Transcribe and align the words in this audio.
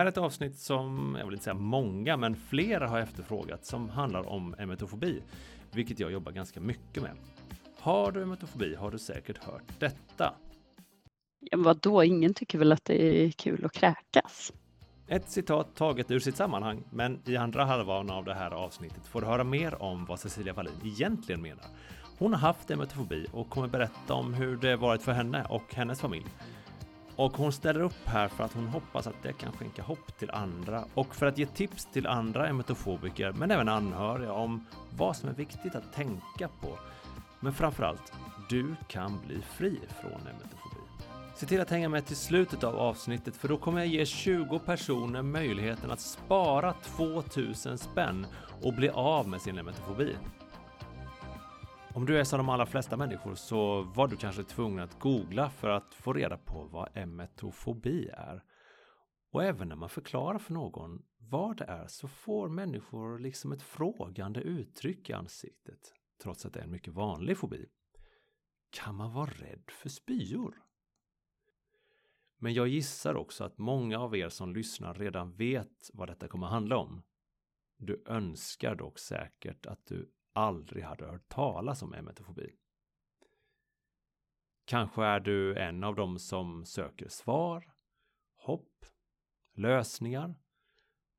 Här 0.00 0.06
är 0.06 0.10
ett 0.10 0.18
avsnitt 0.18 0.58
som, 0.58 1.16
jag 1.18 1.26
vill 1.26 1.34
inte 1.34 1.44
säga 1.44 1.54
många, 1.54 2.16
men 2.16 2.36
flera 2.36 2.88
har 2.88 2.98
efterfrågat 2.98 3.66
som 3.66 3.88
handlar 3.88 4.28
om 4.28 4.54
emetofobi, 4.58 5.22
vilket 5.72 6.00
jag 6.00 6.12
jobbar 6.12 6.32
ganska 6.32 6.60
mycket 6.60 7.02
med. 7.02 7.12
Har 7.78 8.12
du 8.12 8.22
emetofobi 8.22 8.74
har 8.74 8.90
du 8.90 8.98
säkert 8.98 9.44
hört 9.44 9.62
detta. 9.78 10.34
Ja, 11.40 11.58
vadå, 11.58 12.04
ingen 12.04 12.34
tycker 12.34 12.58
väl 12.58 12.72
att 12.72 12.84
det 12.84 13.24
är 13.24 13.30
kul 13.30 13.64
att 13.64 13.72
kräkas? 13.72 14.52
Ett 15.06 15.30
citat 15.30 15.74
taget 15.74 16.10
ur 16.10 16.20
sitt 16.20 16.36
sammanhang, 16.36 16.84
men 16.90 17.20
i 17.26 17.36
andra 17.36 17.64
halvan 17.64 18.10
av 18.10 18.24
det 18.24 18.34
här 18.34 18.50
avsnittet 18.50 19.06
får 19.06 19.20
du 19.20 19.26
höra 19.26 19.44
mer 19.44 19.82
om 19.82 20.04
vad 20.04 20.20
Cecilia 20.20 20.52
Wallin 20.52 20.80
egentligen 20.84 21.42
menar. 21.42 21.64
Hon 22.18 22.32
har 22.32 22.40
haft 22.40 22.70
emetofobi 22.70 23.26
och 23.32 23.50
kommer 23.50 23.68
berätta 23.68 24.14
om 24.14 24.34
hur 24.34 24.56
det 24.56 24.76
varit 24.76 25.02
för 25.02 25.12
henne 25.12 25.46
och 25.48 25.74
hennes 25.74 26.00
familj. 26.00 26.26
Och 27.20 27.36
hon 27.36 27.52
ställer 27.52 27.80
upp 27.80 28.06
här 28.06 28.28
för 28.28 28.44
att 28.44 28.52
hon 28.52 28.66
hoppas 28.66 29.06
att 29.06 29.22
det 29.22 29.32
kan 29.32 29.52
skänka 29.52 29.82
hopp 29.82 30.18
till 30.18 30.30
andra 30.30 30.84
och 30.94 31.14
för 31.14 31.26
att 31.26 31.38
ge 31.38 31.46
tips 31.46 31.88
till 31.92 32.06
andra 32.06 32.48
emetofobiker, 32.48 33.32
men 33.32 33.50
även 33.50 33.68
anhöriga 33.68 34.32
om 34.32 34.66
vad 34.96 35.16
som 35.16 35.28
är 35.28 35.32
viktigt 35.32 35.74
att 35.74 35.92
tänka 35.92 36.48
på. 36.60 36.78
Men 37.40 37.52
framförallt, 37.52 38.12
du 38.48 38.74
kan 38.88 39.20
bli 39.26 39.42
fri 39.42 39.78
från 40.00 40.12
emetofobi. 40.12 40.80
Se 41.36 41.46
till 41.46 41.60
att 41.60 41.70
hänga 41.70 41.88
med 41.88 42.06
till 42.06 42.16
slutet 42.16 42.64
av 42.64 42.76
avsnittet 42.76 43.36
för 43.36 43.48
då 43.48 43.56
kommer 43.56 43.78
jag 43.78 43.88
ge 43.88 44.06
20 44.06 44.58
personer 44.58 45.22
möjligheten 45.22 45.90
att 45.90 46.00
spara 46.00 46.72
2000 46.72 47.78
spänn 47.78 48.26
och 48.62 48.74
bli 48.74 48.88
av 48.88 49.28
med 49.28 49.40
sin 49.40 49.58
emetofobi. 49.58 50.16
Om 51.94 52.06
du 52.06 52.18
är 52.18 52.24
som 52.24 52.38
de 52.38 52.48
allra 52.48 52.66
flesta 52.66 52.96
människor 52.96 53.34
så 53.34 53.82
var 53.82 54.08
du 54.08 54.16
kanske 54.16 54.42
tvungen 54.42 54.84
att 54.84 54.98
googla 55.00 55.50
för 55.50 55.68
att 55.68 55.94
få 55.94 56.12
reda 56.12 56.38
på 56.38 56.64
vad 56.64 56.88
emetofobi 56.94 58.08
är. 58.08 58.44
Och 59.32 59.44
även 59.44 59.68
när 59.68 59.76
man 59.76 59.88
förklarar 59.88 60.38
för 60.38 60.52
någon 60.52 61.02
vad 61.18 61.56
det 61.56 61.64
är 61.64 61.86
så 61.86 62.08
får 62.08 62.48
människor 62.48 63.18
liksom 63.18 63.52
ett 63.52 63.62
frågande 63.62 64.40
uttryck 64.40 65.10
i 65.10 65.12
ansiktet, 65.12 65.94
trots 66.22 66.46
att 66.46 66.52
det 66.52 66.60
är 66.60 66.64
en 66.64 66.70
mycket 66.70 66.94
vanlig 66.94 67.38
fobi. 67.38 67.66
Kan 68.70 68.94
man 68.94 69.12
vara 69.12 69.30
rädd 69.30 69.70
för 69.70 69.88
spyor? 69.88 70.54
Men 72.38 72.54
jag 72.54 72.68
gissar 72.68 73.14
också 73.14 73.44
att 73.44 73.58
många 73.58 73.98
av 73.98 74.16
er 74.16 74.28
som 74.28 74.54
lyssnar 74.54 74.94
redan 74.94 75.36
vet 75.36 75.90
vad 75.92 76.08
detta 76.08 76.28
kommer 76.28 76.46
handla 76.46 76.76
om. 76.76 77.02
Du 77.76 78.04
önskar 78.06 78.74
dock 78.74 78.98
säkert 78.98 79.66
att 79.66 79.86
du 79.86 80.10
aldrig 80.32 80.84
hade 80.84 81.06
hört 81.06 81.28
talas 81.28 81.82
om 81.82 81.94
emetofobi. 81.94 82.56
Kanske 84.64 85.04
är 85.04 85.20
du 85.20 85.58
en 85.58 85.84
av 85.84 85.94
dem 85.94 86.18
som 86.18 86.64
söker 86.66 87.08
svar, 87.08 87.72
hopp, 88.36 88.84
lösningar, 89.54 90.34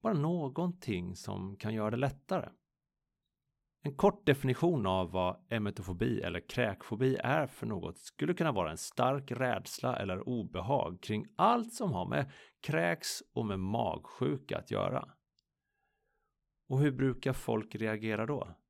bara 0.01 0.13
någonting 0.13 1.15
som 1.15 1.57
kan 1.57 1.73
göra 1.73 1.91
det 1.91 1.97
lättare. 1.97 2.49
En 3.83 3.95
kort 3.95 4.25
definition 4.25 4.85
av 4.85 5.11
vad 5.11 5.45
emetofobi 5.49 6.21
eller 6.21 6.49
kräkfobi 6.49 7.15
är 7.15 7.47
för 7.47 7.67
något 7.67 7.97
skulle 7.97 8.33
kunna 8.33 8.51
vara 8.51 8.71
en 8.71 8.77
stark 8.77 9.31
rädsla 9.31 9.99
eller 9.99 10.29
obehag 10.29 11.01
kring 11.01 11.25
allt 11.35 11.73
som 11.73 11.91
har 11.91 12.05
med 12.05 12.31
kräks 12.61 13.23
och 13.33 13.45
med 13.45 13.59
magsjuka 13.59 14.57
att 14.57 14.71
göra. 14.71 15.09
Och 16.69 16.79
hur 16.79 16.91
brukar 16.91 17.33
folk 17.33 17.75
reagera 17.75 18.25
då? 18.25 18.60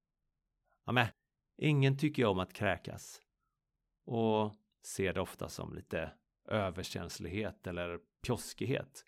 Ja, 0.85 0.91
men, 0.91 1.07
ingen 1.57 1.97
tycker 1.97 2.25
om 2.25 2.39
att 2.39 2.53
kräkas. 2.53 3.21
Och 4.05 4.55
ser 4.85 5.13
det 5.13 5.21
ofta 5.21 5.49
som 5.49 5.73
lite 5.73 6.11
överkänslighet 6.47 7.67
eller 7.67 7.99
pjoskighet. 8.25 9.05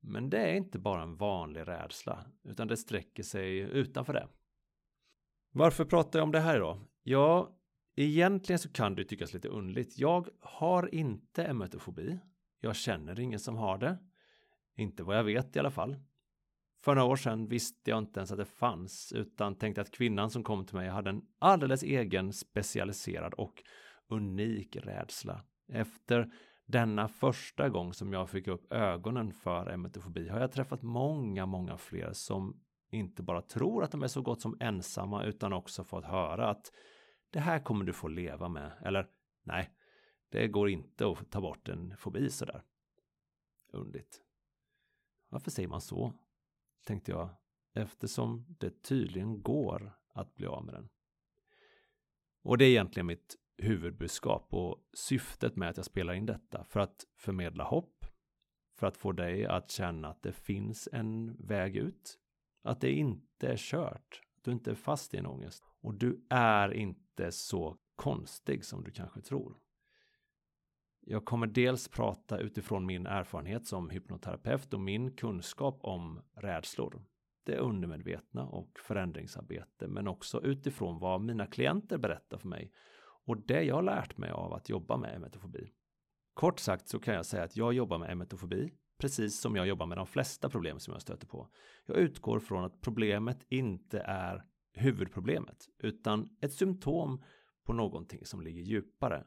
Men 0.00 0.30
det 0.30 0.38
är 0.38 0.54
inte 0.54 0.78
bara 0.78 1.02
en 1.02 1.16
vanlig 1.16 1.68
rädsla, 1.68 2.24
utan 2.44 2.68
det 2.68 2.76
sträcker 2.76 3.22
sig 3.22 3.58
utanför 3.58 4.12
det. 4.12 4.28
Varför 5.50 5.84
pratar 5.84 6.18
jag 6.18 6.24
om 6.24 6.32
det 6.32 6.40
här 6.40 6.60
då? 6.60 6.80
Ja, 7.02 7.58
egentligen 7.96 8.58
så 8.58 8.72
kan 8.72 8.94
det 8.94 9.04
tyckas 9.04 9.34
lite 9.34 9.48
underligt. 9.48 9.98
Jag 9.98 10.28
har 10.40 10.94
inte 10.94 11.44
emetofobi. 11.44 12.18
Jag 12.60 12.76
känner 12.76 13.20
ingen 13.20 13.40
som 13.40 13.56
har 13.56 13.78
det. 13.78 13.98
Inte 14.76 15.02
vad 15.02 15.16
jag 15.16 15.24
vet 15.24 15.56
i 15.56 15.58
alla 15.58 15.70
fall. 15.70 15.96
För 16.84 16.94
några 16.94 17.08
år 17.08 17.16
sedan 17.16 17.48
visste 17.48 17.90
jag 17.90 17.98
inte 17.98 18.20
ens 18.20 18.32
att 18.32 18.38
det 18.38 18.44
fanns, 18.44 19.12
utan 19.12 19.54
tänkte 19.54 19.80
att 19.80 19.90
kvinnan 19.90 20.30
som 20.30 20.44
kom 20.44 20.66
till 20.66 20.76
mig 20.76 20.88
hade 20.88 21.10
en 21.10 21.22
alldeles 21.38 21.82
egen 21.82 22.32
specialiserad 22.32 23.34
och 23.34 23.62
unik 24.08 24.76
rädsla. 24.76 25.44
Efter 25.68 26.32
denna 26.66 27.08
första 27.08 27.68
gång 27.68 27.92
som 27.92 28.12
jag 28.12 28.30
fick 28.30 28.48
upp 28.48 28.72
ögonen 28.72 29.32
för 29.32 29.70
emetofobi 29.70 30.28
har 30.28 30.40
jag 30.40 30.52
träffat 30.52 30.82
många, 30.82 31.46
många 31.46 31.76
fler 31.76 32.12
som 32.12 32.60
inte 32.90 33.22
bara 33.22 33.42
tror 33.42 33.84
att 33.84 33.90
de 33.90 34.02
är 34.02 34.08
så 34.08 34.22
gott 34.22 34.40
som 34.40 34.56
ensamma 34.60 35.24
utan 35.24 35.52
också 35.52 35.84
fått 35.84 36.04
höra 36.04 36.48
att 36.48 36.72
det 37.30 37.40
här 37.40 37.58
kommer 37.58 37.84
du 37.84 37.92
få 37.92 38.08
leva 38.08 38.48
med. 38.48 38.72
Eller 38.84 39.06
nej, 39.42 39.70
det 40.28 40.48
går 40.48 40.68
inte 40.68 41.06
att 41.06 41.30
ta 41.30 41.40
bort 41.40 41.68
en 41.68 41.96
fobi 41.96 42.30
sådär. 42.30 42.62
Undligt. 43.72 44.20
Varför 45.28 45.50
säger 45.50 45.68
man 45.68 45.80
så? 45.80 46.12
Tänkte 46.86 47.10
jag, 47.10 47.30
eftersom 47.74 48.46
det 48.58 48.82
tydligen 48.82 49.42
går 49.42 49.98
att 50.14 50.34
bli 50.34 50.46
av 50.46 50.64
med 50.64 50.74
den. 50.74 50.88
Och 52.42 52.58
det 52.58 52.64
är 52.64 52.68
egentligen 52.68 53.06
mitt 53.06 53.36
huvudbudskap 53.56 54.54
och 54.54 54.88
syftet 54.92 55.56
med 55.56 55.68
att 55.70 55.76
jag 55.76 55.86
spelar 55.86 56.14
in 56.14 56.26
detta 56.26 56.64
för 56.64 56.80
att 56.80 57.06
förmedla 57.16 57.64
hopp, 57.64 58.06
för 58.78 58.86
att 58.86 58.96
få 58.96 59.12
dig 59.12 59.46
att 59.46 59.70
känna 59.70 60.08
att 60.08 60.22
det 60.22 60.32
finns 60.32 60.88
en 60.92 61.36
väg 61.46 61.76
ut 61.76 62.18
att 62.62 62.80
det 62.80 62.92
inte 62.92 63.48
är 63.48 63.56
kört. 63.56 64.20
Att 64.36 64.44
du 64.44 64.52
inte 64.52 64.70
är 64.70 64.74
fast 64.74 65.14
i 65.14 65.16
en 65.16 65.26
ångest. 65.26 65.64
Och 65.80 65.94
du 65.94 66.26
är 66.30 66.74
inte 66.74 67.32
så 67.32 67.78
konstig 67.96 68.64
som 68.64 68.84
du 68.84 68.90
kanske 68.90 69.20
tror. 69.20 69.61
Jag 71.04 71.24
kommer 71.24 71.46
dels 71.46 71.88
prata 71.88 72.38
utifrån 72.38 72.86
min 72.86 73.06
erfarenhet 73.06 73.66
som 73.66 73.90
hypnoterapeut 73.90 74.74
och 74.74 74.80
min 74.80 75.16
kunskap 75.16 75.78
om 75.82 76.20
rädslor. 76.34 77.02
Det 77.44 77.56
undermedvetna 77.56 78.46
och 78.46 78.78
förändringsarbete, 78.78 79.88
men 79.88 80.08
också 80.08 80.42
utifrån 80.42 80.98
vad 80.98 81.20
mina 81.20 81.46
klienter 81.46 81.98
berättar 81.98 82.38
för 82.38 82.48
mig 82.48 82.72
och 83.24 83.46
det 83.46 83.62
jag 83.62 83.74
har 83.74 83.82
lärt 83.82 84.18
mig 84.18 84.30
av 84.30 84.52
att 84.52 84.68
jobba 84.68 84.96
med 84.96 85.16
emetofobi. 85.16 85.72
Kort 86.34 86.58
sagt 86.58 86.88
så 86.88 86.98
kan 86.98 87.14
jag 87.14 87.26
säga 87.26 87.42
att 87.42 87.56
jag 87.56 87.72
jobbar 87.72 87.98
med 87.98 88.10
emetofobi 88.10 88.70
precis 88.98 89.40
som 89.40 89.56
jag 89.56 89.66
jobbar 89.66 89.86
med 89.86 89.98
de 89.98 90.06
flesta 90.06 90.48
problem 90.48 90.78
som 90.78 90.92
jag 90.92 91.02
stöter 91.02 91.26
på. 91.26 91.48
Jag 91.86 91.96
utgår 91.96 92.40
från 92.40 92.64
att 92.64 92.80
problemet 92.80 93.46
inte 93.48 94.00
är 94.00 94.44
huvudproblemet, 94.72 95.68
utan 95.78 96.36
ett 96.40 96.52
symptom 96.52 97.22
på 97.64 97.72
någonting 97.72 98.26
som 98.26 98.40
ligger 98.40 98.62
djupare. 98.62 99.24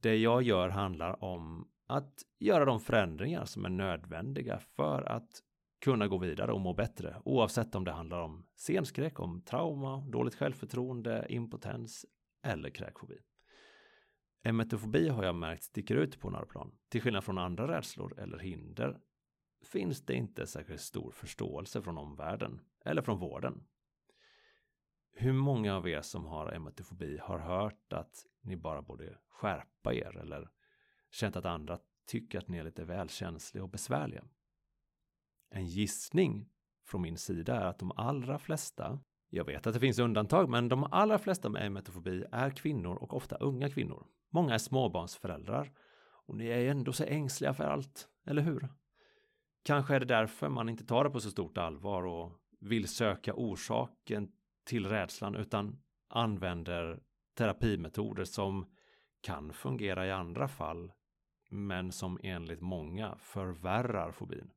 Det 0.00 0.16
jag 0.16 0.42
gör 0.42 0.68
handlar 0.68 1.24
om 1.24 1.68
att 1.86 2.22
göra 2.38 2.64
de 2.64 2.80
förändringar 2.80 3.44
som 3.44 3.64
är 3.64 3.68
nödvändiga 3.68 4.58
för 4.58 5.02
att 5.02 5.42
kunna 5.80 6.08
gå 6.08 6.18
vidare 6.18 6.52
och 6.52 6.60
må 6.60 6.74
bättre, 6.74 7.16
oavsett 7.24 7.74
om 7.74 7.84
det 7.84 7.92
handlar 7.92 8.20
om 8.20 8.46
scenskräck, 8.56 9.20
om 9.20 9.40
trauma, 9.40 10.04
dåligt 10.06 10.34
självförtroende, 10.34 11.26
impotens 11.28 12.06
eller 12.42 12.70
kräkfobi. 12.70 13.18
Emetofobi 14.42 15.08
har 15.08 15.24
jag 15.24 15.34
märkt 15.34 15.62
sticker 15.62 15.94
ut 15.94 16.20
på 16.20 16.30
några 16.30 16.46
plan. 16.46 16.72
Till 16.88 17.02
skillnad 17.02 17.24
från 17.24 17.38
andra 17.38 17.68
rädslor 17.76 18.18
eller 18.20 18.38
hinder 18.38 19.00
finns 19.64 20.06
det 20.06 20.14
inte 20.14 20.46
särskilt 20.46 20.80
stor 20.80 21.10
förståelse 21.10 21.82
från 21.82 21.98
omvärlden 21.98 22.60
eller 22.84 23.02
från 23.02 23.18
vården. 23.18 23.64
Hur 25.20 25.32
många 25.32 25.76
av 25.76 25.88
er 25.88 26.00
som 26.00 26.26
har 26.26 26.52
emetofobi 26.52 27.18
har 27.18 27.38
hört 27.38 27.92
att 27.92 28.26
ni 28.42 28.56
bara 28.56 28.82
borde 28.82 29.18
skärpa 29.28 29.94
er 29.94 30.16
eller 30.16 30.50
känt 31.10 31.36
att 31.36 31.44
andra 31.44 31.78
tycker 32.06 32.38
att 32.38 32.48
ni 32.48 32.58
är 32.58 32.64
lite 32.64 32.84
väl 32.84 33.08
känsliga 33.08 33.64
och 33.64 33.70
besvärliga? 33.70 34.24
En 35.50 35.66
gissning 35.66 36.48
från 36.86 37.02
min 37.02 37.16
sida 37.16 37.60
är 37.60 37.64
att 37.64 37.78
de 37.78 37.92
allra 37.96 38.38
flesta 38.38 39.00
Jag 39.28 39.44
vet 39.44 39.66
att 39.66 39.74
det 39.74 39.80
finns 39.80 39.98
undantag, 39.98 40.48
men 40.48 40.68
de 40.68 40.84
allra 40.84 41.18
flesta 41.18 41.48
med 41.48 41.66
emetofobi 41.66 42.24
är 42.32 42.50
kvinnor 42.50 42.96
och 42.96 43.14
ofta 43.14 43.36
unga 43.36 43.70
kvinnor. 43.70 44.06
Många 44.30 44.54
är 44.54 44.58
småbarnsföräldrar 44.58 45.72
och 46.26 46.36
ni 46.36 46.46
är 46.46 46.70
ändå 46.70 46.92
så 46.92 47.04
ängsliga 47.04 47.54
för 47.54 47.64
allt, 47.64 48.08
eller 48.26 48.42
hur? 48.42 48.68
Kanske 49.62 49.94
är 49.94 50.00
det 50.00 50.06
därför 50.06 50.48
man 50.48 50.68
inte 50.68 50.86
tar 50.86 51.04
det 51.04 51.10
på 51.10 51.20
så 51.20 51.30
stort 51.30 51.58
allvar 51.58 52.02
och 52.02 52.32
vill 52.60 52.88
söka 52.88 53.34
orsaken 53.34 54.32
till 54.68 54.86
rädslan 54.86 55.34
utan 55.34 55.82
använder 56.08 57.02
terapimetoder 57.34 58.24
som 58.24 58.66
kan 59.20 59.52
fungera 59.52 60.06
i 60.06 60.10
andra 60.10 60.48
fall 60.48 60.92
men 61.50 61.92
som 61.92 62.18
enligt 62.22 62.60
många 62.60 63.16
förvärrar 63.18 64.12
fobin. 64.12 64.50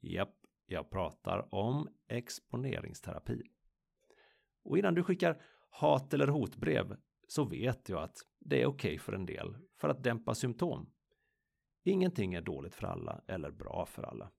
Japp, 0.00 0.34
jag 0.66 0.90
pratar 0.90 1.54
om 1.54 1.88
exponeringsterapi. 2.08 3.42
Och 4.62 4.78
innan 4.78 4.94
du 4.94 5.02
skickar 5.02 5.42
hat 5.70 6.14
eller 6.14 6.26
hotbrev 6.26 6.96
så 7.28 7.44
vet 7.44 7.88
jag 7.88 8.02
att 8.02 8.16
det 8.38 8.62
är 8.62 8.66
okej 8.66 8.88
okay 8.88 8.98
för 8.98 9.12
en 9.12 9.26
del 9.26 9.56
för 9.76 9.88
att 9.88 10.04
dämpa 10.04 10.34
symptom. 10.34 10.90
Ingenting 11.82 12.34
är 12.34 12.40
dåligt 12.40 12.74
för 12.74 12.86
alla 12.86 13.20
eller 13.26 13.50
bra 13.50 13.86
för 13.86 14.02
alla. 14.02 14.30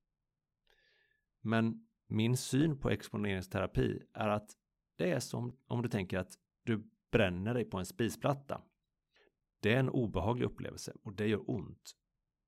Men 1.42 1.88
min 2.08 2.38
syn 2.38 2.80
på 2.80 2.90
exponeringsterapi 2.90 4.02
är 4.14 4.28
att 4.30 4.50
det 4.96 5.12
är 5.12 5.20
som 5.20 5.58
om 5.68 5.82
du 5.82 5.90
tänker 5.90 6.18
att 6.18 6.34
du 6.64 6.90
bränner 7.12 7.54
dig 7.54 7.66
på 7.66 7.78
en 7.78 7.86
spisplatta. 7.86 8.62
Det 9.60 9.74
är 9.74 9.80
en 9.80 9.90
obehaglig 9.90 10.46
upplevelse 10.46 10.94
och 11.04 11.14
det 11.14 11.28
gör 11.28 11.50
ont. 11.50 11.96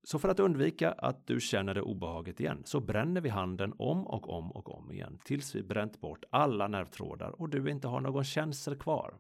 Så 0.04 0.20
för 0.20 0.30
att 0.30 0.40
undvika 0.40 0.92
att 0.92 1.28
du 1.28 1.40
känner 1.40 1.74
det 1.74 1.82
obehaget 1.82 2.40
igen 2.40 2.62
så 2.66 2.80
bränner 2.80 3.22
vi 3.22 3.30
handen 3.30 3.74
om 3.78 4.08
och 4.08 4.30
om 4.30 4.52
och 4.52 4.78
om 4.78 4.92
igen 4.92 5.20
tills 5.24 5.56
vi 5.56 5.64
bränt 5.64 6.02
bort 6.02 6.24
alla 6.30 6.68
nervtrådar 6.68 7.42
och 7.42 7.50
du 7.50 7.70
inte 7.70 7.88
har 7.88 8.02
någon 8.02 8.24
känsel 8.24 8.76
kvar. 8.76 9.20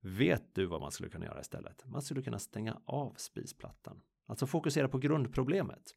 Vet 0.00 0.54
du 0.54 0.66
vad 0.66 0.80
man 0.80 0.90
skulle 0.90 1.08
kunna 1.08 1.26
göra 1.26 1.40
istället? 1.40 1.86
Man 1.86 2.02
skulle 2.02 2.22
kunna 2.22 2.38
stänga 2.38 2.80
av 2.84 3.14
spisplattan. 3.16 4.02
Alltså 4.26 4.46
fokusera 4.46 4.88
på 4.88 4.98
grundproblemet. 4.98 5.94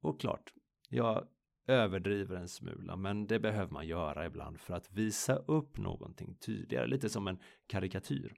Och 0.00 0.20
klart, 0.20 0.52
jag 0.88 1.28
överdriver 1.66 2.36
en 2.36 2.48
smula, 2.48 2.96
men 2.96 3.26
det 3.26 3.38
behöver 3.38 3.72
man 3.72 3.86
göra 3.86 4.26
ibland 4.26 4.60
för 4.60 4.74
att 4.74 4.92
visa 4.92 5.36
upp 5.36 5.78
någonting 5.78 6.34
tydligare, 6.34 6.86
lite 6.86 7.08
som 7.08 7.28
en 7.28 7.38
karikatyr. 7.66 8.34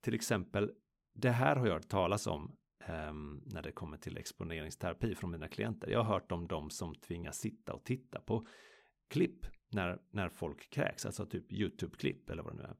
Till 0.00 0.14
exempel, 0.14 0.72
det 1.14 1.30
här 1.30 1.56
har 1.56 1.66
jag 1.66 1.74
hört 1.74 1.88
talas 1.88 2.26
om 2.26 2.56
um, 2.88 3.42
när 3.46 3.62
det 3.62 3.72
kommer 3.72 3.96
till 3.96 4.18
exponeringsterapi 4.18 5.14
från 5.14 5.30
mina 5.30 5.48
klienter. 5.48 5.90
Jag 5.90 6.02
har 6.02 6.14
hört 6.14 6.32
om 6.32 6.48
de 6.48 6.70
som 6.70 6.94
tvingas 6.94 7.38
sitta 7.38 7.72
och 7.72 7.84
titta 7.84 8.20
på 8.20 8.46
klipp 9.08 9.46
när, 9.68 9.98
när 10.10 10.28
folk 10.28 10.70
kräks, 10.70 11.06
alltså 11.06 11.26
typ 11.26 11.52
YouTube-klipp 11.52 12.30
eller 12.30 12.42
vad 12.42 12.56
det 12.56 12.62
nu 12.62 12.68
är. 12.68 12.76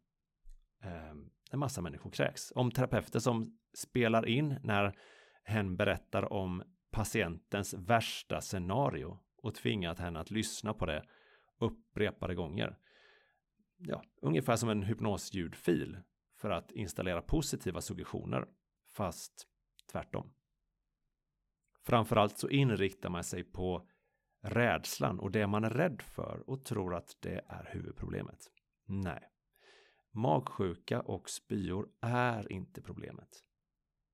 Ehm, 0.83 1.11
um, 1.11 1.31
en 1.51 1.59
massa 1.59 1.83
människor 1.83 2.11
kräks. 2.11 2.53
Om 2.55 2.71
terapeuter 2.71 3.19
som 3.19 3.59
spelar 3.75 4.27
in 4.27 4.57
när 4.63 4.99
hen 5.45 5.77
berättar 5.77 6.33
om 6.33 6.63
patientens 6.91 7.75
värsta 7.75 8.41
scenario 8.41 9.19
och 9.43 9.55
tvingat 9.55 9.99
henne 9.99 10.21
att 10.21 10.31
lyssna 10.31 10.75
på 10.75 10.87
det 10.87 11.05
upprepade 11.59 12.35
gånger. 12.35 12.79
Ja, 13.79 14.03
ungefär 14.23 14.57
som 14.57 14.69
en 14.69 14.83
hypnosljudfil 14.83 15.99
för 16.37 16.51
att 16.51 16.71
installera 16.71 17.23
positiva 17.23 17.81
suggestioner, 17.81 18.49
fast 18.87 19.47
tvärtom. 19.93 20.33
Framförallt 21.83 22.39
så 22.39 22.49
inriktar 22.49 23.11
man 23.11 23.25
sig 23.25 23.45
på 23.45 23.89
rädslan 24.43 25.21
och 25.21 25.31
det 25.31 25.47
man 25.47 25.65
är 25.65 25.71
rädd 25.71 26.03
för 26.03 26.43
och 26.47 26.65
tror 26.65 26.95
att 26.95 27.17
det 27.21 27.45
är 27.49 27.69
huvudproblemet. 27.73 28.51
Nej. 28.85 29.23
Magsjuka 30.13 31.01
och 31.01 31.31
spyor 31.31 31.89
är 32.01 32.53
inte 32.53 32.83
problemet. 32.83 33.45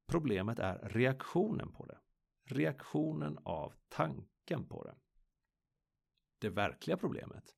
Problemet 0.07 0.59
är 0.59 0.79
reaktionen 0.79 1.73
på 1.73 1.87
det. 1.87 1.99
Reaktionen 2.45 3.39
av 3.45 3.75
tanken 3.89 4.69
på 4.69 4.85
det. 4.85 4.95
Det 6.39 6.49
verkliga 6.49 6.97
problemet, 6.97 7.55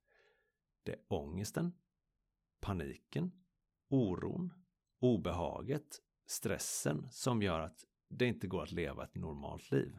det 0.83 0.93
är 0.93 1.01
ångesten, 1.09 1.73
paniken, 2.61 3.33
oron, 3.89 4.55
obehaget, 4.99 6.03
stressen 6.27 7.09
som 7.11 7.43
gör 7.43 7.61
att 7.61 7.85
det 8.09 8.27
inte 8.27 8.47
går 8.47 8.63
att 8.63 8.73
leva 8.73 9.05
ett 9.05 9.15
normalt 9.15 9.71
liv. 9.71 9.99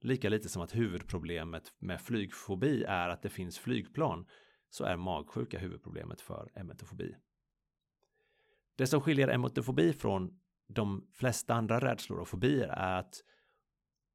Lika 0.00 0.28
lite 0.28 0.48
som 0.48 0.62
att 0.62 0.74
huvudproblemet 0.74 1.74
med 1.78 2.00
flygfobi 2.00 2.84
är 2.84 3.08
att 3.08 3.22
det 3.22 3.28
finns 3.28 3.58
flygplan 3.58 4.26
så 4.70 4.84
är 4.84 4.96
magsjuka 4.96 5.58
huvudproblemet 5.58 6.20
för 6.20 6.50
emetofobi. 6.54 7.16
Det 8.76 8.86
som 8.86 9.00
skiljer 9.00 9.28
emetofobi 9.28 9.92
från 9.92 10.40
de 10.66 11.08
flesta 11.12 11.54
andra 11.54 11.80
rädslor 11.80 12.18
och 12.18 12.28
fobier 12.28 12.68
är 12.68 12.98
att 12.98 13.24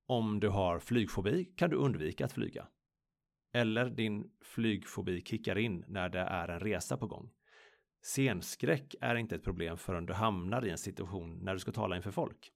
om 0.06 0.40
du 0.40 0.50
har 0.50 0.80
flygfobi 0.80 1.46
kan 1.46 1.70
du 1.70 1.76
undvika 1.76 2.26
att 2.26 2.32
flyga. 2.32 2.68
Eller 3.56 3.90
din 3.90 4.32
flygfobi 4.42 5.22
kickar 5.22 5.58
in 5.58 5.86
när 5.88 6.10
det 6.10 6.20
är 6.20 6.48
en 6.48 6.60
resa 6.60 6.98
på 6.98 7.08
gång. 7.08 7.32
Scenskräck 8.02 8.96
är 9.02 9.16
inte 9.16 9.36
ett 9.36 9.44
problem 9.44 9.78
förrän 9.78 10.06
du 10.06 10.14
hamnar 10.14 10.66
i 10.66 10.70
en 10.70 10.78
situation 10.78 11.40
när 11.44 11.54
du 11.54 11.60
ska 11.60 11.72
tala 11.72 11.96
inför 11.96 12.12
folk. 12.12 12.52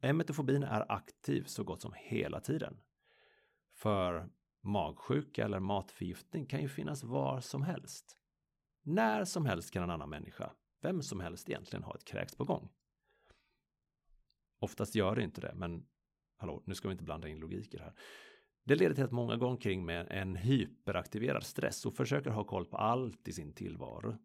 Emetofobin 0.00 0.62
är 0.62 0.92
aktiv 0.92 1.44
så 1.44 1.64
gott 1.64 1.82
som 1.82 1.92
hela 1.96 2.40
tiden. 2.40 2.80
För 3.74 4.30
magsjuka 4.62 5.44
eller 5.44 5.60
matförgiftning 5.60 6.46
kan 6.46 6.62
ju 6.62 6.68
finnas 6.68 7.04
var 7.04 7.40
som 7.40 7.62
helst. 7.62 8.18
När 8.82 9.24
som 9.24 9.46
helst 9.46 9.70
kan 9.70 9.82
en 9.82 9.90
annan 9.90 10.10
människa, 10.10 10.52
vem 10.80 11.02
som 11.02 11.20
helst 11.20 11.48
egentligen 11.48 11.82
ha 11.82 11.94
ett 11.94 12.04
kräks 12.04 12.36
på 12.36 12.44
gång. 12.44 12.68
Oftast 14.58 14.94
gör 14.94 15.16
det 15.16 15.22
inte 15.22 15.40
det, 15.40 15.52
men 15.54 15.86
hallå, 16.36 16.62
nu 16.66 16.74
ska 16.74 16.88
vi 16.88 16.92
inte 16.92 17.04
blanda 17.04 17.28
in 17.28 17.38
logiker 17.38 17.78
här. 17.78 17.94
Det 18.64 18.74
leder 18.74 18.94
till 18.94 19.04
att 19.04 19.12
många 19.12 19.36
går 19.36 19.46
omkring 19.46 19.84
med 19.84 20.06
en 20.10 20.36
hyperaktiverad 20.36 21.44
stress 21.44 21.86
och 21.86 21.94
försöker 21.94 22.30
ha 22.30 22.44
koll 22.44 22.66
på 22.66 22.76
allt 22.76 23.28
i 23.28 23.32
sin 23.32 23.52
tillvaro. 23.52 24.16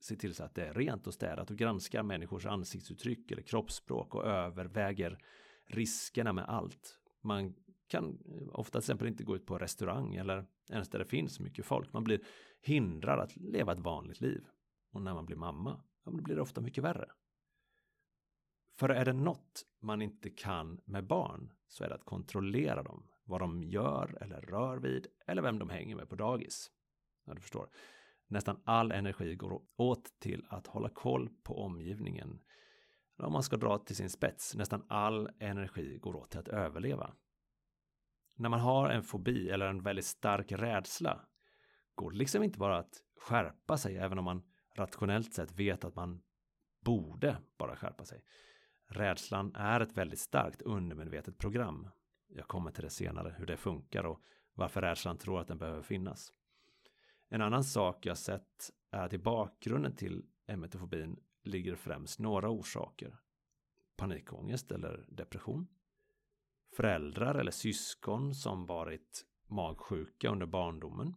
Se 0.00 0.16
till 0.16 0.34
så 0.34 0.44
att 0.44 0.54
det 0.54 0.66
är 0.66 0.74
rent 0.74 1.06
och 1.06 1.14
städat 1.14 1.50
och 1.50 1.56
granskar 1.56 2.02
människors 2.02 2.46
ansiktsuttryck 2.46 3.30
eller 3.30 3.42
kroppsspråk 3.42 4.14
och 4.14 4.26
överväger 4.26 5.18
riskerna 5.66 6.32
med 6.32 6.44
allt. 6.48 6.98
Man 7.22 7.54
kan 7.88 8.18
ofta 8.52 8.70
till 8.70 8.84
exempel 8.84 9.08
inte 9.08 9.24
gå 9.24 9.36
ut 9.36 9.46
på 9.46 9.58
restaurang 9.58 10.14
eller 10.14 10.46
ens 10.70 10.88
där 10.88 10.98
det 10.98 11.04
finns 11.04 11.40
mycket 11.40 11.66
folk. 11.66 11.92
Man 11.92 12.04
blir 12.04 12.20
hindrad 12.60 13.20
att 13.20 13.36
leva 13.36 13.72
ett 13.72 13.78
vanligt 13.78 14.20
liv. 14.20 14.44
Och 14.92 15.02
när 15.02 15.14
man 15.14 15.26
blir 15.26 15.36
mamma, 15.36 15.82
ja, 16.04 16.10
då 16.10 16.22
blir 16.22 16.34
det 16.34 16.42
ofta 16.42 16.60
mycket 16.60 16.84
värre. 16.84 17.10
För 18.78 18.88
är 18.88 19.04
det 19.04 19.12
något 19.12 19.66
man 19.80 20.02
inte 20.02 20.30
kan 20.30 20.80
med 20.84 21.06
barn 21.06 21.52
så 21.68 21.84
är 21.84 21.88
det 21.88 21.94
att 21.94 22.04
kontrollera 22.04 22.82
dem 22.82 23.09
vad 23.30 23.40
de 23.40 23.62
gör 23.62 24.18
eller 24.20 24.40
rör 24.40 24.76
vid 24.76 25.06
eller 25.26 25.42
vem 25.42 25.58
de 25.58 25.70
hänger 25.70 25.96
med 25.96 26.08
på 26.08 26.16
dagis. 26.16 26.70
Ja, 27.24 27.34
du 27.34 27.40
förstår. 27.40 27.68
Nästan 28.26 28.62
all 28.64 28.92
energi 28.92 29.34
går 29.34 29.62
åt 29.76 30.20
till 30.20 30.46
att 30.48 30.66
hålla 30.66 30.88
koll 30.88 31.30
på 31.42 31.64
omgivningen. 31.64 32.40
Om 33.16 33.32
man 33.32 33.42
ska 33.42 33.56
dra 33.56 33.78
till 33.78 33.96
sin 33.96 34.10
spets, 34.10 34.54
nästan 34.54 34.84
all 34.88 35.30
energi 35.38 35.98
går 35.98 36.16
åt 36.16 36.30
till 36.30 36.40
att 36.40 36.48
överleva. 36.48 37.14
När 38.36 38.48
man 38.48 38.60
har 38.60 38.90
en 38.90 39.02
fobi 39.02 39.50
eller 39.50 39.66
en 39.66 39.82
väldigt 39.82 40.04
stark 40.04 40.52
rädsla 40.52 41.20
går 41.94 42.10
det 42.10 42.16
liksom 42.16 42.42
inte 42.42 42.58
bara 42.58 42.78
att 42.78 43.02
skärpa 43.16 43.76
sig 43.76 43.96
även 43.96 44.18
om 44.18 44.24
man 44.24 44.42
rationellt 44.76 45.34
sett 45.34 45.52
vet 45.52 45.84
att 45.84 45.94
man 45.94 46.22
borde 46.84 47.36
bara 47.58 47.76
skärpa 47.76 48.04
sig. 48.04 48.24
Rädslan 48.88 49.54
är 49.54 49.80
ett 49.80 49.96
väldigt 49.96 50.18
starkt 50.18 50.62
undermedvetet 50.62 51.38
program 51.38 51.88
jag 52.34 52.48
kommer 52.48 52.70
till 52.70 52.84
det 52.84 52.90
senare, 52.90 53.34
hur 53.38 53.46
det 53.46 53.56
funkar 53.56 54.04
och 54.04 54.20
varför 54.54 54.80
rädslan 54.80 55.18
tror 55.18 55.40
att 55.40 55.48
den 55.48 55.58
behöver 55.58 55.82
finnas. 55.82 56.32
En 57.28 57.42
annan 57.42 57.64
sak 57.64 58.06
jag 58.06 58.18
sett 58.18 58.70
är 58.90 59.04
att 59.04 59.12
i 59.12 59.18
bakgrunden 59.18 59.96
till 59.96 60.24
emetofobin 60.46 61.20
ligger 61.42 61.76
främst 61.76 62.18
några 62.18 62.50
orsaker. 62.50 63.18
Panikångest 63.96 64.72
eller 64.72 65.06
depression. 65.08 65.66
Föräldrar 66.76 67.34
eller 67.34 67.50
syskon 67.50 68.34
som 68.34 68.66
varit 68.66 69.26
magsjuka 69.46 70.28
under 70.28 70.46
barndomen. 70.46 71.14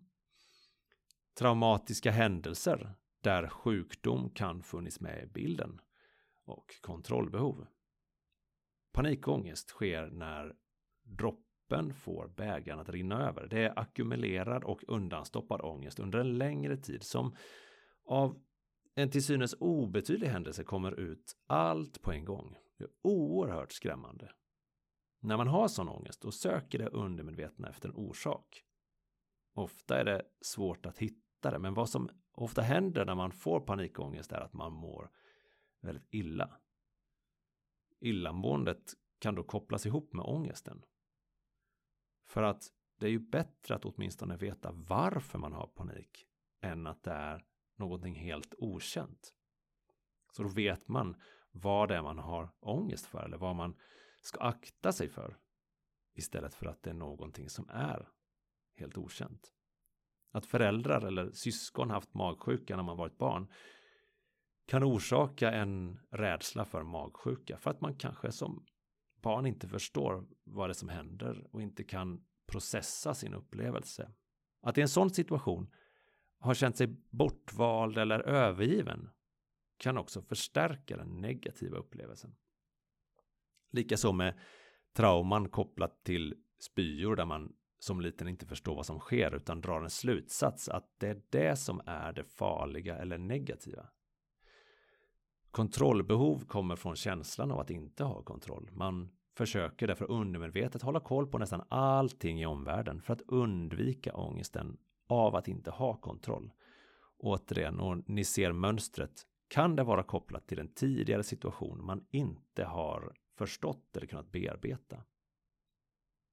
Traumatiska 1.34 2.12
händelser 2.12 2.94
där 3.22 3.48
sjukdom 3.48 4.30
kan 4.30 4.64
funnits 4.64 5.00
med 5.00 5.24
i 5.24 5.28
bilden. 5.28 5.82
Och 6.46 6.82
kontrollbehov. 6.82 7.68
Panikångest 8.92 9.70
sker 9.70 10.10
när 10.10 10.56
droppen 11.04 11.94
får 11.94 12.28
bägaren 12.28 12.80
att 12.80 12.90
rinna 12.90 13.30
över. 13.30 13.48
Det 13.48 13.64
är 13.64 13.80
ackumulerad 13.80 14.64
och 14.64 14.84
undanstoppad 14.88 15.62
ångest 15.62 16.00
under 16.00 16.20
en 16.20 16.38
längre 16.38 16.78
tid 16.78 17.04
som 17.04 17.36
av 18.06 18.42
en 18.96 19.10
till 19.10 19.24
synes 19.24 19.56
obetydlig 19.60 20.28
händelse 20.28 20.64
kommer 20.64 21.00
ut 21.00 21.38
allt 21.48 22.02
på 22.02 22.12
en 22.12 22.26
gång. 22.26 22.56
Det 22.78 22.84
är 22.84 22.92
oerhört 23.02 23.72
skrämmande. 23.72 24.32
När 25.20 25.38
man 25.38 25.48
har 25.48 25.68
sån 25.68 25.90
ångest, 25.90 26.22
då 26.22 26.32
söker 26.32 26.80
det 26.80 26.90
undermedvetna 26.90 27.70
efter 27.70 27.90
en 27.90 27.96
orsak. 27.96 28.64
Ofta 29.54 30.00
är 30.00 30.06
det 30.06 30.24
svårt 30.42 30.86
att 30.86 30.98
hitta 30.98 31.52
det, 31.52 31.60
men 31.60 31.74
vad 31.74 31.90
som 31.90 32.10
ofta 32.32 32.62
händer 32.62 33.06
när 33.06 33.16
man 33.16 33.32
får 33.32 33.60
panikångest 33.60 34.32
är 34.32 34.42
att 34.42 34.54
man 34.54 34.74
mår 34.74 35.12
väldigt 35.82 36.08
illa. 36.14 36.58
Illamåendet 38.00 38.94
kan 39.20 39.36
då 39.36 39.44
kopplas 39.44 39.86
ihop 39.86 40.14
med 40.14 40.26
ångesten. 40.26 40.84
För 42.34 42.44
att 42.44 42.68
det 43.00 43.06
är 43.06 43.10
ju 43.10 43.20
bättre 43.20 43.76
att 43.76 43.86
åtminstone 43.86 44.38
veta 44.38 44.72
varför 44.72 45.40
man 45.40 45.54
har 45.54 45.68
panik 45.68 46.26
än 46.62 46.88
att 46.88 47.04
det 47.04 47.12
är 47.12 47.46
någonting 47.76 48.16
helt 48.16 48.54
okänt. 48.58 49.34
Så 50.32 50.44
då 50.44 50.50
vet 50.50 50.88
man 50.88 51.22
vad 51.52 51.90
det 51.90 51.96
är 51.96 52.02
man 52.02 52.18
har 52.18 52.52
ångest 52.60 53.06
för 53.06 53.24
eller 53.24 53.38
vad 53.38 53.56
man 53.56 53.76
ska 54.22 54.40
akta 54.40 54.92
sig 54.92 55.10
för. 55.10 55.38
Istället 56.14 56.54
för 56.54 56.66
att 56.66 56.84
det 56.84 56.90
är 56.90 56.94
någonting 56.94 57.50
som 57.50 57.70
är 57.70 58.10
helt 58.76 58.98
okänt. 58.98 59.54
Att 60.32 60.46
föräldrar 60.46 61.06
eller 61.06 61.32
syskon 61.32 61.90
haft 61.90 62.14
magsjuka 62.14 62.76
när 62.76 62.84
man 62.84 62.98
varit 62.98 63.18
barn 63.18 63.48
kan 64.66 64.84
orsaka 64.84 65.52
en 65.52 66.00
rädsla 66.10 66.66
för 66.66 66.84
magsjuka 66.84 67.58
för 67.58 67.72
att 67.72 67.82
man 67.82 67.96
kanske 67.96 68.32
som 68.32 68.66
barn 69.24 69.46
inte 69.46 69.68
förstår 69.68 70.26
vad 70.44 70.70
det 70.70 70.72
är 70.72 70.74
som 70.74 70.90
händer 70.90 71.48
och 71.52 71.62
inte 71.62 71.84
kan 71.84 72.26
processa 72.48 73.14
sin 73.14 73.34
upplevelse. 73.34 74.12
Att 74.62 74.78
i 74.78 74.82
en 74.82 74.90
sån 74.90 75.10
situation 75.10 75.70
har 76.40 76.54
känt 76.54 76.78
sig 76.78 76.88
bortvald 77.10 77.98
eller 77.98 78.20
övergiven 78.20 79.10
kan 79.78 79.98
också 79.98 80.22
förstärka 80.22 80.98
den 80.98 81.22
negativa 81.22 81.78
upplevelsen. 81.78 82.36
Likaså 83.72 84.12
med 84.12 84.40
trauman 84.94 85.50
kopplat 85.50 86.04
till 86.04 86.36
spyor 86.60 87.16
där 87.16 87.26
man 87.26 87.56
som 87.80 88.02
liten 88.02 88.28
inte 88.28 88.46
förstår 88.46 88.76
vad 88.76 88.86
som 88.86 89.00
sker 89.00 89.36
utan 89.36 89.62
drar 89.62 89.82
en 89.82 89.90
slutsats 89.90 90.70
att 90.70 91.00
det 91.00 91.08
är 91.08 91.22
det 91.30 91.56
som 91.56 91.82
är 91.86 92.14
det 92.14 92.24
farliga 92.24 92.98
eller 92.98 93.18
negativa. 93.18 93.90
Kontrollbehov 95.54 96.46
kommer 96.46 96.76
från 96.76 96.96
känslan 96.96 97.52
av 97.52 97.60
att 97.60 97.70
inte 97.70 98.04
ha 98.04 98.24
kontroll. 98.24 98.70
Man 98.74 99.10
försöker 99.38 99.88
därför 99.88 100.12
undermedvetet 100.12 100.82
hålla 100.82 101.00
koll 101.00 101.28
på 101.28 101.38
nästan 101.38 101.64
allting 101.70 102.42
i 102.42 102.46
omvärlden 102.46 103.02
för 103.02 103.14
att 103.14 103.22
undvika 103.22 104.14
ångesten 104.14 104.78
av 105.08 105.36
att 105.36 105.48
inte 105.48 105.72
ha 105.72 105.96
kontroll. 105.96 106.52
Återigen, 107.18 107.80
och 107.80 108.10
ni 108.10 108.24
ser 108.24 108.52
mönstret, 108.52 109.24
kan 109.48 109.76
det 109.76 109.84
vara 109.84 110.04
kopplat 110.04 110.48
till 110.48 110.60
en 110.60 110.74
tidigare 110.74 111.24
situation 111.24 111.86
man 111.86 112.06
inte 112.12 112.64
har 112.64 113.14
förstått 113.38 113.98
eller 113.98 114.08
kunnat 114.08 114.32
bearbeta. 114.32 115.04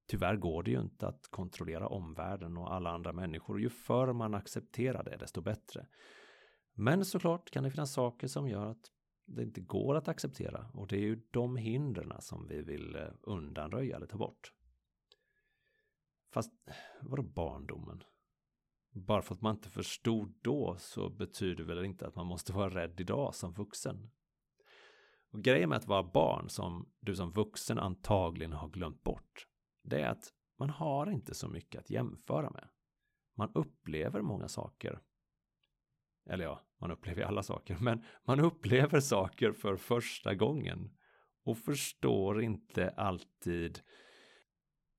Tyvärr 0.08 0.36
går 0.36 0.62
det 0.62 0.70
ju 0.70 0.80
inte 0.80 1.08
att 1.08 1.28
kontrollera 1.30 1.88
omvärlden 1.88 2.56
och 2.56 2.74
alla 2.74 2.90
andra 2.90 3.12
människor. 3.12 3.60
Ju 3.60 3.68
förr 3.68 4.12
man 4.12 4.34
accepterar 4.34 5.04
det, 5.04 5.16
desto 5.16 5.40
bättre. 5.40 5.86
Men 6.74 7.04
såklart 7.04 7.50
kan 7.50 7.64
det 7.64 7.70
finnas 7.70 7.92
saker 7.92 8.26
som 8.26 8.48
gör 8.48 8.66
att 8.66 8.90
det 9.36 9.42
inte 9.42 9.60
går 9.60 9.94
att 9.94 10.08
acceptera 10.08 10.70
och 10.72 10.86
det 10.86 10.96
är 10.96 11.00
ju 11.00 11.22
de 11.30 11.56
hindren 11.56 12.12
som 12.20 12.46
vi 12.46 12.62
vill 12.62 12.96
eh, 12.96 13.08
undanröja 13.22 13.96
eller 13.96 14.06
ta 14.06 14.18
bort. 14.18 14.52
Fast 16.32 16.52
vadå 17.00 17.22
barndomen? 17.22 18.02
Bara 18.92 19.22
för 19.22 19.34
att 19.34 19.40
man 19.40 19.56
inte 19.56 19.70
förstod 19.70 20.34
då 20.42 20.76
så 20.78 21.10
betyder 21.10 21.64
väl 21.64 21.84
inte 21.84 22.06
att 22.06 22.14
man 22.14 22.26
måste 22.26 22.52
vara 22.52 22.70
rädd 22.70 23.00
idag 23.00 23.34
som 23.34 23.52
vuxen. 23.52 24.10
Och 25.32 25.42
grejen 25.42 25.68
med 25.68 25.78
att 25.78 25.86
vara 25.86 26.02
barn 26.02 26.48
som 26.48 26.92
du 27.00 27.16
som 27.16 27.32
vuxen 27.32 27.78
antagligen 27.78 28.52
har 28.52 28.68
glömt 28.68 29.02
bort 29.02 29.46
det 29.82 30.00
är 30.00 30.08
att 30.08 30.34
man 30.58 30.70
har 30.70 31.10
inte 31.10 31.34
så 31.34 31.48
mycket 31.48 31.80
att 31.80 31.90
jämföra 31.90 32.50
med. 32.50 32.68
Man 33.36 33.52
upplever 33.54 34.20
många 34.22 34.48
saker. 34.48 35.02
Eller 36.26 36.44
ja, 36.44 36.62
man 36.80 36.90
upplever 36.90 37.22
alla 37.22 37.42
saker, 37.42 37.76
men 37.80 38.04
man 38.24 38.40
upplever 38.40 39.00
saker 39.00 39.52
för 39.52 39.76
första 39.76 40.34
gången 40.34 40.90
och 41.44 41.58
förstår 41.58 42.42
inte 42.42 42.90
alltid 42.90 43.80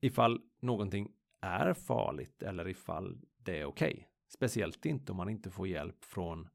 ifall 0.01 0.41
någonting 0.61 1.13
är 1.41 1.73
farligt 1.73 2.43
eller 2.43 2.67
ifall 2.67 3.21
det 3.38 3.59
är 3.59 3.65
okej. 3.65 3.93
Okay. 3.93 4.05
Speciellt 4.33 4.85
inte 4.85 5.11
om 5.11 5.17
man 5.17 5.29
inte 5.29 5.51
får 5.51 5.67
hjälp 5.67 6.05
från 6.05 6.50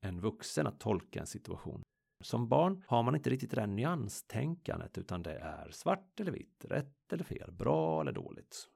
en 0.00 0.20
vuxen 0.20 0.66
att 0.66 0.80
tolka 0.80 1.20
en 1.20 1.26
situation. 1.26 1.82
Som 2.24 2.48
barn 2.48 2.84
har 2.86 3.02
man 3.02 3.14
inte 3.14 3.30
riktigt 3.30 3.50
det 3.50 3.56
där 3.56 3.66
nyanstänkandet 3.66 4.98
utan 4.98 5.22
det 5.22 5.38
är 5.38 5.70
svart 5.70 6.20
eller 6.20 6.32
vitt, 6.32 6.64
rätt 6.64 7.12
eller 7.12 7.24
fel, 7.24 7.52
bra 7.52 8.00
eller 8.00 8.12
dåligt. 8.12 8.68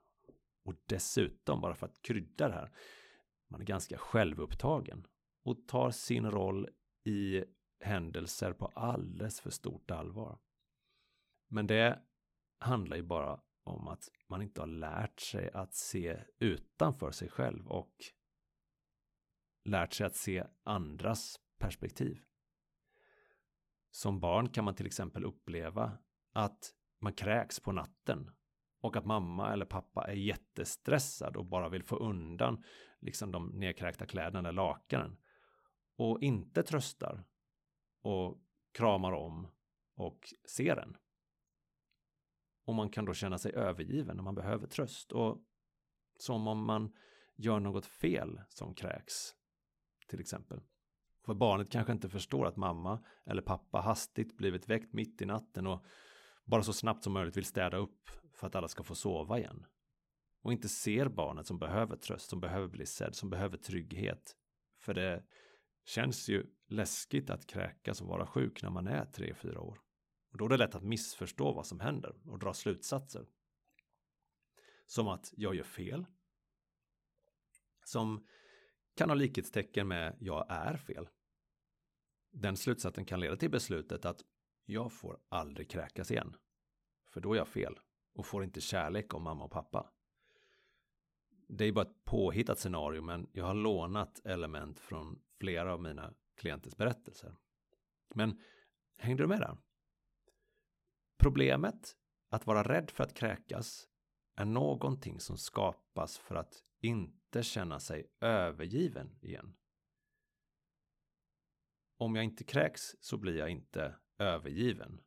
Och 0.64 0.74
dessutom, 0.88 1.60
bara 1.60 1.74
för 1.74 1.86
att 1.86 2.02
krydda 2.02 2.48
det 2.48 2.54
här, 2.54 2.70
man 3.50 3.60
är 3.60 3.64
ganska 3.64 3.98
självupptagen 3.98 5.06
och 5.42 5.66
tar 5.66 5.90
sin 5.90 6.30
roll 6.30 6.68
i 7.04 7.44
händelser 7.80 8.52
på 8.52 8.66
alldeles 8.66 9.40
för 9.40 9.50
stort 9.50 9.90
allvar. 9.90 10.38
Men 11.48 11.66
det 11.66 12.02
handlar 12.58 12.96
ju 12.96 13.02
bara 13.02 13.40
om 13.64 13.88
att 13.88 14.08
man 14.28 14.42
inte 14.42 14.60
har 14.60 14.66
lärt 14.66 15.20
sig 15.20 15.50
att 15.52 15.74
se 15.74 16.20
utanför 16.38 17.10
sig 17.10 17.28
själv 17.28 17.68
och 17.68 17.94
lärt 19.64 19.92
sig 19.92 20.06
att 20.06 20.16
se 20.16 20.44
andras 20.62 21.40
perspektiv. 21.58 22.22
Som 23.90 24.20
barn 24.20 24.48
kan 24.48 24.64
man 24.64 24.74
till 24.74 24.86
exempel 24.86 25.24
uppleva 25.24 25.98
att 26.32 26.74
man 27.00 27.12
kräks 27.12 27.60
på 27.60 27.72
natten 27.72 28.30
och 28.80 28.96
att 28.96 29.04
mamma 29.04 29.52
eller 29.52 29.64
pappa 29.64 30.06
är 30.06 30.14
jättestressad 30.14 31.36
och 31.36 31.46
bara 31.46 31.68
vill 31.68 31.82
få 31.82 31.96
undan 31.96 32.64
liksom 33.00 33.32
de 33.32 33.48
nedkräkta 33.48 34.06
kläderna 34.06 34.48
eller 34.48 34.52
lakanen 34.52 35.18
och 36.02 36.22
inte 36.22 36.62
tröstar 36.62 37.24
och 38.02 38.38
kramar 38.72 39.12
om 39.12 39.48
och 39.94 40.34
ser 40.44 40.76
en. 40.76 40.96
Och 42.64 42.74
man 42.74 42.90
kan 42.90 43.04
då 43.04 43.14
känna 43.14 43.38
sig 43.38 43.52
övergiven 43.52 44.16
när 44.16 44.22
man 44.22 44.34
behöver 44.34 44.66
tröst 44.66 45.12
och 45.12 45.42
som 46.18 46.48
om 46.48 46.64
man 46.64 46.96
gör 47.36 47.60
något 47.60 47.86
fel 47.86 48.40
som 48.48 48.74
kräks 48.74 49.34
till 50.08 50.20
exempel. 50.20 50.60
För 51.24 51.34
barnet 51.34 51.70
kanske 51.70 51.92
inte 51.92 52.08
förstår 52.08 52.46
att 52.46 52.56
mamma 52.56 53.04
eller 53.24 53.42
pappa 53.42 53.80
hastigt 53.80 54.36
blivit 54.36 54.68
väckt 54.68 54.92
mitt 54.92 55.22
i 55.22 55.26
natten 55.26 55.66
och 55.66 55.84
bara 56.44 56.62
så 56.62 56.72
snabbt 56.72 57.04
som 57.04 57.12
möjligt 57.12 57.36
vill 57.36 57.44
städa 57.44 57.76
upp 57.76 58.10
för 58.34 58.46
att 58.46 58.54
alla 58.54 58.68
ska 58.68 58.82
få 58.82 58.94
sova 58.94 59.38
igen. 59.38 59.66
Och 60.42 60.52
inte 60.52 60.68
ser 60.68 61.08
barnet 61.08 61.46
som 61.46 61.58
behöver 61.58 61.96
tröst, 61.96 62.30
som 62.30 62.40
behöver 62.40 62.68
bli 62.68 62.86
sedd, 62.86 63.14
som 63.14 63.30
behöver 63.30 63.56
trygghet. 63.56 64.36
För 64.78 64.94
det 64.94 65.24
känns 65.84 66.28
ju 66.28 66.46
läskigt 66.66 67.30
att 67.30 67.46
kräkas 67.46 68.00
och 68.00 68.08
vara 68.08 68.26
sjuk 68.26 68.62
när 68.62 68.70
man 68.70 68.86
är 68.86 69.04
3-4 69.04 69.56
år. 69.56 69.80
Och 70.30 70.38
då 70.38 70.44
är 70.44 70.48
det 70.48 70.56
lätt 70.56 70.74
att 70.74 70.82
missförstå 70.82 71.52
vad 71.52 71.66
som 71.66 71.80
händer 71.80 72.16
och 72.24 72.38
dra 72.38 72.54
slutsatser. 72.54 73.26
Som 74.86 75.08
att 75.08 75.32
jag 75.36 75.54
gör 75.54 75.64
fel. 75.64 76.06
Som 77.84 78.26
kan 78.94 79.10
ha 79.10 79.14
likhetstecken 79.14 79.88
med 79.88 80.16
jag 80.20 80.46
är 80.48 80.76
fel. 80.76 81.08
Den 82.30 82.56
slutsatsen 82.56 83.04
kan 83.04 83.20
leda 83.20 83.36
till 83.36 83.50
beslutet 83.50 84.04
att 84.04 84.24
jag 84.64 84.92
får 84.92 85.20
aldrig 85.28 85.70
kräkas 85.70 86.10
igen. 86.10 86.36
För 87.08 87.20
då 87.20 87.32
är 87.32 87.36
jag 87.36 87.48
fel 87.48 87.80
och 88.14 88.26
får 88.26 88.44
inte 88.44 88.60
kärlek 88.60 89.14
av 89.14 89.20
mamma 89.20 89.44
och 89.44 89.50
pappa. 89.50 89.90
Det 91.48 91.64
är 91.64 91.72
bara 91.72 91.86
ett 91.86 92.04
påhittat 92.04 92.58
scenario 92.58 93.02
men 93.02 93.30
jag 93.32 93.44
har 93.44 93.54
lånat 93.54 94.26
element 94.26 94.80
från 94.80 95.22
flera 95.40 95.72
av 95.72 95.82
mina 95.82 96.14
klienters 96.36 96.76
berättelser. 96.76 97.36
Men 98.14 98.40
hängde 98.98 99.22
du 99.22 99.26
med 99.26 99.40
där? 99.40 99.58
Problemet 101.18 101.96
att 102.28 102.46
vara 102.46 102.62
rädd 102.62 102.90
för 102.90 103.04
att 103.04 103.14
kräkas 103.14 103.88
är 104.36 104.44
någonting 104.44 105.20
som 105.20 105.38
skapas 105.38 106.18
för 106.18 106.34
att 106.34 106.64
inte 106.80 107.42
känna 107.42 107.80
sig 107.80 108.06
övergiven 108.20 109.18
igen. 109.20 109.56
Om 111.96 112.14
jag 112.14 112.24
inte 112.24 112.44
kräks 112.44 112.96
så 113.00 113.16
blir 113.16 113.36
jag 113.36 113.50
inte 113.50 113.96
övergiven. 114.18 115.00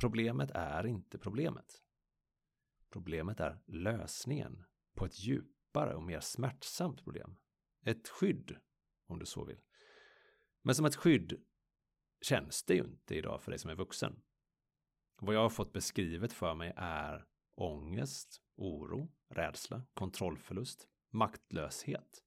Problemet 0.00 0.50
är 0.50 0.86
inte 0.86 1.18
problemet. 1.18 1.82
Problemet 2.90 3.40
är 3.40 3.62
lösningen 3.66 4.64
på 4.94 5.04
ett 5.04 5.20
djupare 5.20 5.94
och 5.94 6.02
mer 6.02 6.20
smärtsamt 6.20 7.04
problem. 7.04 7.36
Ett 7.84 8.08
skydd, 8.08 8.56
om 9.06 9.18
du 9.18 9.26
så 9.26 9.44
vill. 9.44 9.60
Men 10.62 10.74
som 10.74 10.84
ett 10.84 10.96
skydd 10.96 11.44
känns 12.20 12.64
det 12.64 12.74
ju 12.74 12.84
inte 12.84 13.14
idag 13.14 13.42
för 13.42 13.50
dig 13.50 13.58
som 13.58 13.70
är 13.70 13.74
vuxen. 13.74 14.22
Vad 15.20 15.34
jag 15.34 15.40
har 15.40 15.50
fått 15.50 15.72
beskrivet 15.72 16.32
för 16.32 16.54
mig 16.54 16.72
är 16.76 17.26
ångest, 17.54 18.42
oro, 18.56 19.12
rädsla, 19.28 19.82
kontrollförlust, 19.94 20.88
maktlöshet. 21.10 22.24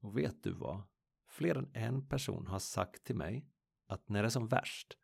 Och 0.00 0.18
vet 0.18 0.42
du 0.42 0.52
vad? 0.52 0.82
Fler 1.28 1.56
än 1.56 1.70
en 1.74 2.08
person 2.08 2.46
har 2.46 2.58
sagt 2.58 3.04
till 3.04 3.16
mig 3.16 3.48
att 3.86 4.08
när 4.08 4.22
det 4.22 4.28
är 4.28 4.30
som 4.30 4.48
värst 4.48 4.98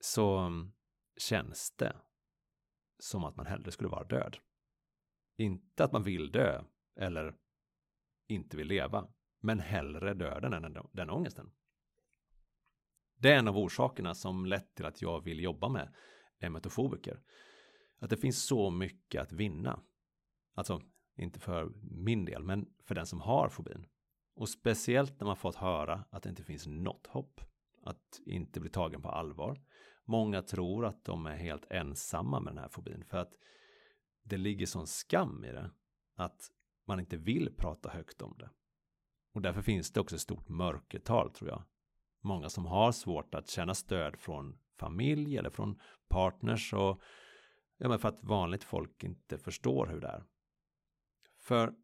så 0.00 0.50
känns 1.16 1.70
det 1.76 1.96
som 2.98 3.24
att 3.24 3.36
man 3.36 3.46
hellre 3.46 3.72
skulle 3.72 3.88
vara 3.88 4.04
död. 4.04 4.36
Inte 5.36 5.84
att 5.84 5.92
man 5.92 6.02
vill 6.02 6.32
dö 6.32 6.64
eller 6.96 7.34
inte 8.28 8.56
vill 8.56 8.66
leva, 8.66 9.08
men 9.40 9.60
hellre 9.60 10.14
döden 10.14 10.52
än 10.52 10.76
den, 10.92 11.10
ångesten. 11.10 11.50
Det 13.16 13.32
är 13.32 13.38
en 13.38 13.48
av 13.48 13.58
orsakerna 13.58 14.14
som 14.14 14.46
lett 14.46 14.74
till 14.74 14.84
att 14.84 15.02
jag 15.02 15.24
vill 15.24 15.40
jobba 15.40 15.68
med 15.68 15.94
emetofobiker. 16.38 17.20
Att 17.98 18.10
det 18.10 18.16
finns 18.16 18.46
så 18.46 18.70
mycket 18.70 19.22
att 19.22 19.32
vinna. 19.32 19.80
Alltså, 20.54 20.82
inte 21.16 21.40
för 21.40 21.72
min 21.82 22.24
del, 22.24 22.42
men 22.42 22.74
för 22.84 22.94
den 22.94 23.06
som 23.06 23.20
har 23.20 23.48
fobin. 23.48 23.86
Och 24.34 24.48
speciellt 24.48 25.20
när 25.20 25.26
man 25.26 25.36
fått 25.36 25.56
höra 25.56 26.04
att 26.10 26.22
det 26.22 26.28
inte 26.28 26.44
finns 26.44 26.66
något 26.66 27.06
hopp. 27.06 27.40
Att 27.82 28.20
inte 28.26 28.60
bli 28.60 28.70
tagen 28.70 29.02
på 29.02 29.08
allvar. 29.08 29.60
Många 30.04 30.42
tror 30.42 30.86
att 30.86 31.04
de 31.04 31.26
är 31.26 31.36
helt 31.36 31.66
ensamma 31.70 32.40
med 32.40 32.52
den 32.52 32.62
här 32.62 32.68
fobin 32.68 33.04
för 33.04 33.18
att 33.18 33.32
det 34.22 34.36
ligger 34.36 34.66
sån 34.66 34.86
skam 34.86 35.44
i 35.44 35.52
det 35.52 35.70
att 36.14 36.50
man 36.86 37.00
inte 37.00 37.16
vill 37.16 37.54
prata 37.56 37.90
högt 37.90 38.22
om 38.22 38.36
det. 38.38 38.50
Och 39.32 39.42
därför 39.42 39.62
finns 39.62 39.92
det 39.92 40.00
också 40.00 40.14
ett 40.14 40.20
stort 40.20 40.48
mörkertal 40.48 41.30
tror 41.30 41.50
jag. 41.50 41.62
Många 42.20 42.48
som 42.48 42.66
har 42.66 42.92
svårt 42.92 43.34
att 43.34 43.50
känna 43.50 43.74
stöd 43.74 44.16
från 44.16 44.58
familj 44.78 45.38
eller 45.38 45.50
från 45.50 45.80
partners 46.08 46.72
och 46.72 47.02
ja, 47.76 47.88
men 47.88 47.98
för 47.98 48.08
att 48.08 48.24
vanligt 48.24 48.64
folk 48.64 49.04
inte 49.04 49.38
förstår 49.38 49.86
hur 49.86 50.00
det 50.00 50.08
är. 50.08 50.24
För 51.38 51.74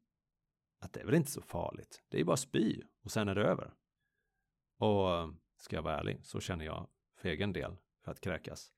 att 0.80 0.92
det 0.92 1.00
är 1.00 1.04
väl 1.04 1.14
inte 1.14 1.30
så 1.30 1.42
farligt. 1.42 2.02
Det 2.08 2.20
är 2.20 2.24
bara 2.24 2.36
spy 2.36 2.82
och 3.02 3.10
sen 3.10 3.28
är 3.28 3.34
det 3.34 3.44
över. 3.44 3.74
Och 4.76 5.34
ska 5.56 5.76
jag 5.76 5.82
vara 5.82 5.98
ärlig 5.98 6.20
så 6.22 6.40
känner 6.40 6.64
jag 6.64 6.88
för 7.16 7.28
egen 7.28 7.52
del 7.52 7.76
för 8.10 8.14
att 8.14 8.20
kräkas. 8.20 8.72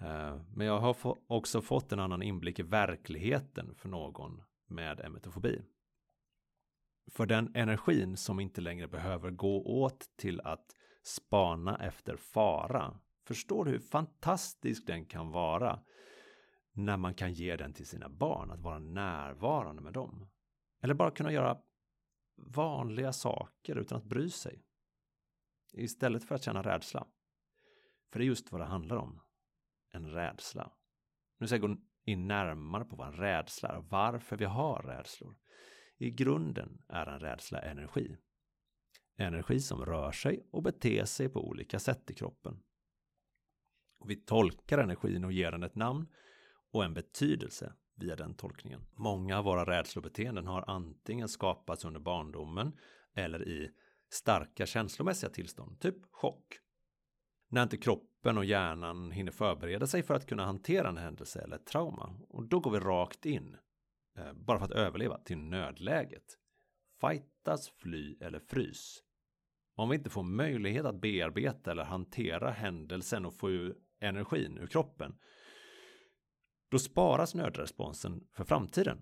Eh, 0.00 0.40
men 0.54 0.66
jag 0.66 0.78
har 0.78 0.96
också 1.26 1.60
fått 1.60 1.92
en 1.92 2.00
annan 2.00 2.22
inblick 2.22 2.58
i 2.58 2.62
verkligheten 2.62 3.74
för 3.74 3.88
någon 3.88 4.42
med 4.66 5.00
emetofobi. 5.00 5.62
För 7.10 7.26
den 7.26 7.50
energin 7.54 8.16
som 8.16 8.40
inte 8.40 8.60
längre 8.60 8.88
behöver 8.88 9.30
gå 9.30 9.82
åt 9.82 10.10
till 10.16 10.40
att 10.40 10.76
spana 11.02 11.78
efter 11.78 12.16
fara. 12.16 13.00
Förstår 13.26 13.64
du 13.64 13.70
hur 13.70 13.78
fantastisk 13.78 14.86
den 14.86 15.04
kan 15.04 15.30
vara 15.30 15.80
när 16.72 16.96
man 16.96 17.14
kan 17.14 17.32
ge 17.32 17.56
den 17.56 17.72
till 17.72 17.86
sina 17.86 18.08
barn, 18.08 18.50
att 18.50 18.60
vara 18.60 18.78
närvarande 18.78 19.82
med 19.82 19.92
dem. 19.92 20.28
Eller 20.82 20.94
bara 20.94 21.10
kunna 21.10 21.32
göra 21.32 21.58
vanliga 22.36 23.12
saker 23.12 23.76
utan 23.76 23.98
att 23.98 24.04
bry 24.04 24.30
sig. 24.30 24.64
Istället 25.72 26.24
för 26.24 26.34
att 26.34 26.42
känna 26.42 26.62
rädsla. 26.62 27.06
För 28.12 28.18
det 28.18 28.24
är 28.24 28.26
just 28.26 28.52
vad 28.52 28.60
det 28.60 28.64
handlar 28.64 28.96
om. 28.96 29.20
En 29.90 30.10
rädsla. 30.10 30.72
Nu 31.38 31.46
ska 31.46 31.56
jag 31.56 31.70
gå 31.70 31.76
in 32.04 32.26
närmare 32.26 32.84
på 32.84 32.96
vad 32.96 33.08
en 33.08 33.16
rädsla 33.16 33.68
är 33.68 33.76
och 33.76 33.84
varför 33.84 34.36
vi 34.36 34.44
har 34.44 34.82
rädslor. 34.82 35.36
I 35.98 36.10
grunden 36.10 36.82
är 36.88 37.06
en 37.06 37.20
rädsla 37.20 37.62
energi. 37.62 38.16
Energi 39.16 39.60
som 39.60 39.84
rör 39.84 40.12
sig 40.12 40.46
och 40.50 40.62
beter 40.62 41.04
sig 41.04 41.28
på 41.28 41.48
olika 41.48 41.78
sätt 41.78 42.10
i 42.10 42.14
kroppen. 42.14 42.62
Och 43.98 44.10
vi 44.10 44.16
tolkar 44.16 44.78
energin 44.78 45.24
och 45.24 45.32
ger 45.32 45.50
den 45.52 45.62
ett 45.62 45.74
namn 45.74 46.06
och 46.70 46.84
en 46.84 46.94
betydelse 46.94 47.72
via 47.94 48.16
den 48.16 48.34
tolkningen. 48.34 48.86
Många 48.96 49.38
av 49.38 49.44
våra 49.44 49.64
rädslobeteenden 49.64 50.46
har 50.46 50.64
antingen 50.70 51.28
skapats 51.28 51.84
under 51.84 52.00
barndomen 52.00 52.78
eller 53.14 53.48
i 53.48 53.70
starka 54.08 54.66
känslomässiga 54.66 55.30
tillstånd, 55.30 55.80
typ 55.80 55.96
chock. 56.10 56.58
När 57.52 57.62
inte 57.62 57.76
kroppen 57.76 58.38
och 58.38 58.44
hjärnan 58.44 59.10
hinner 59.10 59.32
förbereda 59.32 59.86
sig 59.86 60.02
för 60.02 60.14
att 60.14 60.26
kunna 60.26 60.44
hantera 60.44 60.88
en 60.88 60.96
händelse 60.96 61.40
eller 61.40 61.56
ett 61.56 61.66
trauma. 61.66 62.14
Och 62.28 62.44
då 62.44 62.60
går 62.60 62.70
vi 62.70 62.78
rakt 62.78 63.26
in, 63.26 63.56
eh, 64.18 64.32
bara 64.32 64.58
för 64.58 64.64
att 64.64 64.70
överleva, 64.70 65.18
till 65.18 65.38
nödläget. 65.38 66.38
Fightas, 67.00 67.70
fly 67.70 68.16
eller 68.20 68.38
frys. 68.38 69.02
Om 69.74 69.88
vi 69.88 69.96
inte 69.96 70.10
får 70.10 70.22
möjlighet 70.22 70.86
att 70.86 71.00
bearbeta 71.00 71.70
eller 71.70 71.84
hantera 71.84 72.50
händelsen 72.50 73.26
och 73.26 73.34
få 73.34 73.50
ur 73.50 73.76
energin 74.00 74.58
ur 74.58 74.66
kroppen 74.66 75.14
då 76.70 76.78
sparas 76.78 77.34
nödresponsen 77.34 78.26
för 78.32 78.44
framtiden 78.44 78.98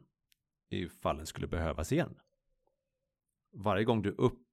ifall 0.70 1.16
den 1.16 1.27
skulle 1.27 1.46
behövas 1.46 1.92
igen. 1.92 2.18
Varje 3.53 3.85
gång 3.85 4.03
du 4.03 4.11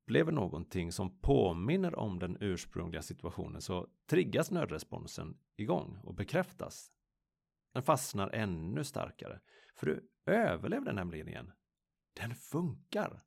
upplever 0.08 0.32
någonting 0.32 0.92
som 0.92 1.20
påminner 1.20 2.00
om 2.00 2.20
den 2.20 2.38
ursprungliga 2.40 3.02
situationen 3.02 3.62
så 3.62 3.88
triggas 4.10 4.52
nödresponsen 4.52 5.38
igång 5.56 6.00
och 6.04 6.14
bekräftas. 6.14 6.92
Den 7.74 7.84
fastnar 7.84 8.30
ännu 8.30 8.84
starkare, 8.84 9.40
för 9.76 9.86
du 9.86 10.10
överlevde 10.26 10.94
nämligen 10.94 11.28
igen. 11.28 11.52
Den 12.14 12.36
funkar. 12.36 13.22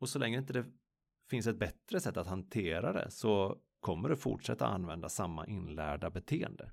Och 0.00 0.08
så 0.08 0.18
länge 0.18 0.38
inte 0.38 0.52
det 0.52 0.64
finns 1.30 1.46
ett 1.46 1.58
bättre 1.58 2.00
sätt 2.00 2.16
att 2.16 2.26
hantera 2.26 2.92
det 2.92 3.10
så 3.10 3.60
kommer 3.80 4.08
du 4.08 4.16
fortsätta 4.16 4.66
använda 4.66 5.08
samma 5.08 5.46
inlärda 5.46 6.10
beteende. 6.10 6.72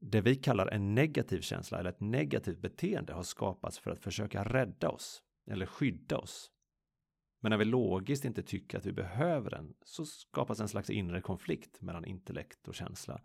Det 0.00 0.20
vi 0.20 0.36
kallar 0.36 0.66
en 0.66 0.94
negativ 0.94 1.40
känsla 1.40 1.78
eller 1.78 1.90
ett 1.90 2.00
negativt 2.00 2.60
beteende 2.60 3.12
har 3.12 3.22
skapats 3.22 3.78
för 3.78 3.90
att 3.90 4.02
försöka 4.02 4.44
rädda 4.44 4.88
oss 4.88 5.22
eller 5.46 5.66
skydda 5.66 6.18
oss. 6.18 6.52
Men 7.42 7.50
när 7.50 7.56
vi 7.56 7.64
logiskt 7.64 8.24
inte 8.24 8.42
tycker 8.42 8.78
att 8.78 8.86
vi 8.86 8.92
behöver 8.92 9.50
den 9.50 9.74
så 9.84 10.06
skapas 10.06 10.60
en 10.60 10.68
slags 10.68 10.90
inre 10.90 11.20
konflikt 11.20 11.80
mellan 11.80 12.04
intellekt 12.04 12.68
och 12.68 12.74
känsla. 12.74 13.22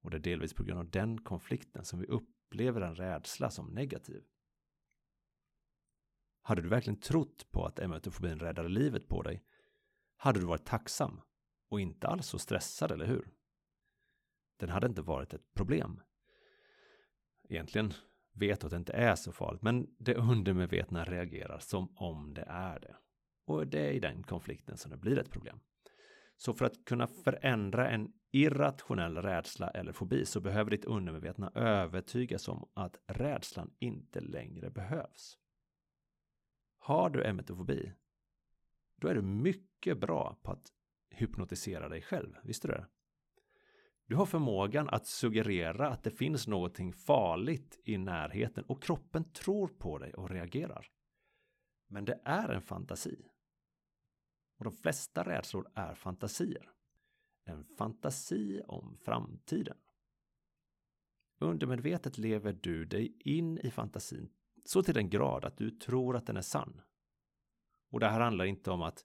Och 0.00 0.10
det 0.10 0.16
är 0.16 0.20
delvis 0.20 0.54
på 0.54 0.64
grund 0.64 0.80
av 0.80 0.90
den 0.90 1.20
konflikten 1.20 1.84
som 1.84 1.98
vi 2.00 2.06
upplever 2.06 2.80
en 2.80 2.94
rädsla 2.94 3.50
som 3.50 3.66
negativ. 3.66 4.22
Hade 6.42 6.62
du 6.62 6.68
verkligen 6.68 7.00
trott 7.00 7.50
på 7.50 7.64
att 7.66 7.78
emotofobin 7.78 8.38
räddade 8.38 8.68
livet 8.68 9.08
på 9.08 9.22
dig 9.22 9.44
hade 10.16 10.40
du 10.40 10.46
varit 10.46 10.66
tacksam 10.66 11.20
och 11.68 11.80
inte 11.80 12.08
alls 12.08 12.26
så 12.26 12.38
stressad, 12.38 12.92
eller 12.92 13.06
hur? 13.06 13.30
Den 14.58 14.68
hade 14.68 14.86
inte 14.86 15.02
varit 15.02 15.34
ett 15.34 15.54
problem 15.54 16.00
egentligen 17.50 17.94
vet 18.32 18.60
du 18.60 18.66
att 18.66 18.70
det 18.70 18.76
inte 18.76 18.92
är 18.92 19.16
så 19.16 19.32
farligt, 19.32 19.62
men 19.62 19.96
det 19.98 20.14
undermedvetna 20.14 21.04
reagerar 21.04 21.58
som 21.58 21.92
om 21.96 22.34
det 22.34 22.44
är 22.48 22.80
det. 22.80 22.96
Och 23.50 23.66
det 23.66 23.80
är 23.80 23.92
i 23.92 24.00
den 24.00 24.22
konflikten 24.22 24.76
som 24.76 24.90
det 24.90 24.96
blir 24.96 25.18
ett 25.18 25.30
problem. 25.30 25.60
Så 26.36 26.52
för 26.54 26.64
att 26.64 26.84
kunna 26.84 27.06
förändra 27.06 27.90
en 27.90 28.12
irrationell 28.30 29.16
rädsla 29.16 29.70
eller 29.70 29.92
fobi 29.92 30.26
så 30.26 30.40
behöver 30.40 30.70
ditt 30.70 30.84
undermedvetna 30.84 31.52
övertygas 31.54 32.48
om 32.48 32.68
att 32.74 32.96
rädslan 33.06 33.70
inte 33.78 34.20
längre 34.20 34.70
behövs. 34.70 35.38
Har 36.78 37.10
du 37.10 37.24
emetofobi, 37.24 37.92
då 38.96 39.08
är 39.08 39.14
du 39.14 39.22
mycket 39.22 40.00
bra 40.00 40.38
på 40.42 40.50
att 40.50 40.72
hypnotisera 41.10 41.88
dig 41.88 42.02
själv, 42.02 42.36
visste 42.42 42.68
du 42.68 42.72
det? 42.72 42.86
Du 44.06 44.16
har 44.16 44.26
förmågan 44.26 44.88
att 44.88 45.06
suggerera 45.06 45.88
att 45.88 46.02
det 46.02 46.10
finns 46.10 46.46
någonting 46.46 46.92
farligt 46.92 47.80
i 47.84 47.98
närheten 47.98 48.64
och 48.64 48.82
kroppen 48.82 49.32
tror 49.32 49.68
på 49.68 49.98
dig 49.98 50.14
och 50.14 50.30
reagerar. 50.30 50.86
Men 51.88 52.04
det 52.04 52.20
är 52.24 52.48
en 52.48 52.62
fantasi. 52.62 53.30
Och 54.60 54.64
de 54.64 54.72
flesta 54.72 55.22
rädslor 55.22 55.70
är 55.74 55.94
fantasier. 55.94 56.70
En 57.44 57.64
fantasi 57.64 58.60
om 58.66 58.98
framtiden. 59.04 59.76
Undermedvetet 61.38 62.18
lever 62.18 62.52
du 62.52 62.84
dig 62.84 63.16
in 63.20 63.58
i 63.58 63.70
fantasin 63.70 64.30
så 64.64 64.82
till 64.82 64.94
den 64.94 65.10
grad 65.10 65.44
att 65.44 65.56
du 65.56 65.70
tror 65.70 66.16
att 66.16 66.26
den 66.26 66.36
är 66.36 66.42
sann. 66.42 66.80
Och 67.90 68.00
det 68.00 68.08
här 68.08 68.20
handlar 68.20 68.44
inte 68.44 68.70
om 68.70 68.82
att 68.82 69.04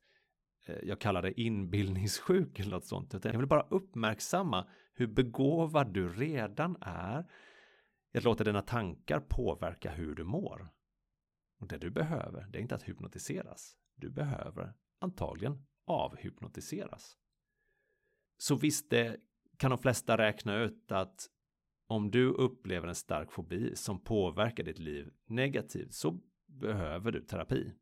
eh, 0.65 0.79
jag 0.83 1.01
kallar 1.01 1.21
det 1.21 1.41
inbildningssjuk 1.41 2.59
eller 2.59 2.71
något 2.71 2.85
sånt. 2.85 3.15
Utan 3.15 3.31
jag 3.31 3.39
vill 3.39 3.47
bara 3.47 3.67
uppmärksamma 3.69 4.67
hur 4.93 5.07
begåvad 5.07 5.93
du 5.93 6.09
redan 6.09 6.77
är. 6.81 7.25
Att 8.13 8.23
låta 8.23 8.43
dina 8.43 8.61
tankar 8.61 9.19
påverka 9.19 9.91
hur 9.91 10.15
du 10.15 10.23
mår. 10.23 10.73
Och 11.59 11.67
det 11.67 11.77
du 11.77 11.89
behöver, 11.89 12.47
det 12.51 12.57
är 12.57 12.61
inte 12.61 12.75
att 12.75 12.89
hypnotiseras. 12.89 13.77
Du 13.95 14.09
behöver 14.09 14.73
antagligen 15.05 15.65
avhypnotiseras. 15.87 17.17
Så 18.37 18.55
visst, 18.55 18.89
det 18.89 19.17
kan 19.57 19.71
de 19.71 19.77
flesta 19.77 20.17
räkna 20.17 20.57
ut 20.57 20.91
att 20.91 21.29
om 21.87 22.11
du 22.11 22.29
upplever 22.29 22.87
en 22.87 22.95
stark 22.95 23.31
fobi 23.31 23.75
som 23.75 23.99
påverkar 23.99 24.63
ditt 24.63 24.79
liv 24.79 25.13
negativt 25.25 25.93
så 25.93 26.19
behöver 26.47 27.11
du 27.11 27.21
terapi. 27.21 27.73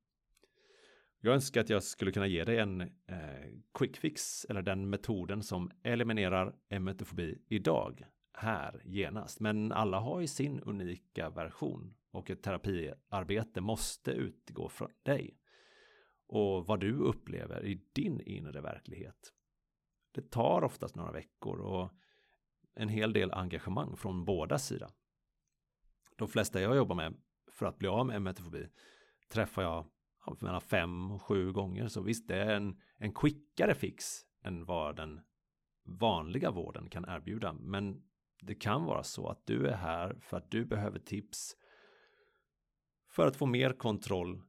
Jag 1.19 1.33
önskar 1.33 1.61
att 1.61 1.69
jag 1.69 1.83
skulle 1.83 2.11
kunna 2.11 2.27
ge 2.27 2.43
dig 2.43 2.59
en 2.59 2.81
eh, 2.81 3.51
quick 3.73 3.97
fix 3.97 4.45
eller 4.45 4.61
den 4.61 4.89
metoden 4.89 5.43
som 5.43 5.71
eliminerar 5.83 6.55
emetofobi 6.69 7.37
idag, 7.47 8.03
här, 8.33 8.81
genast. 8.85 9.39
Men 9.39 9.71
alla 9.71 9.99
har 9.99 10.19
ju 10.19 10.27
sin 10.27 10.59
unika 10.59 11.29
version 11.29 11.93
och 12.11 12.29
ett 12.29 12.43
terapiarbete 12.43 13.61
måste 13.61 14.11
utgå 14.11 14.69
från 14.69 14.89
dig 15.03 15.37
och 16.27 16.67
vad 16.67 16.79
du 16.79 16.97
upplever 16.97 17.65
i 17.65 17.81
din 17.93 18.21
inre 18.21 18.61
verklighet. 18.61 19.33
Det 20.11 20.31
tar 20.31 20.63
oftast 20.63 20.95
några 20.95 21.11
veckor 21.11 21.59
och 21.59 21.91
en 22.75 22.89
hel 22.89 23.13
del 23.13 23.31
engagemang 23.31 23.95
från 23.95 24.25
båda 24.25 24.59
sidor. 24.59 24.89
De 26.17 26.27
flesta 26.27 26.61
jag 26.61 26.75
jobbar 26.75 26.95
med 26.95 27.15
för 27.51 27.65
att 27.65 27.77
bli 27.77 27.87
av 27.87 28.05
med 28.05 28.15
emetofobi 28.15 28.67
träffar 29.29 29.61
jag 29.61 29.85
mellan 30.41 30.61
fem 30.61 31.11
och 31.11 31.21
sju 31.21 31.51
gånger. 31.51 31.87
Så 31.87 32.01
visst, 32.01 32.27
det 32.27 32.35
är 32.35 32.55
en, 32.55 32.81
en 32.97 33.13
quickare 33.13 33.75
fix 33.75 34.05
än 34.43 34.65
vad 34.65 34.95
den 34.95 35.21
vanliga 35.85 36.51
vården 36.51 36.89
kan 36.89 37.05
erbjuda. 37.07 37.53
Men 37.53 38.03
det 38.41 38.55
kan 38.55 38.85
vara 38.85 39.03
så 39.03 39.27
att 39.29 39.45
du 39.45 39.67
är 39.67 39.75
här 39.75 40.17
för 40.21 40.37
att 40.37 40.51
du 40.51 40.65
behöver 40.65 40.99
tips 40.99 41.55
för 43.09 43.27
att 43.27 43.35
få 43.35 43.45
mer 43.45 43.73
kontroll 43.73 44.41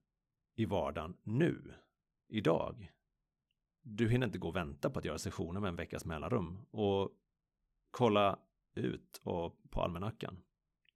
i 0.54 0.64
vardagen 0.64 1.16
nu, 1.22 1.74
idag. 2.28 2.92
Du 3.82 4.08
hinner 4.08 4.26
inte 4.26 4.38
gå 4.38 4.48
och 4.48 4.56
vänta 4.56 4.90
på 4.90 4.98
att 4.98 5.04
göra 5.04 5.18
sessioner 5.18 5.60
med 5.60 5.68
en 5.68 5.76
veckas 5.76 6.04
mellanrum 6.04 6.66
och 6.70 7.10
kolla 7.90 8.38
ut 8.74 9.20
och 9.24 9.70
på 9.70 9.82
almanackan. 9.82 10.42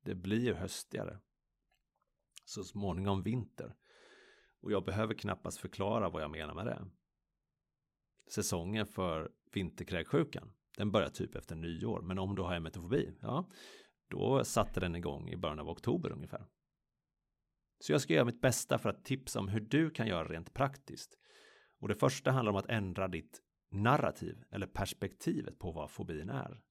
Det 0.00 0.14
blir 0.14 0.54
höstigare. 0.54 1.18
Så 2.44 2.64
småningom 2.64 3.22
vinter. 3.22 3.74
Och 4.60 4.72
jag 4.72 4.84
behöver 4.84 5.14
knappast 5.14 5.58
förklara 5.58 6.08
vad 6.08 6.22
jag 6.22 6.30
menar 6.30 6.54
med 6.54 6.66
det. 6.66 6.86
Säsongen 8.30 8.86
för 8.86 9.32
vinterkräksjukan, 9.52 10.52
den 10.76 10.90
börjar 10.90 11.08
typ 11.08 11.34
efter 11.34 11.56
nyår. 11.56 12.00
Men 12.02 12.18
om 12.18 12.34
du 12.34 12.42
har 12.42 12.54
emetofobi, 12.54 13.16
ja, 13.20 13.48
då 14.08 14.44
satte 14.44 14.80
den 14.80 14.96
igång 14.96 15.28
i 15.28 15.36
början 15.36 15.58
av 15.58 15.68
oktober 15.68 16.12
ungefär. 16.12 16.46
Så 17.78 17.92
jag 17.92 18.00
ska 18.00 18.14
göra 18.14 18.24
mitt 18.24 18.40
bästa 18.40 18.78
för 18.78 18.88
att 18.88 19.04
tipsa 19.04 19.38
om 19.38 19.48
hur 19.48 19.60
du 19.60 19.90
kan 19.90 20.06
göra 20.06 20.28
rent 20.28 20.54
praktiskt. 20.54 21.18
Och 21.78 21.88
det 21.88 21.94
första 21.94 22.30
handlar 22.30 22.52
om 22.52 22.56
att 22.56 22.70
ändra 22.70 23.08
ditt 23.08 23.42
narrativ 23.70 24.44
eller 24.50 24.66
perspektivet 24.66 25.58
på 25.58 25.72
vad 25.72 25.90
fobin 25.90 26.30
är. 26.30 26.62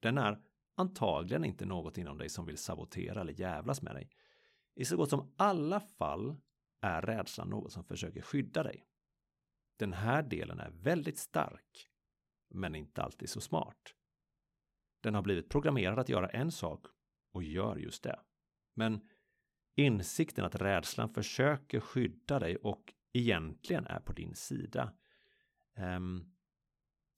Den 0.00 0.18
är 0.18 0.42
antagligen 0.76 1.44
inte 1.44 1.66
något 1.66 1.98
inom 1.98 2.18
dig 2.18 2.28
som 2.28 2.46
vill 2.46 2.58
sabotera 2.58 3.20
eller 3.20 3.40
jävlas 3.40 3.82
med 3.82 3.94
dig. 3.94 4.10
I 4.74 4.84
så 4.84 4.96
gott 4.96 5.10
som 5.10 5.34
alla 5.36 5.80
fall 5.80 6.36
är 6.80 7.02
rädslan 7.02 7.50
något 7.50 7.72
som 7.72 7.84
försöker 7.84 8.22
skydda 8.22 8.62
dig. 8.62 8.84
Den 9.78 9.92
här 9.92 10.22
delen 10.22 10.60
är 10.60 10.70
väldigt 10.70 11.18
stark, 11.18 11.88
men 12.50 12.74
inte 12.74 13.02
alltid 13.02 13.30
så 13.30 13.40
smart. 13.40 13.94
Den 15.00 15.14
har 15.14 15.22
blivit 15.22 15.48
programmerad 15.48 15.98
att 15.98 16.08
göra 16.08 16.28
en 16.28 16.52
sak 16.52 16.86
och 17.32 17.42
gör 17.42 17.76
just 17.76 18.02
det. 18.02 18.20
Men 18.74 19.08
insikten 19.78 20.44
att 20.44 20.54
rädslan 20.54 21.08
försöker 21.08 21.80
skydda 21.80 22.38
dig 22.38 22.56
och 22.56 22.94
egentligen 23.12 23.86
är 23.86 24.00
på 24.00 24.12
din 24.12 24.34
sida. 24.34 24.92
Um, 25.96 26.34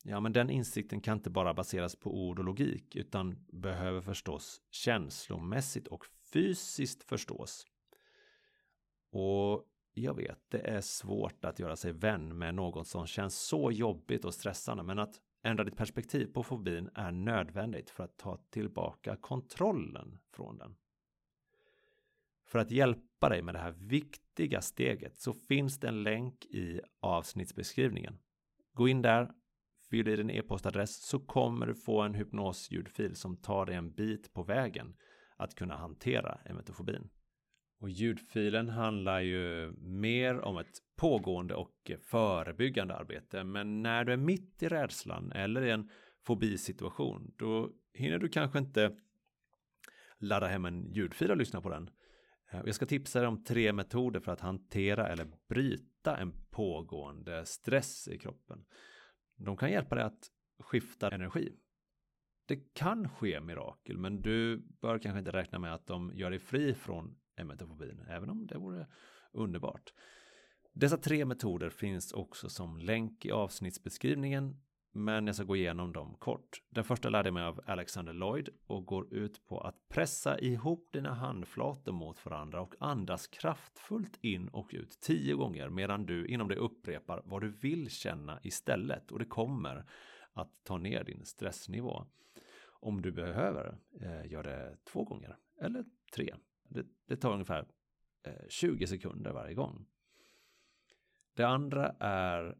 ja, 0.04 0.20
men 0.20 0.32
den 0.32 0.50
insikten 0.50 1.00
kan 1.00 1.16
inte 1.16 1.30
bara 1.30 1.54
baseras 1.54 1.96
på 1.96 2.26
ord 2.26 2.38
och 2.38 2.44
logik 2.44 2.96
utan 2.96 3.46
behöver 3.52 4.00
förstås 4.00 4.62
känslomässigt 4.70 5.86
och 5.88 6.04
fysiskt 6.32 7.04
förstås. 7.04 7.66
Och 9.12 9.66
jag 9.94 10.14
vet, 10.14 10.50
det 10.50 10.60
är 10.60 10.80
svårt 10.80 11.44
att 11.44 11.58
göra 11.58 11.76
sig 11.76 11.92
vän 11.92 12.38
med 12.38 12.54
något 12.54 12.86
som 12.86 13.06
känns 13.06 13.38
så 13.38 13.72
jobbigt 13.72 14.24
och 14.24 14.34
stressande, 14.34 14.82
men 14.82 14.98
att 14.98 15.20
ändra 15.42 15.64
ditt 15.64 15.76
perspektiv 15.76 16.26
på 16.26 16.42
fobin 16.42 16.90
är 16.94 17.12
nödvändigt 17.12 17.90
för 17.90 18.04
att 18.04 18.16
ta 18.16 18.36
tillbaka 18.50 19.16
kontrollen 19.16 20.18
från 20.32 20.58
den. 20.58 20.76
För 22.50 22.58
att 22.58 22.70
hjälpa 22.70 23.28
dig 23.28 23.42
med 23.42 23.54
det 23.54 23.58
här 23.58 23.74
viktiga 23.78 24.60
steget 24.60 25.18
så 25.18 25.32
finns 25.32 25.80
det 25.80 25.88
en 25.88 26.02
länk 26.02 26.44
i 26.44 26.80
avsnittsbeskrivningen. 27.00 28.18
Gå 28.72 28.88
in 28.88 29.02
där, 29.02 29.30
fyll 29.90 30.08
i 30.08 30.16
din 30.16 30.30
e-postadress 30.30 31.02
så 31.02 31.18
kommer 31.18 31.66
du 31.66 31.74
få 31.74 32.02
en 32.02 32.14
hypnosljudfil 32.14 33.16
som 33.16 33.36
tar 33.36 33.66
dig 33.66 33.74
en 33.74 33.92
bit 33.92 34.32
på 34.32 34.42
vägen 34.42 34.96
att 35.36 35.54
kunna 35.54 35.76
hantera 35.76 36.38
emetofobin. 36.44 37.10
Och 37.80 37.90
ljudfilen 37.90 38.68
handlar 38.68 39.20
ju 39.20 39.72
mer 39.78 40.40
om 40.40 40.58
ett 40.58 40.78
pågående 40.96 41.54
och 41.54 41.90
förebyggande 42.02 42.94
arbete. 42.94 43.44
Men 43.44 43.82
när 43.82 44.04
du 44.04 44.12
är 44.12 44.16
mitt 44.16 44.62
i 44.62 44.68
rädslan 44.68 45.32
eller 45.32 45.62
i 45.62 45.70
en 45.70 45.90
fobisituation, 46.26 47.34
då 47.38 47.70
hinner 47.94 48.18
du 48.18 48.28
kanske 48.28 48.58
inte 48.58 48.96
ladda 50.18 50.46
hem 50.46 50.64
en 50.64 50.92
ljudfil 50.92 51.30
och 51.30 51.36
lyssna 51.36 51.60
på 51.60 51.70
den. 51.70 51.90
Eh, 52.50 52.60
jag 52.64 52.74
ska 52.74 52.86
tipsa 52.86 53.18
dig 53.18 53.28
om 53.28 53.44
tre 53.44 53.72
metoder 53.72 54.20
för 54.20 54.32
att 54.32 54.40
hantera 54.40 55.08
eller 55.08 55.26
bryta 55.48 56.16
en 56.16 56.32
pågående 56.50 57.46
stress 57.46 58.08
i 58.08 58.18
kroppen. 58.18 58.64
De 59.36 59.56
kan 59.56 59.70
hjälpa 59.70 59.94
dig 59.94 60.04
att 60.04 60.30
skifta 60.58 61.10
energi. 61.10 61.56
Det 62.46 62.74
kan 62.74 63.08
ske 63.08 63.40
mirakel, 63.40 63.98
men 63.98 64.22
du 64.22 64.56
bör 64.56 64.98
kanske 64.98 65.18
inte 65.18 65.30
räkna 65.30 65.58
med 65.58 65.74
att 65.74 65.86
de 65.86 66.12
gör 66.14 66.30
dig 66.30 66.38
fri 66.38 66.74
från 66.74 67.16
emetofobin, 67.36 68.00
även 68.08 68.30
om 68.30 68.46
det 68.46 68.58
vore 68.58 68.86
underbart. 69.32 69.92
Dessa 70.72 70.96
tre 70.96 71.24
metoder 71.24 71.70
finns 71.70 72.12
också 72.12 72.48
som 72.48 72.78
länk 72.78 73.24
i 73.24 73.30
avsnittsbeskrivningen, 73.30 74.56
men 74.92 75.26
jag 75.26 75.37
ska 75.37 75.44
gå 75.44 75.57
igenom 75.57 75.92
dem 75.92 76.16
kort. 76.18 76.62
Den 76.70 76.85
första 76.85 77.09
lärde 77.09 77.26
jag 77.26 77.35
mig 77.35 77.42
av 77.42 77.61
Alexander 77.66 78.12
Lloyd 78.12 78.48
och 78.66 78.87
går 78.87 79.14
ut 79.14 79.46
på 79.46 79.61
att 79.61 79.88
pressa 79.88 80.38
ihop 80.38 80.88
dina 80.92 81.14
handflator 81.14 81.92
mot 81.92 82.24
varandra 82.26 82.61
och 82.61 82.74
andas 82.81 83.26
kraftfullt 83.26 84.18
in 84.24 84.48
och 84.48 84.70
ut 84.72 85.00
tio 85.00 85.35
gånger 85.35 85.68
medan 85.68 86.07
du 86.07 86.26
inom 86.26 86.48
dig 86.48 86.57
upprepar 86.57 87.22
vad 87.24 87.40
du 87.40 87.48
vill 87.48 87.90
känna 87.90 88.40
istället 88.42 89.12
och 89.12 89.18
det 89.18 89.24
kommer 89.24 89.87
att 90.33 90.64
ta 90.64 90.79
ner 90.79 91.05
din 91.05 91.24
stressnivå. 91.24 92.07
Om 92.81 93.03
du 93.03 93.12
behöver, 93.12 93.79
eh, 94.00 94.26
gör 94.33 94.42
det 94.42 94.76
två 94.92 95.05
gånger 95.05 95.37
eller 95.61 95.85
tre. 96.14 96.35
Det, 96.68 96.87
det 97.07 97.16
tar 97.16 97.33
ungefär 97.33 97.66
eh, 98.26 98.48
20 98.48 98.87
sekunder 98.87 99.33
varje 99.33 99.55
gång. 99.55 99.87
Det 101.35 101.44
andra 101.44 101.94
är 102.00 102.57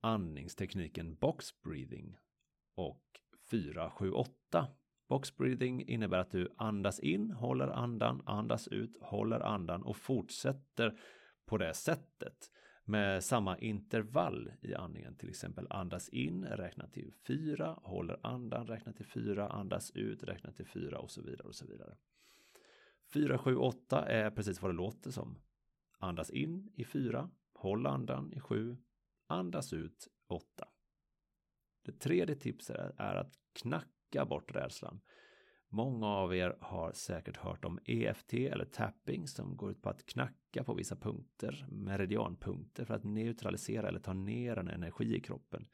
andningstekniken 0.00 1.14
box 1.14 1.62
breathing 1.62 2.16
och 2.74 3.04
478. 3.50 4.68
Box 5.08 5.36
breathing 5.36 5.88
innebär 5.88 6.18
att 6.18 6.30
du 6.30 6.48
andas 6.56 7.00
in, 7.00 7.30
håller 7.30 7.68
andan, 7.68 8.22
andas 8.26 8.68
ut, 8.68 8.96
håller 9.00 9.40
andan 9.40 9.82
och 9.82 9.96
fortsätter 9.96 10.98
på 11.44 11.58
det 11.58 11.74
sättet 11.74 12.50
med 12.84 13.24
samma 13.24 13.58
intervall 13.58 14.52
i 14.60 14.74
andningen. 14.74 15.16
Till 15.16 15.28
exempel 15.28 15.66
andas 15.70 16.08
in, 16.08 16.44
räkna 16.44 16.88
till 16.88 17.12
4, 17.26 17.78
håller 17.82 18.26
andan, 18.26 18.66
räkna 18.66 18.92
till 18.92 19.06
4, 19.06 19.48
andas 19.48 19.90
ut, 19.90 20.22
räkna 20.22 20.52
till 20.52 20.66
4 20.66 20.98
och 20.98 21.10
så 21.10 21.22
vidare 21.22 21.48
och 21.48 21.54
så 21.54 21.66
vidare. 21.66 21.96
4, 23.12 23.38
7, 23.38 23.56
8 23.56 24.06
är 24.06 24.30
precis 24.30 24.62
vad 24.62 24.70
det 24.70 24.76
låter 24.76 25.10
som. 25.10 25.38
Andas 25.98 26.30
in 26.30 26.72
i 26.74 26.84
4, 26.84 27.30
håll 27.54 27.86
andan 27.86 28.32
i 28.32 28.40
7, 28.40 28.76
andas 29.28 29.72
ut 29.72 30.08
8. 30.28 30.68
Det 31.84 31.92
tredje 31.92 32.36
tipset 32.36 32.94
är 32.96 33.14
att 33.14 33.34
knacka 33.52 34.24
bort 34.24 34.54
rädslan. 34.54 35.00
Många 35.70 36.06
av 36.06 36.34
er 36.34 36.56
har 36.60 36.92
säkert 36.92 37.36
hört 37.36 37.64
om 37.64 37.78
EFT 37.84 38.34
eller 38.34 38.64
tapping 38.64 39.26
som 39.26 39.56
går 39.56 39.70
ut 39.70 39.82
på 39.82 39.88
att 39.90 40.06
knacka 40.06 40.64
på 40.64 40.74
vissa 40.74 40.96
punkter, 40.96 41.66
meridianpunkter 41.70 42.84
för 42.84 42.94
att 42.94 43.04
neutralisera 43.04 43.88
eller 43.88 44.00
ta 44.00 44.12
ner 44.12 44.56
en 44.56 44.68
energi 44.68 45.16
i 45.16 45.20
kroppen. 45.20 45.68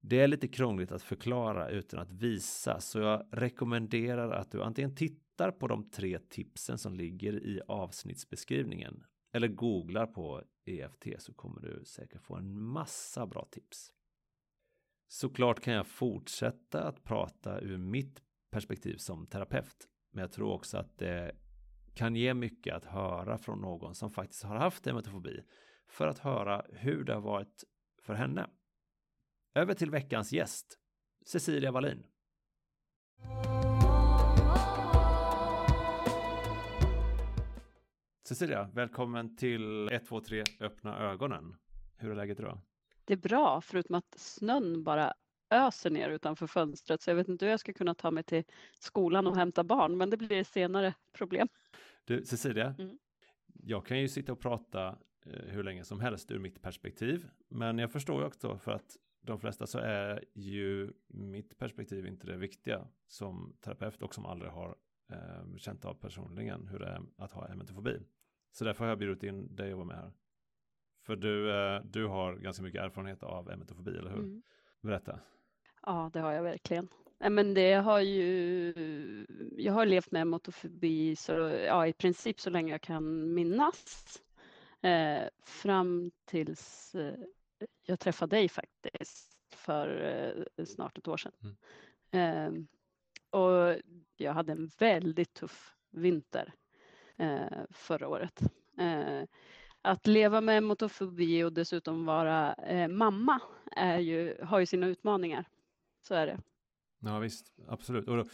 Det 0.00 0.20
är 0.20 0.28
lite 0.28 0.48
krångligt 0.48 0.92
att 0.92 1.02
förklara 1.02 1.68
utan 1.68 2.00
att 2.00 2.12
visa, 2.12 2.80
så 2.80 2.98
jag 2.98 3.28
rekommenderar 3.32 4.30
att 4.30 4.50
du 4.50 4.62
antingen 4.62 4.94
tittar 4.94 5.50
på 5.50 5.68
de 5.68 5.90
tre 5.90 6.18
tipsen 6.18 6.78
som 6.78 6.94
ligger 6.94 7.32
i 7.32 7.60
avsnittsbeskrivningen 7.68 9.04
eller 9.32 9.48
googlar 9.48 10.06
på 10.06 10.42
EFT 10.64 11.06
så 11.18 11.34
kommer 11.34 11.60
du 11.60 11.84
säkert 11.84 12.22
få 12.22 12.36
en 12.36 12.60
massa 12.60 13.26
bra 13.26 13.48
tips. 13.50 13.92
Såklart 15.08 15.60
kan 15.60 15.74
jag 15.74 15.86
fortsätta 15.86 16.82
att 16.82 17.04
prata 17.04 17.60
ur 17.60 17.78
mitt 17.78 18.22
perspektiv 18.50 18.96
som 18.96 19.26
terapeut, 19.26 19.88
men 20.10 20.20
jag 20.20 20.32
tror 20.32 20.52
också 20.52 20.78
att 20.78 20.98
det 20.98 21.36
kan 21.94 22.16
ge 22.16 22.34
mycket 22.34 22.74
att 22.74 22.84
höra 22.84 23.38
från 23.38 23.60
någon 23.60 23.94
som 23.94 24.10
faktiskt 24.10 24.42
har 24.42 24.56
haft 24.56 24.86
emetofobi 24.86 25.40
för 25.88 26.06
att 26.06 26.18
höra 26.18 26.66
hur 26.68 27.04
det 27.04 27.14
har 27.14 27.20
varit 27.20 27.64
för 28.02 28.14
henne. 28.14 28.50
Över 29.54 29.74
till 29.74 29.90
veckans 29.90 30.32
gäst, 30.32 30.78
Cecilia 31.26 31.72
Wallin. 31.72 32.06
Cecilia, 38.30 38.68
välkommen 38.74 39.36
till 39.36 39.88
123 39.88 40.44
Öppna 40.60 40.98
ögonen. 40.98 41.56
Hur 41.96 42.10
är 42.10 42.14
läget 42.14 42.40
idag? 42.40 42.60
Det 43.04 43.12
är 43.12 43.18
bra, 43.18 43.60
förutom 43.60 43.94
att 43.94 44.14
snön 44.18 44.84
bara 44.84 45.12
öser 45.50 45.90
ner 45.90 46.10
utanför 46.10 46.46
fönstret 46.46 47.02
så 47.02 47.10
jag 47.10 47.16
vet 47.16 47.28
inte 47.28 47.44
hur 47.44 47.50
jag 47.50 47.60
ska 47.60 47.72
kunna 47.72 47.94
ta 47.94 48.10
mig 48.10 48.22
till 48.22 48.44
skolan 48.80 49.26
och 49.26 49.36
hämta 49.36 49.64
barn, 49.64 49.96
men 49.96 50.10
det 50.10 50.16
blir 50.16 50.44
senare 50.44 50.94
problem. 51.12 51.48
Du, 52.04 52.24
Cecilia, 52.24 52.74
mm. 52.78 52.98
jag 53.62 53.86
kan 53.86 54.00
ju 54.00 54.08
sitta 54.08 54.32
och 54.32 54.40
prata 54.40 54.88
eh, 55.26 55.44
hur 55.46 55.62
länge 55.62 55.84
som 55.84 56.00
helst 56.00 56.30
ur 56.30 56.38
mitt 56.38 56.62
perspektiv, 56.62 57.28
men 57.48 57.78
jag 57.78 57.92
förstår 57.92 58.20
ju 58.20 58.26
också 58.26 58.58
för 58.58 58.72
att 58.72 58.96
de 59.20 59.40
flesta 59.40 59.66
så 59.66 59.78
är 59.78 60.24
ju 60.34 60.92
mitt 61.08 61.58
perspektiv 61.58 62.06
inte 62.06 62.26
det 62.26 62.36
viktiga 62.36 62.86
som 63.06 63.56
terapeut 63.60 64.02
och 64.02 64.14
som 64.14 64.26
aldrig 64.26 64.52
har 64.52 64.76
eh, 65.10 65.56
känt 65.56 65.84
av 65.84 65.94
personligen 65.94 66.66
hur 66.66 66.78
det 66.78 66.86
är 66.86 67.02
att 67.16 67.32
ha 67.32 67.48
emetofobi. 67.48 68.00
Så 68.50 68.64
därför 68.64 68.84
har 68.84 68.88
jag 68.88 68.98
bjudit 68.98 69.22
in 69.22 69.56
dig 69.56 69.70
att 69.70 69.76
vara 69.76 69.86
med 69.86 69.96
här. 69.96 70.12
För 71.06 71.16
du, 71.16 71.50
eh, 71.50 71.82
du 71.84 72.06
har 72.06 72.34
ganska 72.34 72.62
mycket 72.62 72.82
erfarenhet 72.82 73.22
av 73.22 73.50
emetofobi, 73.50 73.90
eller 73.90 74.10
hur? 74.10 74.18
Mm. 74.18 74.42
Berätta. 74.80 75.20
Ja, 75.82 76.10
det 76.12 76.20
har 76.20 76.32
jag 76.32 76.42
verkligen. 76.42 76.88
Men 77.18 77.54
det 77.54 77.74
har 77.74 78.00
ju, 78.00 79.26
jag 79.56 79.72
har 79.72 79.86
levt 79.86 80.10
med 80.10 80.22
emetofobi 80.22 81.16
så, 81.16 81.32
ja, 81.66 81.86
i 81.86 81.92
princip 81.92 82.40
så 82.40 82.50
länge 82.50 82.72
jag 82.72 82.80
kan 82.80 83.34
minnas. 83.34 84.22
Eh, 84.82 85.28
fram 85.42 86.10
tills 86.24 86.94
eh, 86.94 87.14
jag 87.86 88.00
träffade 88.00 88.36
dig 88.36 88.48
faktiskt 88.48 89.36
för 89.54 90.02
eh, 90.56 90.64
snart 90.64 90.98
ett 90.98 91.08
år 91.08 91.16
sedan. 91.16 91.32
Mm. 91.42 91.56
Eh, 92.12 92.62
och 93.40 93.80
jag 94.16 94.32
hade 94.32 94.52
en 94.52 94.70
väldigt 94.78 95.34
tuff 95.34 95.76
vinter 95.90 96.54
förra 97.70 98.08
året. 98.08 98.40
Eh, 98.78 99.22
att 99.82 100.06
leva 100.06 100.40
med 100.40 100.62
motofobi 100.62 101.44
och 101.44 101.52
dessutom 101.52 102.04
vara 102.04 102.54
eh, 102.54 102.88
mamma 102.88 103.40
är 103.76 103.98
ju, 103.98 104.36
har 104.42 104.60
ju 104.60 104.66
sina 104.66 104.86
utmaningar. 104.86 105.44
Så 106.02 106.14
är 106.14 106.26
det. 106.26 106.38
Ja 106.98 107.18
visst, 107.18 107.52
absolut. 107.68 108.08
Och 108.08 108.16
då, 108.16 108.24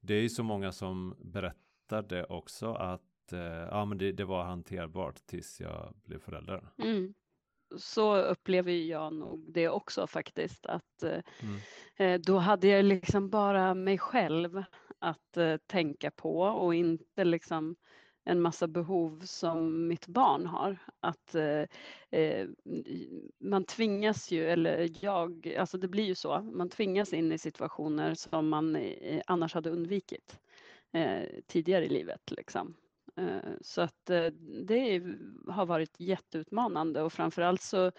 det 0.00 0.14
är 0.14 0.22
ju 0.22 0.28
så 0.28 0.42
många 0.42 0.72
som 0.72 1.16
berättar 1.18 2.02
det 2.02 2.24
också 2.24 2.72
att 2.72 3.32
eh, 3.32 3.40
ja, 3.40 3.84
men 3.84 3.98
det, 3.98 4.12
det, 4.12 4.24
var 4.24 4.44
hanterbart 4.44 5.26
tills 5.26 5.60
jag 5.60 5.94
blev 6.04 6.18
förälder. 6.18 6.68
Mm 6.78 7.14
så 7.76 8.16
upplever 8.16 8.72
jag 8.72 9.12
nog 9.14 9.52
det 9.52 9.68
också 9.68 10.06
faktiskt 10.06 10.66
att 10.66 11.02
eh, 11.02 11.20
mm. 11.40 11.60
Eh, 11.98 12.20
då 12.20 12.38
hade 12.38 12.68
jag 12.68 12.84
liksom 12.84 13.30
bara 13.30 13.74
mig 13.74 13.98
själv 13.98 14.62
att 14.98 15.36
eh, 15.36 15.56
tänka 15.56 16.10
på 16.10 16.40
och 16.40 16.74
inte 16.74 17.24
liksom 17.24 17.76
en 18.26 18.40
massa 18.40 18.66
behov 18.66 19.20
som 19.24 19.88
mitt 19.88 20.06
barn 20.06 20.46
har. 20.46 20.78
Att 21.00 21.34
eh, 21.34 21.64
eh 22.10 22.48
man 23.40 23.64
tvingas 23.64 24.30
ju, 24.30 24.46
eller 24.46 24.90
jag, 25.04 25.54
alltså 25.58 25.78
det 25.78 25.88
blir 25.88 26.04
ju 26.04 26.14
så, 26.14 26.40
man 26.42 26.68
tvingas 26.68 27.12
in 27.12 27.32
i 27.32 27.38
situationer 27.38 28.14
som 28.14 28.48
man 28.48 28.76
eh, 28.76 29.22
annars 29.26 29.54
hade 29.54 29.70
undvikit 29.70 30.40
eh, 30.92 31.22
tidigare 31.46 31.84
i 31.84 31.88
livet. 31.88 32.30
Liksom. 32.30 32.74
Eh, 33.16 33.52
så 33.60 33.80
att 33.80 34.10
eh, 34.10 34.26
det 34.66 35.02
har 35.48 35.66
varit 35.66 36.00
jätteutmanande 36.00 37.02
och 37.02 37.12
framförallt 37.12 37.62
så, 37.62 37.92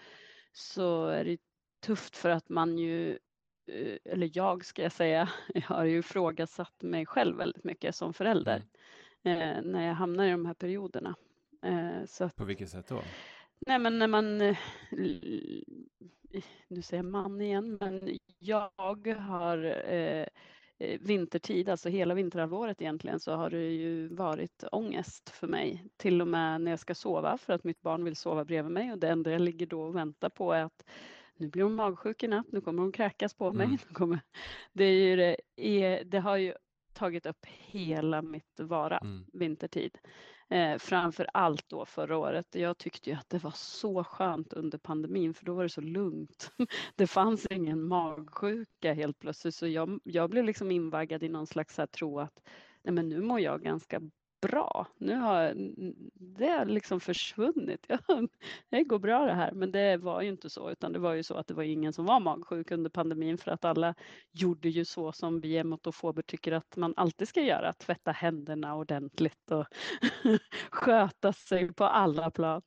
så 0.52 1.06
är 1.06 1.24
det 1.24 1.38
tufft 1.86 2.16
för 2.16 2.30
att 2.30 2.48
man 2.48 2.78
ju, 2.78 3.18
eh, 3.66 3.98
eller 4.04 4.30
jag 4.32 4.64
ska 4.64 4.82
jag 4.82 4.92
säga, 4.92 5.28
jag 5.54 5.62
har 5.62 5.84
ju 5.84 5.98
ifrågasatt 5.98 6.82
mig 6.82 7.06
själv 7.06 7.36
väldigt 7.36 7.64
mycket 7.64 7.94
som 7.94 8.14
förälder 8.14 8.56
mm 8.56 8.68
mm. 9.22 9.72
när 9.72 9.86
jag 9.86 9.94
hamnar 9.94 10.26
i 10.26 10.30
de 10.30 10.46
här 10.46 10.54
perioderna. 10.54 11.14
Så 12.06 12.24
att, 12.24 12.36
På 12.36 12.44
vilket 12.44 12.70
sätt 12.70 12.88
då? 12.88 13.02
Nej 13.66 13.78
men 13.78 13.98
när 13.98 14.06
man, 14.06 14.38
nu 16.68 16.82
säger 16.82 17.02
jag 17.02 17.04
man 17.04 17.40
igen, 17.40 17.78
men 17.80 18.18
jag 18.38 18.70
har 19.18 19.64
Eh, 20.80 20.98
vintertid, 21.00 21.68
alltså 21.68 21.88
hela 21.88 22.14
vinterhalvåret 22.14 22.82
egentligen, 22.82 23.20
så 23.20 23.32
har 23.32 23.50
det 23.50 23.70
ju 23.70 24.08
varit 24.08 24.64
ångest 24.72 25.30
för 25.30 25.46
mig. 25.46 25.84
Till 25.96 26.20
och 26.20 26.28
med 26.28 26.60
när 26.60 26.70
jag 26.70 26.80
ska 26.80 26.94
sova 26.94 27.38
för 27.38 27.52
att 27.52 27.64
mitt 27.64 27.82
barn 27.82 28.04
vill 28.04 28.16
sova 28.16 28.44
bredvid 28.44 28.72
mig 28.72 28.92
och 28.92 28.98
det 28.98 29.08
enda 29.08 29.30
jag 29.30 29.40
ligger 29.40 29.66
då 29.66 29.82
och 29.82 29.96
väntar 29.96 30.28
på 30.28 30.52
är 30.52 30.64
att 30.64 30.84
nu 31.36 31.48
blir 31.48 31.62
hon 31.62 31.74
magsjuk 31.74 32.22
i 32.22 32.28
natt, 32.28 32.46
nu 32.52 32.60
kommer 32.60 32.82
hon 32.82 32.92
kräkas 32.92 33.34
på 33.34 33.52
mig. 33.52 33.66
Mm. 33.66 33.78
Kommer, 33.92 34.20
det, 34.72 34.84
är 34.84 35.06
ju 35.06 35.16
det, 35.16 36.02
det 36.04 36.18
har 36.18 36.36
ju 36.36 36.54
tagit 36.98 37.26
upp 37.26 37.46
hela 37.46 38.22
mitt 38.22 38.60
vara 38.60 38.98
mm. 38.98 39.24
vintertid. 39.32 39.98
Eh, 40.50 40.78
framför 40.78 41.26
allt 41.32 41.68
då 41.68 41.84
förra 41.84 42.16
året. 42.16 42.46
Jag 42.54 42.78
tyckte 42.78 43.10
ju 43.10 43.16
att 43.16 43.28
det 43.28 43.38
var 43.38 43.52
så 43.54 44.04
skönt 44.04 44.52
under 44.52 44.78
pandemin 44.78 45.34
för 45.34 45.44
då 45.44 45.54
var 45.54 45.62
det 45.62 45.68
så 45.68 45.80
lugnt. 45.80 46.52
Det 46.96 47.06
fanns 47.06 47.46
ingen 47.50 47.82
magsjuka 47.82 48.92
helt 48.92 49.18
plötsligt 49.18 49.54
så 49.54 49.66
jag, 49.66 50.00
jag 50.04 50.30
blev 50.30 50.44
liksom 50.44 50.70
invaggad 50.70 51.22
i 51.22 51.28
någon 51.28 51.46
slags 51.46 51.78
här 51.78 51.86
tro 51.86 52.20
att 52.20 52.42
nej 52.82 52.94
men 52.94 53.08
nu 53.08 53.20
mår 53.20 53.40
jag 53.40 53.62
ganska 53.62 54.00
bra. 54.40 54.86
Nu 54.98 55.14
har 55.14 55.54
det 56.14 56.64
liksom 56.64 57.00
försvunnit. 57.00 57.86
det 58.70 58.84
går 58.84 58.98
bra 58.98 59.26
det 59.26 59.34
här. 59.34 59.52
Men 59.52 59.72
det 59.72 59.96
var 59.96 60.22
ju 60.22 60.28
inte 60.28 60.50
så, 60.50 60.70
utan 60.70 60.92
det 60.92 60.98
var 60.98 61.14
ju 61.14 61.22
så 61.22 61.34
att 61.34 61.46
det 61.46 61.54
var 61.54 61.62
ingen 61.62 61.92
som 61.92 62.04
var 62.04 62.20
magsjuk 62.20 62.70
under 62.70 62.90
pandemin 62.90 63.38
för 63.38 63.50
att 63.50 63.64
alla 63.64 63.94
gjorde 64.32 64.68
ju 64.68 64.84
så 64.84 65.12
som 65.12 65.40
vi 65.40 65.58
emotofober 65.58 66.22
tycker 66.22 66.52
att 66.52 66.76
man 66.76 66.94
alltid 66.96 67.28
ska 67.28 67.40
göra. 67.40 67.72
Tvätta 67.72 68.12
händerna 68.12 68.74
ordentligt 68.74 69.50
och 69.50 69.66
sköta 70.70 71.32
sig 71.32 71.74
på 71.74 71.84
alla 71.84 72.30
plan. 72.30 72.62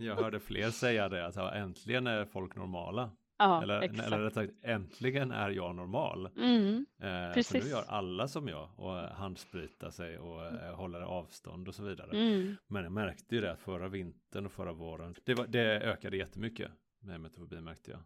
Jag 0.00 0.16
hörde 0.16 0.40
fler 0.40 0.70
säga 0.70 1.08
det, 1.08 1.26
att 1.26 1.54
äntligen 1.54 2.06
är 2.06 2.24
folk 2.24 2.56
normala. 2.56 3.10
Ja, 3.42 3.62
eller, 3.62 3.80
exakt. 3.80 4.06
eller 4.06 4.18
rätt 4.18 4.34
sagt, 4.34 4.52
äntligen 4.62 5.30
är 5.30 5.50
jag 5.50 5.74
normal. 5.74 6.28
Mm, 6.36 6.86
eh, 6.98 7.34
precis. 7.34 7.62
För 7.62 7.68
nu 7.68 7.70
gör 7.70 7.84
alla 7.88 8.28
som 8.28 8.48
jag 8.48 8.70
och 8.76 8.94
handspritar 8.94 9.90
sig 9.90 10.18
och 10.18 10.46
eh, 10.46 10.74
håller 10.74 11.00
avstånd 11.00 11.68
och 11.68 11.74
så 11.74 11.82
vidare. 11.82 12.10
Mm. 12.10 12.56
Men 12.66 12.82
jag 12.82 12.92
märkte 12.92 13.34
ju 13.34 13.40
det 13.40 13.52
att 13.52 13.60
förra 13.60 13.88
vintern 13.88 14.46
och 14.46 14.52
förra 14.52 14.72
våren, 14.72 15.14
det, 15.24 15.34
var, 15.34 15.46
det 15.46 15.80
ökade 15.80 16.16
jättemycket 16.16 16.70
med 17.00 17.20
metofobi 17.20 17.60
märkte 17.60 17.90
jag. 17.90 18.00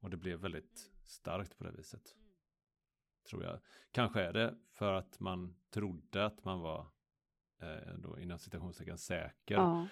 Och 0.00 0.10
det 0.10 0.16
blev 0.16 0.38
väldigt 0.38 0.90
starkt 1.04 1.58
på 1.58 1.64
det 1.64 1.70
viset. 1.70 2.14
Tror 3.28 3.44
jag. 3.44 3.60
Kanske 3.90 4.22
är 4.22 4.32
det 4.32 4.54
för 4.72 4.92
att 4.92 5.20
man 5.20 5.54
trodde 5.70 6.24
att 6.24 6.44
man 6.44 6.60
var 6.60 6.86
eh, 7.62 7.94
då 7.98 8.18
inom 8.18 8.38
citationstecken 8.38 8.98
säker. 8.98 9.54
Ja. 9.54 9.88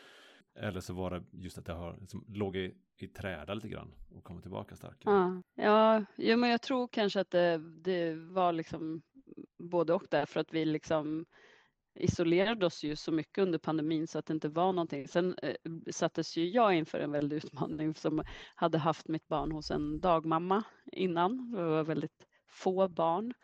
Eller 0.54 0.80
så 0.80 0.94
var 0.94 1.10
det 1.10 1.24
just 1.32 1.58
att 1.58 1.66
det 1.66 1.72
har, 1.72 1.96
liksom, 2.00 2.24
låg 2.28 2.56
i, 2.56 2.74
i 3.02 3.08
träda 3.08 3.54
lite 3.54 3.68
grann 3.68 3.94
och 4.16 4.24
kommer 4.24 4.40
tillbaka 4.40 4.76
starkare. 4.76 5.42
Ja, 5.54 6.04
ja, 6.16 6.36
men 6.36 6.50
jag 6.50 6.62
tror 6.62 6.88
kanske 6.88 7.20
att 7.20 7.30
det, 7.30 7.58
det 7.84 8.14
var 8.14 8.52
liksom 8.52 9.02
både 9.58 9.94
och 9.94 10.06
därför 10.10 10.40
att 10.40 10.52
vi 10.52 10.64
liksom 10.64 11.26
isolerade 11.94 12.66
oss 12.66 12.84
ju 12.84 12.96
så 12.96 13.12
mycket 13.12 13.42
under 13.42 13.58
pandemin 13.58 14.06
så 14.06 14.18
att 14.18 14.26
det 14.26 14.34
inte 14.34 14.48
var 14.48 14.72
någonting. 14.72 15.08
Sen 15.08 15.34
eh, 15.42 15.54
sattes 15.90 16.36
ju 16.36 16.48
jag 16.48 16.74
inför 16.74 17.00
en 17.00 17.12
väldig 17.12 17.36
utmaning 17.36 17.94
som 17.94 18.22
hade 18.54 18.78
haft 18.78 19.08
mitt 19.08 19.28
barn 19.28 19.52
hos 19.52 19.70
en 19.70 20.00
dagmamma 20.00 20.62
innan. 20.92 21.52
Det 21.52 21.64
var 21.64 21.84
väldigt 21.84 22.26
få 22.48 22.88
barn. 22.88 23.34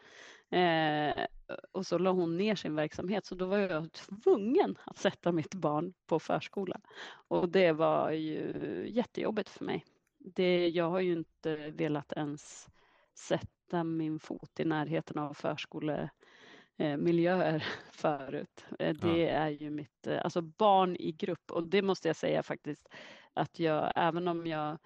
Eh, 0.50 1.26
och 1.72 1.86
så 1.86 1.98
la 1.98 2.10
hon 2.10 2.36
ner 2.36 2.54
sin 2.54 2.74
verksamhet 2.74 3.26
så 3.26 3.34
då 3.34 3.46
var 3.46 3.58
jag 3.58 3.92
tvungen 3.92 4.78
att 4.84 4.98
sätta 4.98 5.32
mitt 5.32 5.54
barn 5.54 5.94
på 6.06 6.18
förskola. 6.18 6.80
Och 7.28 7.48
det 7.48 7.72
var 7.72 8.10
ju 8.10 8.54
jättejobbigt 8.88 9.48
för 9.48 9.64
mig. 9.64 9.84
Det, 10.18 10.68
jag 10.68 10.90
har 10.90 11.00
ju 11.00 11.12
inte 11.12 11.56
velat 11.56 12.12
ens 12.12 12.68
sätta 13.14 13.84
min 13.84 14.18
fot 14.18 14.60
i 14.60 14.64
närheten 14.64 15.18
av 15.18 15.34
förskolemiljöer 15.34 17.64
förut. 17.92 18.64
Eh, 18.78 18.96
det 18.96 19.28
är 19.28 19.48
ju 19.48 19.70
mitt, 19.70 20.06
eh, 20.06 20.24
alltså 20.24 20.42
barn 20.42 20.96
i 20.96 21.12
grupp 21.12 21.50
och 21.50 21.68
det 21.68 21.82
måste 21.82 22.08
jag 22.08 22.16
säga 22.16 22.42
faktiskt 22.42 22.88
att 23.32 23.58
jag, 23.58 23.92
även 23.96 24.28
om 24.28 24.46
jag 24.46 24.78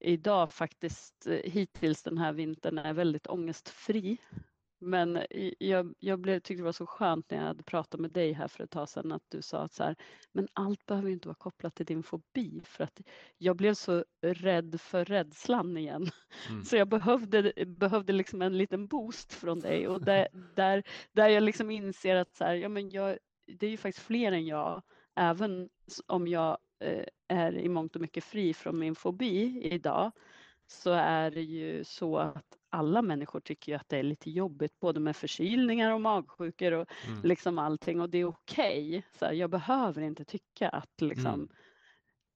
idag 0.00 0.52
faktiskt 0.52 1.26
hittills 1.44 2.02
den 2.02 2.18
här 2.18 2.32
vintern 2.32 2.78
är 2.78 2.92
väldigt 2.92 3.26
ångestfri 3.26 4.18
men 4.78 5.22
jag, 5.58 5.94
jag 5.98 6.20
blev, 6.20 6.40
tyckte 6.40 6.60
det 6.60 6.64
var 6.64 6.72
så 6.72 6.86
skönt 6.86 7.30
när 7.30 7.38
jag 7.38 7.44
hade 7.44 7.62
pratat 7.62 8.00
med 8.00 8.10
dig 8.10 8.32
här 8.32 8.48
för 8.48 8.64
ett 8.64 8.70
tag 8.70 8.88
sedan 8.88 9.12
att 9.12 9.22
du 9.28 9.42
sa 9.42 9.62
att 9.62 9.72
så 9.72 9.84
här, 9.84 9.96
men 10.32 10.48
allt 10.52 10.86
behöver 10.86 11.10
inte 11.10 11.28
vara 11.28 11.36
kopplat 11.36 11.74
till 11.74 11.86
din 11.86 12.02
fobi 12.02 12.60
för 12.64 12.84
att 12.84 13.00
jag 13.38 13.56
blev 13.56 13.74
så 13.74 14.04
rädd 14.22 14.80
för 14.80 15.04
rädslan 15.04 15.76
igen. 15.76 16.10
Mm. 16.48 16.64
Så 16.64 16.76
jag 16.76 16.88
behövde, 16.88 17.52
behövde 17.66 18.12
liksom 18.12 18.42
en 18.42 18.58
liten 18.58 18.86
boost 18.86 19.32
från 19.32 19.60
dig 19.60 19.88
och 19.88 20.04
där, 20.04 20.28
där, 20.54 20.82
där 21.12 21.28
jag 21.28 21.42
liksom 21.42 21.70
inser 21.70 22.16
att 22.16 22.34
så 22.34 22.44
här, 22.44 22.54
ja, 22.54 22.68
men 22.68 22.90
jag, 22.90 23.18
det 23.46 23.66
är 23.66 23.70
ju 23.70 23.76
faktiskt 23.76 24.06
fler 24.06 24.32
än 24.32 24.46
jag, 24.46 24.82
även 25.16 25.68
om 26.06 26.28
jag 26.28 26.58
eh, 26.80 27.04
är 27.28 27.58
i 27.58 27.68
mångt 27.68 27.94
och 27.94 28.02
mycket 28.02 28.24
fri 28.24 28.54
från 28.54 28.78
min 28.78 28.94
fobi 28.94 29.60
idag, 29.62 30.12
så 30.66 30.90
är 30.92 31.30
det 31.30 31.42
ju 31.42 31.84
så 31.84 32.16
att 32.16 32.57
alla 32.70 33.02
människor 33.02 33.40
tycker 33.40 33.72
ju 33.72 33.78
att 33.78 33.88
det 33.88 33.96
är 33.96 34.02
lite 34.02 34.30
jobbigt 34.30 34.80
både 34.80 35.00
med 35.00 35.16
förkylningar 35.16 35.92
och 35.92 36.00
magsjukor 36.00 36.72
och 36.72 36.88
mm. 37.06 37.22
liksom 37.22 37.58
allting 37.58 38.00
och 38.00 38.10
det 38.10 38.18
är 38.18 38.24
okej. 38.24 39.04
Okay. 39.16 39.36
jag 39.36 39.50
behöver 39.50 40.02
inte 40.02 40.24
tycka 40.24 40.68
att 40.68 41.00
liksom 41.00 41.34
mm. 41.34 41.48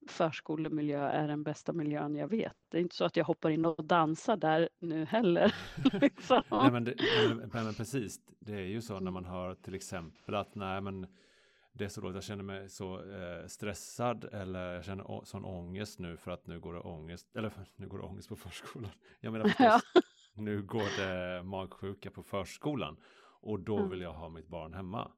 förskolemiljö 0.08 1.08
är 1.08 1.28
den 1.28 1.42
bästa 1.42 1.72
miljön 1.72 2.14
jag 2.14 2.28
vet. 2.28 2.56
Det 2.68 2.76
är 2.76 2.80
inte 2.80 2.96
så 2.96 3.04
att 3.04 3.16
jag 3.16 3.24
hoppar 3.24 3.50
in 3.50 3.64
och 3.64 3.84
dansar 3.84 4.36
där 4.36 4.68
nu 4.78 5.04
heller. 5.04 5.54
liksom. 6.00 6.42
nej, 6.50 6.72
men, 6.72 6.84
det, 6.84 6.94
men, 7.28 7.64
men, 7.64 7.74
precis, 7.74 8.20
det 8.40 8.54
är 8.54 8.66
ju 8.66 8.82
så 8.82 9.00
när 9.00 9.10
man 9.10 9.24
hör 9.24 9.54
till 9.54 9.74
exempel 9.74 10.34
att 10.34 10.54
nej 10.54 10.80
men 10.80 11.06
det 11.74 11.84
är 11.84 11.88
så 11.88 12.00
dåligt, 12.00 12.14
jag 12.14 12.24
känner 12.24 12.44
mig 12.44 12.68
så 12.68 12.94
eh, 12.94 13.46
stressad 13.46 14.24
eller 14.24 14.74
jag 14.74 14.84
känner 14.84 15.24
sån 15.24 15.44
ångest 15.44 15.98
nu 15.98 16.16
för 16.16 16.30
att 16.30 16.46
nu 16.46 16.60
går 16.60 16.74
det 16.74 16.80
ångest, 16.80 17.36
eller 17.36 17.52
nu 17.76 17.88
går 17.88 17.98
det 17.98 18.04
ångest 18.04 18.28
på 18.28 18.36
förskolan. 18.36 18.90
Jag 19.20 19.32
menar 19.32 19.44
förstås, 19.48 19.82
ja. 19.94 20.00
Nu 20.34 20.62
går 20.62 20.96
det 20.98 21.42
magsjuka 21.42 22.10
på 22.10 22.22
förskolan. 22.22 22.96
Och 23.40 23.60
då 23.60 23.76
Mm. 23.78 23.90
vill 23.90 24.00
jag 24.00 24.12
ha 24.12 24.28
mitt 24.28 24.48
barn 24.48 24.74
hemma. 24.74 25.12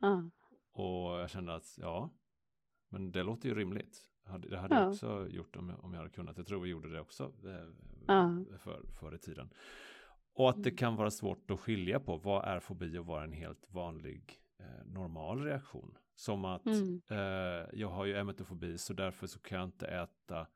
Ja. 0.00 0.30
Och 0.72 1.20
jag 1.20 1.30
kände 1.30 1.54
att 1.54 1.78
ja, 1.78 2.10
men 2.88 3.12
det 3.12 3.22
låter 3.22 3.48
ju 3.48 3.54
rimligt. 3.54 4.04
Det 4.24 4.30
hade 4.58 4.74
jag 4.74 4.82
Ja. 4.84 4.88
också 4.88 5.28
gjort 5.28 5.56
om 5.56 5.68
jag, 5.68 5.84
om 5.84 5.92
jag 5.92 5.98
hade 6.00 6.10
kunnat. 6.10 6.36
Jag 6.38 6.46
tror 6.46 6.60
vi 6.60 6.68
gjorde 6.68 6.92
det 6.92 7.00
också 7.00 7.24
eh, 7.24 8.58
för, 8.58 8.86
förr 9.00 9.14
i 9.14 9.18
tiden. 9.18 9.50
Och 10.32 10.50
att 10.50 10.62
det 10.62 10.70
Mm. 10.70 10.76
kan 10.76 10.96
vara 10.96 11.10
svårt 11.10 11.50
att 11.50 11.60
skilja 11.60 12.00
på 12.00 12.16
vad 12.16 12.44
är 12.44 12.60
fobi 12.60 12.98
och 12.98 13.06
vad 13.06 13.20
är 13.20 13.24
en 13.24 13.32
helt 13.32 13.70
vanlig 13.70 14.40
eh, 14.58 14.84
normal 14.86 15.42
reaktion. 15.44 15.98
Som 16.14 16.44
att 16.44 16.66
Mm. 16.66 17.00
eh, 17.08 17.66
jag 17.72 17.88
har 17.88 18.04
ju 18.04 18.16
emetofobi 18.16 18.78
så 18.78 18.92
därför 18.92 19.26
så 19.26 19.38
kan 19.40 19.58
jag 19.58 19.64
inte 19.68 19.86
äta 19.86 20.46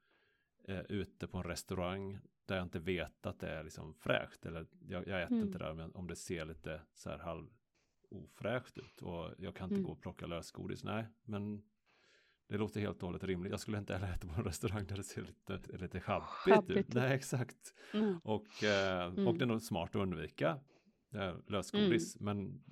eh, 0.68 0.80
ute 0.80 1.26
på 1.28 1.38
en 1.38 1.44
restaurang 1.44 2.18
där 2.46 2.56
jag 2.56 2.62
inte 2.66 2.78
vet 2.78 3.26
att 3.26 3.38
det 3.40 3.48
är 3.50 3.64
liksom 3.64 3.94
fräscht. 3.94 4.46
Eller 4.46 4.66
jag, 4.88 5.08
jag 5.08 5.22
äter 5.22 5.34
Mm. 5.36 5.46
inte 5.46 5.58
där 5.58 5.74
men 5.74 5.94
om 5.94 6.06
det 6.06 6.16
ser 6.16 6.44
lite 6.44 6.82
så 6.94 7.10
här 7.10 7.18
halv 7.18 7.46
ofräscht 8.10 8.78
ut 8.78 9.02
och 9.02 9.34
jag 9.38 9.56
kan 9.56 9.64
inte 9.64 9.74
Mm. 9.74 9.84
gå 9.86 9.92
och 9.92 10.00
plocka 10.00 10.26
lösgodis. 10.26 10.84
Nej, 10.84 11.06
men 11.24 11.62
det 12.48 12.56
låter 12.58 12.80
helt 12.80 13.02
och 13.02 13.08
hållet 13.08 13.24
rimligt. 13.24 13.50
Jag 13.50 13.60
skulle 13.60 13.78
inte 13.78 13.92
heller 13.94 14.12
äta 14.14 14.26
på 14.28 14.34
en 14.34 14.44
restaurang 14.44 14.86
där 14.86 14.96
det 14.96 15.04
ser 15.04 15.22
lite, 15.22 15.76
lite 15.78 16.00
Schabbigt 16.00 16.70
ut. 16.70 16.94
Nej, 16.94 17.12
exakt. 17.14 17.74
Mm. 17.94 18.18
Och, 18.24 18.64
eh, 18.64 19.06
och 19.06 19.18
Mm. 19.18 19.38
det 19.38 19.44
är 19.44 19.46
nog 19.46 19.62
smart 19.62 19.90
att 19.90 20.02
undvika 20.02 20.60
eh, 21.14 21.34
lösgodis. 21.46 22.20
Men 22.20 22.62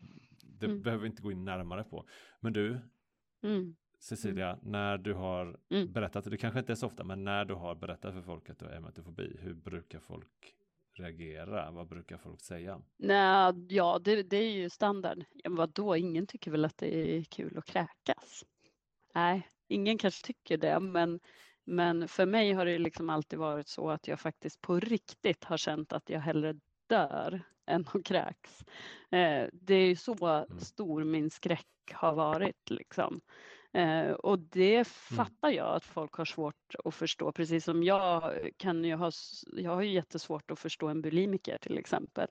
det 0.42 0.66
Mm. 0.66 0.82
behöver 0.82 1.02
vi 1.02 1.08
inte 1.08 1.22
gå 1.22 1.32
in 1.32 1.44
närmare 1.44 1.84
på. 1.84 2.08
Men 2.40 2.52
du, 2.52 2.80
Mm. 4.00 4.16
Cecilia, 4.16 4.58
när 4.62 4.98
du 4.98 5.14
har 5.14 5.56
Mm. 5.70 5.92
berättat, 5.92 6.30
det 6.30 6.36
kanske 6.36 6.58
inte 6.60 6.72
är 6.72 6.76
så 6.76 6.86
ofta, 6.86 7.04
men 7.04 7.24
när 7.24 7.44
du 7.44 7.54
har 7.54 7.74
berättat 7.74 8.14
för 8.14 8.22
folk 8.22 8.50
att 8.50 8.58
du 8.58 8.64
har 8.64 8.72
emetofobi, 8.72 9.36
hur 9.40 9.54
brukar 9.54 10.00
folk 10.00 10.54
reagera? 10.98 11.70
Vad 11.70 11.88
brukar 11.88 12.18
folk 12.18 12.40
säga? 12.40 12.82
Nej, 12.98 13.52
ja, 13.68 13.98
det, 14.04 14.22
det 14.22 14.36
är 14.36 14.50
ju 14.50 14.70
standard. 14.70 15.24
Ja, 15.32 15.50
vadå, 15.50 15.96
ingen 15.96 16.26
tycker 16.26 16.50
väl 16.50 16.64
att 16.64 16.76
det 16.78 17.16
är 17.16 17.24
kul 17.24 17.58
att 17.58 17.64
kräkas? 17.64 18.44
Nej, 19.14 19.48
ingen 19.68 19.98
kanske 19.98 20.26
tycker 20.26 20.56
det, 20.58 20.80
men, 20.80 21.20
men 21.64 22.08
för 22.08 22.26
mig 22.26 22.52
har 22.52 22.64
det 22.64 22.78
liksom 22.78 23.10
alltid 23.10 23.38
varit 23.38 23.68
så 23.68 23.90
att 23.90 24.08
jag 24.08 24.20
faktiskt 24.20 24.60
på 24.60 24.80
riktigt 24.80 25.44
har 25.44 25.56
känt 25.56 25.92
att 25.92 26.10
jag 26.10 26.20
hellre 26.20 26.54
dör 26.86 27.42
än 27.66 27.86
att 27.94 28.04
kräks. 28.04 28.60
Eh, 29.10 29.48
det 29.52 29.74
är 29.74 29.86
ju 29.88 29.96
så 29.96 30.46
stor 30.58 31.04
min 31.04 31.30
skräck 31.30 31.66
har 31.92 32.14
varit 32.14 32.70
liksom. 32.70 33.20
Eh, 33.72 34.10
och 34.10 34.38
det 34.38 34.84
fattar 34.86 35.50
jag 35.50 35.74
att 35.76 35.84
folk 35.84 36.14
har 36.14 36.24
svårt 36.24 36.74
att 36.84 36.94
förstå, 36.94 37.32
precis 37.32 37.64
som 37.64 37.82
jag 37.82 38.32
kan 38.56 38.84
ju 38.84 38.94
ha, 38.94 39.10
jag 39.52 39.70
har 39.70 39.82
ju 39.82 39.92
jättesvårt 39.92 40.50
att 40.50 40.58
förstå 40.58 40.88
en 40.88 41.02
bulimiker 41.02 41.58
till 41.58 41.78
exempel. 41.78 42.28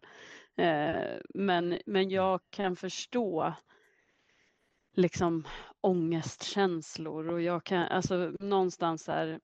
Eh, 0.56 1.18
men, 1.30 1.80
men 1.86 2.10
jag 2.10 2.40
kan 2.50 2.76
förstå 2.76 3.54
liksom 4.94 5.48
ångestkänslor 5.82 7.30
och 7.30 7.42
jag 7.42 7.64
kan, 7.64 7.82
alltså 7.84 8.32
någonstans 8.40 9.08
här, 9.08 9.40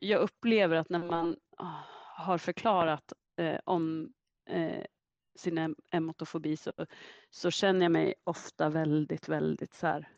jag 0.00 0.20
upplever 0.20 0.76
att 0.76 0.88
när 0.88 1.04
man 1.04 1.36
har 2.16 2.38
förklarat 2.38 3.12
eh, 3.36 3.58
om 3.64 4.12
eh, 4.48 4.84
sin 5.36 5.58
em- 5.58 5.80
emotofobi 5.90 6.56
så, 6.56 6.72
så 7.30 7.50
känner 7.50 7.82
jag 7.82 7.92
mig 7.92 8.14
ofta 8.24 8.68
väldigt, 8.68 9.28
väldigt 9.28 9.74
så 9.74 9.86
här 9.86 10.08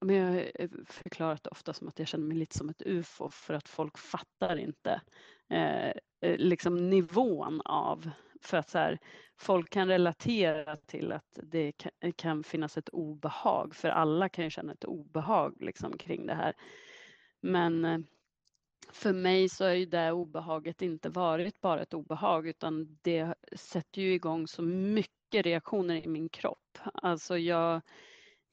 men 0.00 0.16
jag 0.16 0.32
har 0.32 0.92
förklarat 0.92 1.42
det 1.44 1.50
ofta 1.50 1.72
som 1.72 1.88
att 1.88 1.98
jag 1.98 2.08
känner 2.08 2.26
mig 2.26 2.36
lite 2.36 2.58
som 2.58 2.68
ett 2.68 2.82
ufo 2.86 3.30
för 3.30 3.54
att 3.54 3.68
folk 3.68 3.98
fattar 3.98 4.56
inte 4.56 5.00
eh, 5.48 5.88
eh 6.20 6.36
liksom 6.38 6.90
nivån 6.90 7.60
av 7.64 8.10
för 8.42 8.56
att 8.56 8.70
så 8.70 8.78
här, 8.78 8.98
folk 9.36 9.70
kan 9.70 9.88
relatera 9.88 10.76
till 10.76 11.12
att 11.12 11.38
det 11.42 11.72
kan, 11.72 11.92
eh, 12.00 12.12
kan 12.12 12.44
finnas 12.44 12.78
ett 12.78 12.88
obehag 12.88 13.74
för 13.74 13.88
alla 13.88 14.28
kan 14.28 14.44
ju 14.44 14.50
känna 14.50 14.72
ett 14.72 14.84
obehag 14.84 15.56
liksom 15.60 15.98
kring 15.98 16.26
det 16.26 16.34
här. 16.34 16.54
Men 17.40 17.84
eh, 17.84 17.98
för 18.92 19.12
mig 19.12 19.48
så 19.48 19.64
har 19.64 19.72
ju 19.72 19.86
det 19.86 20.12
obehaget 20.12 20.82
inte 20.82 21.08
varit 21.08 21.60
bara 21.60 21.82
ett 21.82 21.94
obehag 21.94 22.48
utan 22.48 22.98
det 23.02 23.34
sätter 23.52 24.02
ju 24.02 24.14
igång 24.14 24.46
så 24.48 24.62
mycket 24.62 25.46
reaktioner 25.46 25.94
i 25.94 26.08
min 26.08 26.28
kropp. 26.28 26.78
Alltså 26.94 27.38
jag, 27.38 27.80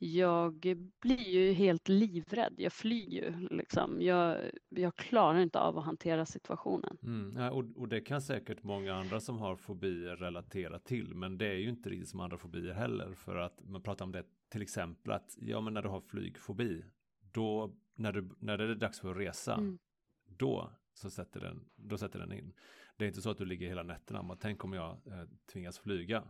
jag 0.03 0.53
blir 1.01 1.29
ju 1.29 1.51
helt 1.53 1.87
livrädd. 1.89 2.53
Jag 2.57 2.73
flyr 2.73 3.09
ju 3.09 3.47
liksom. 3.51 4.01
Jag, 4.01 4.37
jag 4.69 4.95
klarar 4.95 5.39
inte 5.39 5.59
av 5.59 5.77
att 5.77 5.85
hantera 5.85 6.25
situationen. 6.25 6.97
Mm, 7.03 7.53
och, 7.53 7.65
och 7.75 7.87
det 7.87 8.01
kan 8.01 8.21
säkert 8.21 8.63
många 8.63 8.95
andra 8.95 9.19
som 9.19 9.37
har 9.37 9.55
fobier 9.55 10.15
relatera 10.15 10.79
till, 10.79 11.15
men 11.15 11.37
det 11.37 11.47
är 11.47 11.57
ju 11.57 11.69
inte 11.69 11.89
riktigt 11.89 12.09
som 12.09 12.19
andra 12.19 12.37
fobier 12.37 12.73
heller, 12.73 13.13
för 13.13 13.35
att 13.35 13.63
man 13.63 13.81
pratar 13.81 14.05
om 14.05 14.11
det 14.11 14.23
till 14.49 14.61
exempel 14.61 15.13
att, 15.13 15.37
ja 15.41 15.61
men 15.61 15.73
när 15.73 15.81
du 15.81 15.89
har 15.89 16.01
flygfobi, 16.01 16.83
då, 17.31 17.75
när, 17.95 18.11
du, 18.11 18.29
när 18.39 18.57
det 18.57 18.63
är 18.63 18.75
dags 18.75 18.99
för 18.99 19.11
att 19.11 19.17
resa, 19.17 19.53
Mm. 19.53 19.77
då 20.25 20.69
så 20.93 21.09
sätter 21.09 21.39
den, 21.39 21.65
då 21.75 21.97
sätter 21.97 22.19
den 22.19 22.33
in. 22.33 22.53
Det 22.97 23.05
är 23.05 23.07
inte 23.07 23.21
så 23.21 23.29
att 23.29 23.37
du 23.37 23.45
ligger 23.45 23.67
hela 23.67 23.83
nätterna, 23.83 24.23
men 24.23 24.37
tänk 24.37 24.63
om 24.63 24.73
jag 24.73 24.91
eh, 25.05 25.23
tvingas 25.53 25.79
flyga 25.79 26.23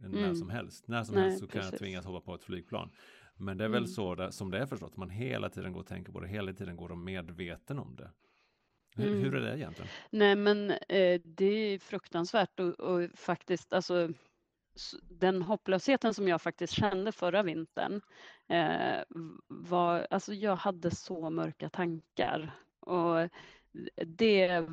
när 0.00 0.18
Mm. 0.22 0.34
som 0.34 0.50
helst. 0.50 0.88
När 0.88 1.04
som 1.04 1.14
Nej, 1.14 1.24
helst 1.24 1.38
så 1.38 1.46
kan 1.46 1.58
jag 1.60 1.70
precis. 1.70 1.78
tvingas 1.80 2.04
hoppa 2.06 2.20
på 2.20 2.34
ett 2.34 2.44
flygplan. 2.44 2.90
Men 3.36 3.58
det 3.58 3.64
är 3.64 3.68
väl 3.68 3.78
Mm. 3.78 3.88
så 3.88 4.14
där, 4.14 4.30
som 4.30 4.50
det 4.50 4.58
är 4.58 4.66
förstås, 4.66 4.96
man 4.96 5.10
hela 5.10 5.48
tiden 5.50 5.72
går 5.72 5.80
och 5.80 5.86
tänker 5.86 6.12
på 6.12 6.20
det, 6.20 6.28
hela 6.28 6.52
tiden 6.52 6.76
går 6.76 6.90
och 6.90 6.98
medveten 6.98 7.78
om 7.78 7.96
det. 7.96 8.10
Hur, 8.96 9.06
Mm. 9.08 9.20
hur 9.22 9.34
är 9.34 9.40
det 9.40 9.58
egentligen? 9.58 9.90
Nej 10.10 10.36
men 10.36 10.70
eh, 10.70 11.20
det 11.24 11.44
är 11.44 11.78
fruktansvärt 11.78 12.60
och, 12.60 12.80
och 12.80 13.10
faktiskt 13.14 13.72
alltså 13.72 14.08
den 15.10 15.42
hopplösheten 15.42 16.14
som 16.14 16.28
jag 16.28 16.42
faktiskt 16.42 16.72
kände 16.72 17.12
förra 17.12 17.42
vintern 17.42 18.00
eh, 18.48 19.02
var, 19.46 20.06
alltså 20.10 20.34
jag 20.34 20.56
hade 20.56 20.90
så 20.90 21.30
mörka 21.30 21.68
tankar 21.68 22.50
och 22.80 23.28
det, 24.06 24.66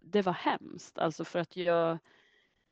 det 0.00 0.22
var 0.22 0.32
hemskt 0.32 0.98
alltså 0.98 1.24
för 1.24 1.38
att 1.38 1.56
jag, 1.56 1.98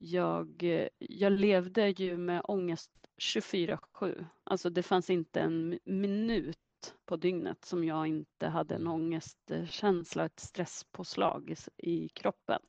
jag, 0.03 0.63
jag 0.99 1.33
levde 1.33 1.89
ju 1.89 2.17
med 2.17 2.43
ångest 2.45 2.91
24-7. 3.19 4.27
Alltså 4.45 4.71
det 4.71 4.83
fanns 4.83 5.11
inte 5.11 5.41
en 5.41 5.73
mi- 5.73 5.79
minut 5.85 6.95
på 7.05 7.17
dygnet 7.17 7.65
som 7.65 7.85
jag 7.85 8.07
inte 8.07 8.47
hade 8.47 8.75
en 8.75 8.87
ångestkänsla, 8.87 10.25
ett 10.25 10.41
stresspåslag 10.41 11.51
i, 11.51 11.57
i 11.91 12.09
kroppen. 12.09 12.61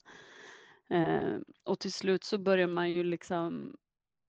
Eh, 0.89 1.38
och 1.63 1.80
till 1.80 1.94
slut 1.94 2.24
så 2.24 2.38
börjar 2.38 2.67
man 2.67 2.91
ju 2.91 3.04
liksom 3.04 3.78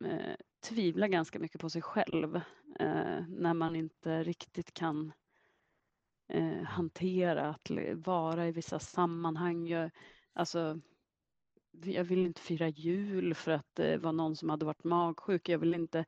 eh, 0.05 0.37
tvivla 0.61 1.09
ganska 1.09 1.39
mycket 1.39 1.61
på 1.61 1.71
sig 1.71 1.83
själv 1.83 2.37
eh, 2.79 3.25
när 3.29 3.55
man 3.55 3.77
inte 3.77 4.23
riktigt 4.23 4.75
kan 4.75 5.13
eh, 6.29 6.63
hantera 6.63 7.51
att 7.51 7.71
vara 7.95 8.49
i 8.49 8.53
vissa 8.53 8.79
sammanhang. 8.79 9.67
Jag, 9.67 9.91
alltså, 10.33 10.81
jag 11.85 12.05
vill 12.05 12.27
inte 12.27 12.41
fira 12.41 12.69
jul 12.69 13.35
för 13.35 13.53
att 13.53 13.79
eh, 13.79 13.85
det 13.85 13.99
var 13.99 14.13
någon 14.13 14.37
som 14.37 14.51
hade 14.51 14.65
varit 14.65 14.85
magsjuk. 14.85 15.49
Jag 15.49 15.59
vill 15.59 15.75
inte, 15.75 16.05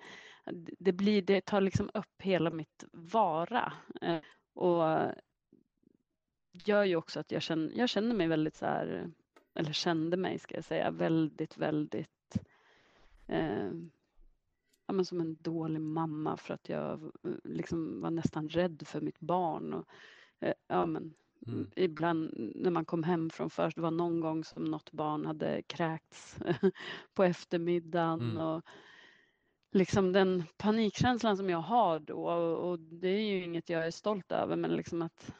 det, 0.79 0.93
blir, 0.93 1.23
det 1.23 1.41
tar 1.41 1.61
liksom 1.61 1.91
upp 1.95 2.23
hela 2.23 2.51
mitt 2.51 2.85
vara. 2.93 3.73
Eh, 4.01 4.19
och 4.55 5.13
gör 6.53 6.85
ju 6.85 6.97
också 6.97 7.21
att 7.21 7.33
jag 7.33 7.43
känner, 7.43 7.73
jag 7.75 7.89
känner 7.89 8.15
mig 8.15 8.27
väldigt 8.27 8.57
så 8.57 8.67
här, 8.67 9.11
eller 9.55 9.73
kände 9.73 10.17
mig 10.17 10.39
ska 10.39 10.55
jag 10.55 10.65
säga, 10.65 10.91
väldigt, 10.91 11.57
väldigt 11.57 12.39
eh, 13.27 13.71
ja, 14.87 14.93
men 14.93 15.05
som 15.05 15.21
en 15.21 15.37
dålig 15.41 15.81
mamma 15.81 16.37
för 16.37 16.55
att 16.55 16.69
jag 16.69 17.03
eh, 17.03 17.33
liksom 17.45 18.01
var 18.01 18.11
nästan 18.11 18.49
rädd 18.49 18.83
för 18.87 19.01
mitt 19.01 19.21
barn. 19.21 19.75
Och, 19.75 19.89
eh, 20.41 20.55
ja, 20.67 20.87
men, 20.87 21.15
Mm. 21.47 21.71
Ibland 21.77 22.53
när 22.55 22.71
man 22.71 22.85
kom 22.85 23.03
hem 23.03 23.31
från 23.31 23.51
först, 23.51 23.77
det 23.77 23.83
var 23.83 23.91
någon 23.91 24.21
gång 24.21 24.45
som 24.45 24.65
något 24.65 24.93
barn 24.93 25.27
hade 25.27 25.63
kräkts 25.63 26.39
på 27.15 27.25
eftermiddagen. 27.25 28.21
Mm. 28.21 28.37
Och 28.37 28.63
liksom 29.73 30.13
den 30.13 30.45
panikkänslan 30.57 31.37
som 31.37 31.51
jag 31.51 31.59
har 31.59 31.99
då, 31.99 32.31
och, 32.31 32.79
det 32.79 33.09
är 33.09 33.21
ju 33.21 33.45
inget 33.45 33.69
jag 33.69 33.87
är 33.87 33.91
stolt 33.91 34.33
över, 34.33 34.57
men 34.57 34.77
liksom 34.77 35.03
att 35.03 35.33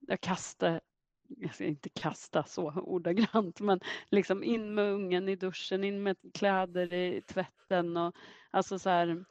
jag 0.00 0.20
kastar 0.20 0.80
jag 1.28 1.54
ska 1.54 1.64
inte 1.64 1.88
kasta 1.88 2.44
så 2.44 2.70
ordagrant, 2.70 3.60
men 3.60 3.80
liksom 4.10 4.44
in 4.44 4.74
med 4.74 4.92
ungen 4.92 5.28
i 5.28 5.36
duschen, 5.36 5.84
in 5.84 6.02
med 6.02 6.16
kläder 6.34 6.92
i 6.94 7.22
tvätten 7.22 7.96
och 7.96 8.16
alltså 8.50 8.78
så 8.78 8.90
här 8.90 9.24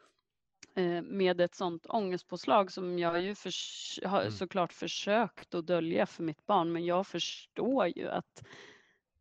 med 1.03 1.41
ett 1.41 1.55
sånt 1.55 1.85
ångestpåslag 1.89 2.71
som 2.71 2.99
jag 2.99 3.21
ju 3.21 3.35
förs- 3.35 3.99
har 4.05 4.19
Mm. 4.21 4.31
såklart 4.31 4.73
försökt 4.73 5.55
att 5.55 5.67
dölja 5.67 6.05
för 6.05 6.23
mitt 6.23 6.45
barn, 6.45 6.71
men 6.71 6.85
jag 6.85 7.07
förstår 7.07 7.87
ju 7.97 8.07
att, 8.09 8.45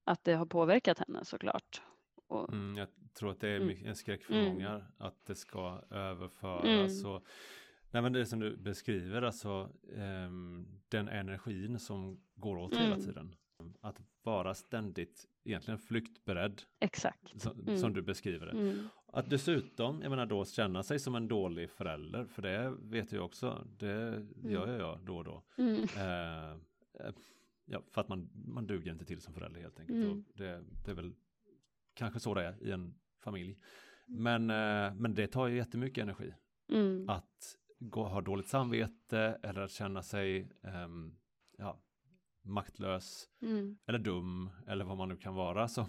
att 0.05 0.25
det 0.25 0.33
har 0.35 0.47
påverkat 0.47 0.99
henne 0.99 1.25
såklart. 1.25 1.83
Och, 2.27 2.53
Mm, 2.53 2.77
jag 2.77 2.89
tror 3.15 3.31
att 3.31 3.41
det 3.41 3.49
är 3.49 3.61
Mm. 3.61 3.87
en 3.87 3.97
skräck 3.97 4.25
för 4.25 4.35
Mm. 4.35 4.45
många 4.53 4.87
att 4.99 5.27
det 5.27 5.35
ska 5.35 5.83
överföras. 5.91 7.01
Mm. 7.05 7.13
Och, 7.13 7.25
nej 7.91 8.03
men 8.03 8.13
det 8.13 8.27
som 8.27 8.41
du 8.41 8.57
beskriver, 8.57 9.23
alltså 9.23 9.71
ehm, 9.97 10.67
den 10.89 11.09
energin 11.09 11.79
som 11.79 12.21
går 12.35 12.57
åt 12.57 12.75
hela 12.75 12.95
Mm. 12.95 13.01
tiden. 13.01 13.37
Att 13.81 14.01
vara 14.23 14.55
ständigt 14.55 15.27
egentligen 15.45 15.79
flyktberedd, 15.79 16.63
exakt. 16.81 17.41
som, 17.43 17.77
som 17.77 17.93
du 17.93 18.03
beskriver 18.03 18.47
det. 18.47 18.89
Mm. 19.15 19.25
Att 19.25 19.31
dessutom, 19.31 20.03
jag 20.03 20.11
menar 20.11 20.27
då 20.27 20.45
känna 20.45 20.83
sig 20.83 20.99
som 20.99 21.15
en 21.15 21.29
dålig 21.29 21.71
förälder, 21.71 22.25
för 22.25 22.43
det 22.43 22.75
vet 22.83 23.13
jag 23.13 23.25
också, 23.25 23.67
det 23.79 24.27
gör 24.43 24.69
jag, 24.69 24.81
jag 24.81 25.01
då 25.01 25.17
och 25.17 25.25
då. 25.25 25.43
Mm. 25.59 25.83
Eh, 25.97 26.51
eh, 27.07 27.15
ja, 27.65 27.83
för 27.91 28.01
att 28.01 28.09
man, 28.09 28.31
man 28.35 28.67
duger 28.67 28.93
inte 28.93 29.05
till 29.05 29.21
som 29.21 29.35
förälder 29.35 29.61
helt 29.61 29.81
enkelt. 29.81 30.05
Mm. 30.05 30.25
Det, 30.35 30.65
det 30.85 30.91
är 30.91 30.95
väl 30.95 31.15
kanske 31.95 32.21
så 32.21 32.35
det 32.35 32.45
är 32.45 32.63
i 32.63 32.71
en 32.71 32.95
familj. 33.21 33.59
Men, 34.07 34.51
eh, 34.51 34.95
men 34.95 35.15
det 35.15 35.27
tar 35.27 35.47
ju 35.47 35.57
jättemycket 35.57 36.03
energi. 36.03 36.35
Mm. 36.69 37.09
Att 37.09 37.57
gå, 37.79 38.05
ha 38.05 38.21
dåligt 38.21 38.49
samvete 38.49 39.39
eller 39.43 39.61
att 39.61 39.71
känna 39.71 40.03
sig 40.03 40.51
ehm, 40.63 41.17
ja, 41.59 41.81
maktlös 42.43 43.29
Mm. 43.43 43.79
eller 43.87 43.99
dum 43.99 44.51
eller 44.67 44.85
vad 44.85 44.97
man 44.97 45.09
nu 45.09 45.17
kan 45.17 45.35
vara 45.35 45.69
som, 45.69 45.87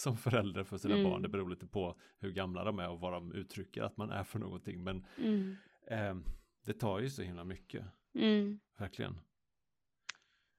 som 0.00 0.16
förälder 0.16 0.64
för 0.64 0.78
sina 0.78 0.94
Mm. 0.94 1.10
barn. 1.10 1.22
Det 1.22 1.28
beror 1.28 1.50
lite 1.50 1.66
på 1.66 1.96
hur 2.18 2.30
gamla 2.32 2.64
de 2.64 2.78
är 2.78 2.88
och 2.90 3.00
vad 3.00 3.12
de 3.12 3.32
uttrycker 3.32 3.82
att 3.82 3.96
man 3.96 4.10
är 4.10 4.24
för 4.24 4.38
någonting. 4.38 4.84
Men 4.84 5.06
Mm. 5.18 5.56
ehm, 5.86 6.24
det 6.64 6.72
tar 6.72 6.98
ju 7.00 7.10
så 7.10 7.22
himla 7.22 7.44
mycket, 7.44 7.84
Mm. 8.14 8.60
verkligen. 8.78 9.18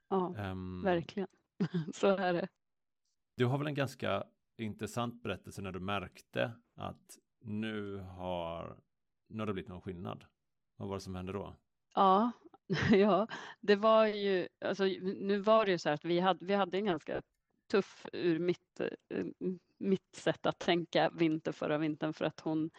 Ja, 0.09 0.35
Ehm, 0.37 0.81
verkligen. 0.83 1.27
Så 1.93 2.07
är 2.07 2.33
det. 2.33 2.47
Du 3.37 3.45
har 3.45 3.57
väl 3.57 3.67
en 3.67 3.73
ganska 3.75 4.23
intressant 4.57 5.23
berättelse 5.23 5.61
när 5.61 5.71
du 5.71 5.79
märkte 5.79 6.51
att 6.75 7.17
nu 7.39 7.97
har, 7.97 8.77
nu 9.27 9.39
har 9.39 9.47
det 9.47 9.53
blivit 9.53 9.69
någon 9.69 9.81
skillnad. 9.81 10.25
Vad 10.75 10.87
var 10.89 10.95
det 10.95 11.01
som 11.01 11.15
hände 11.15 11.31
då? 11.31 11.55
Ja, 11.95 12.31
ja, 12.91 13.27
det 13.61 13.75
var 13.75 14.05
ju, 14.05 14.47
alltså 14.65 14.83
nu 15.01 15.37
var 15.37 15.65
det 15.65 15.71
ju 15.71 15.77
så 15.77 15.89
här 15.89 15.93
att 15.93 16.05
vi 16.05 16.19
hade, 16.19 16.45
vi 16.45 16.53
hade 16.53 16.77
en 16.77 16.85
ganska 16.85 17.21
tuff 17.71 18.05
ur 18.13 18.39
mitt, 18.39 18.79
eh, 19.09 19.25
mitt 19.77 20.15
sätt 20.15 20.45
att 20.45 20.59
tänka 20.59 21.09
vinter 21.09 21.51
förra 21.51 21.77
vintern 21.77 22.13
för 22.13 22.25
att 22.25 22.39
hon, 22.39 22.69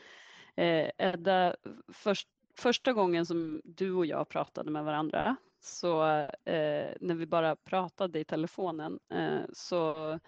eh, 0.57 0.90
Edda, 0.99 1.57
först, 1.88 2.28
första 2.57 2.93
gången 2.93 3.26
som 3.26 3.61
du 3.64 3.93
och 3.93 4.07
jag 4.07 4.28
pratade 4.28 4.70
med 4.70 4.84
varandra 4.84 5.36
så 5.61 6.03
eh, 6.45 6.95
när 7.01 7.14
vi 7.14 7.26
bara 7.26 7.57
pratade 7.57 8.20
i 8.20 8.24
telefonen 8.24 8.99
eh, 9.14 9.40
så 9.53 10.18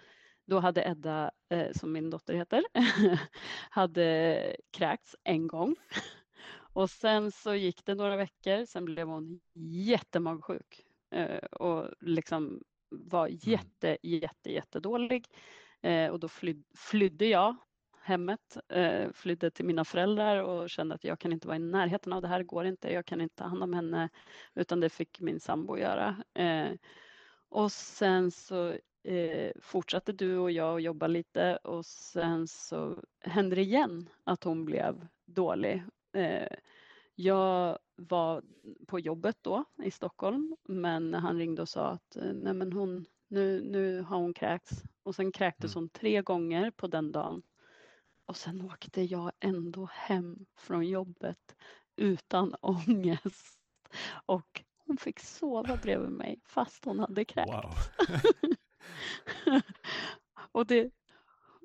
då 0.45 0.59
hade 0.59 0.83
Edda, 0.83 1.31
eh, 1.49 1.71
som 1.75 1.91
min 1.91 2.09
dotter 2.09 2.33
heter, 2.33 2.63
hade 3.69 4.55
kräkts 4.71 5.15
en 5.23 5.47
gång. 5.47 5.75
Och 6.73 6.89
sen 6.89 7.31
så 7.31 7.55
gick 7.55 7.85
det 7.85 7.95
några 7.95 8.15
veckor, 8.15 8.65
sen 8.65 8.85
blev 8.85 9.07
hon 9.07 9.39
jättemagsjuk 9.53 10.85
eh, 11.11 11.37
och 11.37 11.89
liksom 11.99 12.63
var 12.89 13.27
jätte, 13.31 13.97
jätte, 14.03 14.51
jättedålig. 14.51 15.27
Eh, 15.81 16.09
och 16.09 16.19
då 16.19 16.27
flyd, 16.27 16.63
flydde 16.75 17.25
jag 17.25 17.55
hemmet, 18.01 18.57
eh, 18.69 19.11
flydde 19.13 19.51
till 19.51 19.65
mina 19.65 19.85
föräldrar 19.85 20.43
och 20.43 20.69
kände 20.69 20.95
att 20.95 21.03
jag 21.03 21.19
kan 21.19 21.33
inte 21.33 21.47
vara 21.47 21.57
i 21.57 21.59
närheten 21.59 22.13
av 22.13 22.21
det 22.21 22.27
här, 22.27 22.43
går 22.43 22.65
inte, 22.65 22.93
jag 22.93 23.05
kan 23.05 23.21
inte 23.21 23.35
ta 23.35 23.43
hand 23.43 23.63
om 23.63 23.73
henne, 23.73 24.09
utan 24.55 24.79
det 24.79 24.89
fick 24.89 25.21
min 25.21 25.39
sambo 25.39 25.77
göra. 25.77 26.23
Eh, 26.33 26.71
och 27.49 27.71
sen 27.71 28.31
så 28.31 28.75
eh, 29.03 29.51
fortsatte 29.61 30.11
du 30.11 30.37
och 30.37 30.51
jag 30.51 30.75
att 30.75 30.83
jobba 30.83 31.07
lite 31.07 31.55
och 31.55 31.85
sen 31.85 32.47
så 32.47 33.03
hände 33.21 33.55
det 33.55 33.61
igen 33.61 34.09
att 34.23 34.43
hon 34.43 34.65
blev 34.65 35.07
dålig. 35.25 35.83
Eh, 36.13 36.57
jag 37.15 37.79
var 37.95 38.43
på 38.87 38.99
jobbet 38.99 39.37
då 39.41 39.63
i 39.83 39.91
Stockholm, 39.91 40.55
men 40.63 41.13
han 41.13 41.37
ringde 41.37 41.61
och 41.61 41.69
sa 41.69 41.87
att 41.89 42.15
eh, 42.15 42.33
nej 42.33 42.53
men 42.53 42.73
hon, 42.73 43.05
nu, 43.27 43.61
nu 43.63 44.01
har 44.01 44.17
hon 44.17 44.33
kräkts. 44.33 44.83
Och 45.03 45.15
sen 45.15 45.31
kräktes 45.31 45.75
Mm. 45.75 45.83
hon 45.83 45.89
tre 45.89 46.21
gånger 46.21 46.71
på 46.71 46.87
den 46.87 47.11
dagen. 47.11 47.43
Och 48.25 48.37
sen 48.37 48.61
åkte 48.61 49.01
jag 49.01 49.31
ändå 49.39 49.89
hem 49.91 50.45
från 50.57 50.87
jobbet 50.87 51.55
utan 51.95 52.55
ångest. 52.61 53.59
Och 54.25 54.63
hon 54.85 54.97
fick 54.97 55.19
sova 55.19 55.77
bredvid 55.77 56.11
mig 56.11 56.41
fast 56.45 56.85
hon 56.85 56.99
hade 56.99 57.25
kräkts. 57.25 57.51
Wow. 57.51 57.79
och, 60.51 60.65
det, 60.67 60.91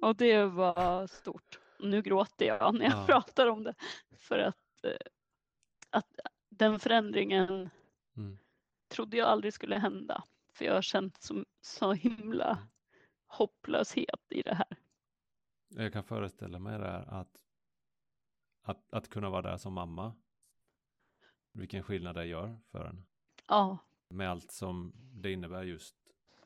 och 0.02 0.16
det 0.16 0.44
var 0.46 1.06
stort. 1.06 1.60
Nu 1.78 2.02
gråter 2.02 2.46
jag 2.46 2.74
när 2.74 2.84
jag 2.86 2.94
Ja. 2.94 3.06
pratar 3.06 3.46
om 3.46 3.64
det. 3.64 3.74
För 4.18 4.38
att, 4.38 4.84
eh, 4.84 4.90
att 5.90 6.06
den 6.48 6.78
förändringen 6.78 7.70
Mm. 8.16 8.38
trodde 8.88 9.16
jag 9.16 9.28
aldrig 9.28 9.54
skulle 9.54 9.76
hända. 9.78 10.24
För 10.52 10.64
jag 10.64 10.74
har 10.74 10.82
känt 10.82 11.22
så, 11.22 11.44
så 11.60 11.92
himla 11.92 12.50
Mm. 12.50 12.64
hopplöshet 13.26 14.20
i 14.30 14.42
det 14.42 14.54
här. 14.54 14.76
Jag 15.68 15.92
kan 15.92 16.04
föreställa 16.04 16.58
mig 16.58 16.78
det 16.78 16.84
här 16.90 17.06
att, 17.20 17.36
att, 18.62 18.92
att 18.92 19.08
kunna 19.08 19.30
vara 19.30 19.42
där 19.42 19.56
som 19.56 19.72
mamma. 19.72 20.14
Vilken 21.52 21.82
skillnad 21.82 22.14
det 22.14 22.24
gör 22.26 22.58
för 22.70 22.84
en. 22.84 23.04
Ja, 23.46 23.78
Med 24.08 24.30
allt 24.30 24.50
som 24.52 24.92
det 24.96 25.32
innebär 25.32 25.62
just 25.62 25.96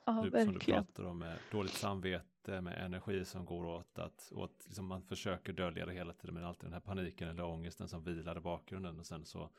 ja 0.04 0.22
nu, 0.22 0.30
som 0.30 0.52
du 0.54 0.58
pratar 0.60 1.04
om 1.04 1.18
med 1.18 1.38
dåligt 1.50 1.72
samvete, 1.72 2.24
med 2.48 2.84
energi 2.84 3.24
som 3.24 3.44
går 3.44 3.66
åt 3.66 3.98
att, 3.98 4.32
åt, 4.34 4.64
liksom 4.66 4.86
man 4.86 5.02
försöker 5.02 5.52
dölja 5.52 5.86
det 5.86 5.92
hela 5.92 6.12
tiden 6.12 6.34
med 6.34 6.46
alltid 6.46 6.66
den 6.66 6.72
här 6.72 6.80
paniken 6.80 7.28
eller 7.28 7.44
ångesten 7.44 7.88
som 7.88 8.04
vilar 8.04 8.36
i 8.36 8.40
bakgrunden 8.40 8.98
och 8.98 9.06
sen 9.06 9.24
så 9.24 9.50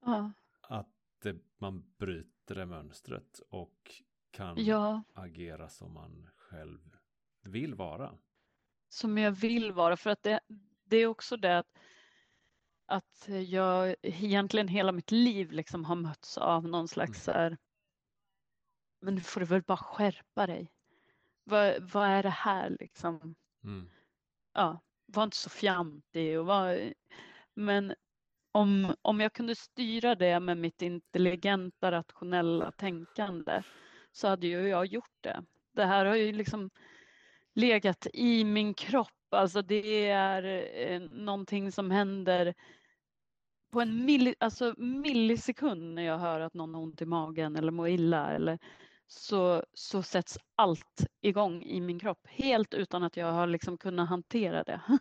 Ja, 0.00 0.32
att 0.60 0.88
det, 1.22 1.36
man 1.58 1.94
bryter 1.98 2.54
det 2.54 2.66
mönstret 2.66 3.40
och 3.50 4.02
kan 4.30 4.64
ja, 4.64 5.02
agera 5.12 5.68
som 5.68 5.92
man 5.92 6.28
själv 6.36 6.96
vill 7.42 7.74
vara. 7.74 8.18
som 8.88 9.18
jag 9.18 9.32
vill 9.32 9.72
vara. 9.72 9.96
För 9.96 10.10
att 10.10 10.22
det, 10.22 10.40
det 10.84 10.96
är 10.96 11.06
också 11.06 11.36
det 11.36 11.58
att, 11.58 11.78
att 12.86 13.28
jag 13.48 13.94
egentligen 14.02 14.68
hela 14.68 14.92
mitt 14.92 15.10
liv 15.10 15.52
liksom 15.52 15.84
har 15.84 15.96
mötts 15.96 16.38
av 16.38 16.68
någon 16.68 16.88
slags 16.88 17.22
så 17.24 17.32
här, 17.32 17.58
men 19.00 19.14
nu 19.14 19.20
får 19.20 19.40
du 19.40 19.46
väl 19.46 19.62
bara 19.62 19.76
skärpa 19.78 20.46
dig. 20.46 20.72
Vad, 21.48 21.92
vad 21.92 22.08
är 22.08 22.22
det 22.22 22.28
här 22.28 22.76
liksom? 22.80 23.34
Mm. 23.64 23.90
ja, 24.54 24.80
var 25.06 25.24
inte 25.24 25.36
så 25.36 25.50
fjantig 25.50 26.40
och 26.40 26.46
var, 26.46 26.92
men 27.54 27.94
om, 28.52 28.94
om 29.02 29.20
jag 29.20 29.32
kunde 29.32 29.54
styra 29.54 30.14
det 30.14 30.40
med 30.40 30.58
mitt 30.58 30.82
intelligenta, 30.82 31.92
rationella 31.92 32.72
tänkande 32.72 33.62
så 34.12 34.28
hade 34.28 34.46
ju 34.46 34.68
jag 34.68 34.86
gjort 34.86 35.16
det. 35.20 35.44
Det 35.72 35.84
här 35.84 36.04
har 36.04 36.14
ju 36.16 36.32
liksom 36.32 36.70
legat 37.54 38.06
i 38.12 38.44
min 38.44 38.74
kropp. 38.74 39.08
Alltså 39.30 39.62
det 39.62 40.08
är 40.08 40.42
eh, 40.74 41.00
någonting 41.00 41.72
som 41.72 41.90
händer 41.90 42.54
på 43.72 43.80
en 43.80 44.04
milli, 44.04 44.34
alltså 44.40 44.74
millisekund 44.78 45.94
när 45.94 46.02
jag 46.02 46.18
hör 46.18 46.40
att 46.40 46.54
någon 46.54 46.74
har 46.74 46.82
ont 46.82 47.02
i 47.02 47.06
magen 47.06 47.56
eller 47.56 47.72
mår 47.72 47.88
illa 47.88 48.30
eller 48.30 48.58
så, 49.06 49.64
så 49.74 50.02
sätts 50.02 50.38
allt 50.56 51.06
igång 51.20 51.62
i 51.62 51.80
min 51.80 51.98
kropp 51.98 52.26
helt 52.26 52.74
utan 52.74 53.02
att 53.02 53.16
jag 53.16 53.32
har 53.32 53.46
liksom 53.46 53.78
kunnat 53.78 54.08
hantera 54.08 54.64
det. 54.64 54.80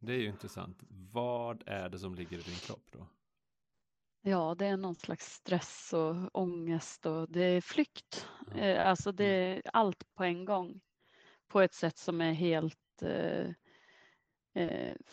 Det 0.00 0.12
är 0.12 0.16
ju 0.18 0.26
intressant. 0.26 0.78
Vad 1.12 1.62
är 1.66 1.88
det 1.88 1.98
som 1.98 2.14
ligger 2.14 2.38
i 2.38 2.42
din 2.42 2.54
kropp 2.58 2.86
då? 2.92 3.06
Ja, 4.22 4.54
det 4.54 4.66
är 4.66 4.76
någon 4.76 4.94
slags 4.94 5.32
stress 5.34 5.92
och 5.92 6.38
ångest 6.38 7.06
och 7.06 7.32
det 7.32 7.42
är 7.42 7.60
flykt. 7.60 8.26
Eh, 8.54 8.88
Alltså 8.88 9.12
det 9.12 9.24
är 9.24 9.62
allt 9.72 10.14
på 10.14 10.24
en 10.24 10.44
gång 10.44 10.80
på 11.48 11.60
ett 11.60 11.74
sätt 11.74 11.98
som 11.98 12.20
är 12.20 12.32
helt 12.32 13.02
eh, 13.02 13.50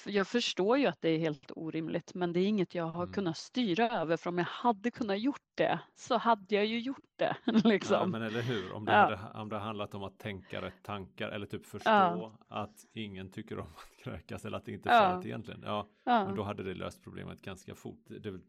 jag 0.06 0.28
förstår 0.28 0.78
ju 0.78 0.86
att 0.86 1.02
det 1.02 1.10
är 1.10 1.18
helt 1.20 1.52
orimligt, 1.56 2.14
men 2.14 2.34
det 2.34 2.40
är 2.40 2.48
inget 2.48 2.76
jag 2.76 2.86
har 2.86 3.04
Mm. 3.04 3.14
kunnat 3.14 3.38
styra 3.38 3.90
över. 3.90 4.18
För 4.18 4.30
om 4.30 4.38
jag 4.38 4.46
hade 4.46 4.92
kunnat 4.92 5.20
gjort 5.20 5.42
det 5.56 5.80
så 5.96 6.18
hade 6.18 6.56
jag 6.56 6.66
ju 6.66 6.80
gjort 6.80 7.10
det. 7.16 7.38
Liksom. 7.64 8.12
men 8.12 8.22
eller 8.22 8.42
hur? 8.42 8.74
Om 8.74 8.86
det, 8.86 8.92
Ja. 8.92 8.98
hade, 9.16 9.40
om 9.40 9.50
det 9.50 9.58
handlat 9.58 9.94
om 9.96 10.04
att 10.04 10.20
tänka 10.20 10.62
rätt 10.62 10.84
tankar 10.84 11.30
eller 11.30 11.46
typ 11.46 11.66
förstå 11.66 11.90
Ja. 11.90 12.38
att 12.48 12.86
ingen 12.94 13.32
tycker 13.32 13.60
om 13.60 13.68
att 13.68 14.04
kräkas 14.04 14.46
eller 14.46 14.58
att 14.58 14.66
det 14.66 14.72
inte 14.72 14.90
är 14.90 14.94
Ja. 14.94 15.00
farligt 15.02 15.26
egentligen. 15.26 15.62
Ja, 15.66 15.90
men 16.06 16.36
då 16.36 16.42
Ja, 16.42 16.46
hade 16.46 16.64
det 16.64 16.74
löst 16.74 17.04
problemet 17.04 17.42
ganska 17.42 17.76
fort. 17.76 18.04
Det, 18.08 18.40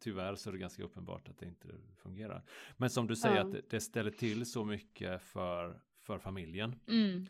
tyvärr 0.00 0.34
så 0.34 0.50
är 0.50 0.52
det 0.52 0.58
ganska 0.58 0.82
uppenbart 0.82 1.28
att 1.28 1.38
det 1.38 1.46
inte 1.46 1.68
fungerar. 1.96 2.44
Men 2.76 2.90
som 2.90 3.06
du 3.06 3.16
säger 3.16 3.36
Ja. 3.36 3.42
att 3.42 3.52
det, 3.52 3.70
det 3.70 3.80
ställer 3.80 4.10
till 4.10 4.46
så 4.46 4.64
mycket 4.64 5.22
för, 5.22 5.80
för 6.00 6.18
familjen. 6.18 6.80
mm. 6.88 7.26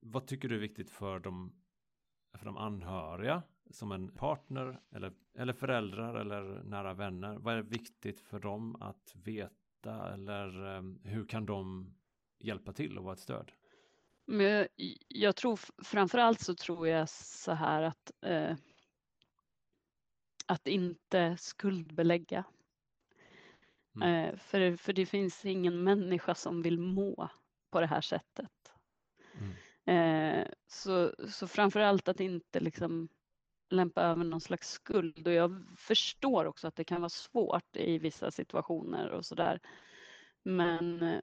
Vad 0.00 0.26
tycker 0.26 0.48
du 0.48 0.54
är 0.54 0.60
viktigt 0.60 0.90
för 0.90 1.18
de, 1.18 1.52
för 2.36 2.46
de 2.46 2.56
anhöriga? 2.56 3.42
Som 3.70 3.92
en 3.92 4.08
partner 4.08 4.80
eller, 4.90 5.12
eller 5.38 5.52
föräldrar 5.52 6.14
eller 6.14 6.62
nära 6.64 6.94
vänner. 6.94 7.34
Vad 7.34 7.54
är 7.54 7.62
viktigt 7.62 8.20
för 8.20 8.40
dem 8.40 8.82
att 8.82 9.12
veta 9.14 10.12
eller 10.14 10.76
eh, 10.76 10.82
hur 11.02 11.26
kan 11.26 11.46
de 11.46 11.94
hjälpa 12.38 12.72
till 12.72 12.98
och 12.98 13.04
vara 13.04 13.14
ett 13.14 13.20
stöd? 13.20 13.52
Men 14.26 14.66
jag, 15.08 15.36
tror 15.36 15.60
framför 15.84 16.18
allt 16.18 16.40
så 16.40 16.54
tror 16.54 16.88
jag 16.88 17.08
så 17.08 17.52
här 17.52 17.82
att 17.82 18.12
eh, 18.20 18.56
att 20.46 20.66
inte 20.66 21.36
skuldbelägga. 21.36 22.44
Mm. 23.96 24.08
Eh, 24.08 24.36
för, 24.36 24.76
för 24.76 24.92
det 24.92 25.06
finns 25.06 25.44
ingen 25.44 25.84
människa 25.84 26.34
som 26.34 26.62
vill 26.62 26.78
må 26.78 27.28
på 27.70 27.80
det 27.80 27.86
här 27.86 28.00
sättet. 28.00 28.72
Mm. 29.86 30.38
Eh, 30.38 30.46
så, 30.66 31.12
så 31.28 31.46
framför 31.46 31.80
allt 31.80 32.08
att 32.08 32.20
inte 32.20 32.60
liksom 32.60 33.08
lämpa 33.70 34.02
över 34.02 34.24
någon 34.24 34.40
slags 34.40 34.70
skuld 34.70 35.26
och 35.26 35.32
jag 35.32 35.64
förstår 35.76 36.44
också 36.44 36.68
att 36.68 36.76
det 36.76 36.84
kan 36.84 37.00
vara 37.00 37.08
svårt 37.08 37.76
i 37.76 37.98
vissa 37.98 38.30
situationer 38.30 39.10
och 39.10 39.24
sådär. 39.24 39.60
Men 40.42 41.02
eh, 41.02 41.20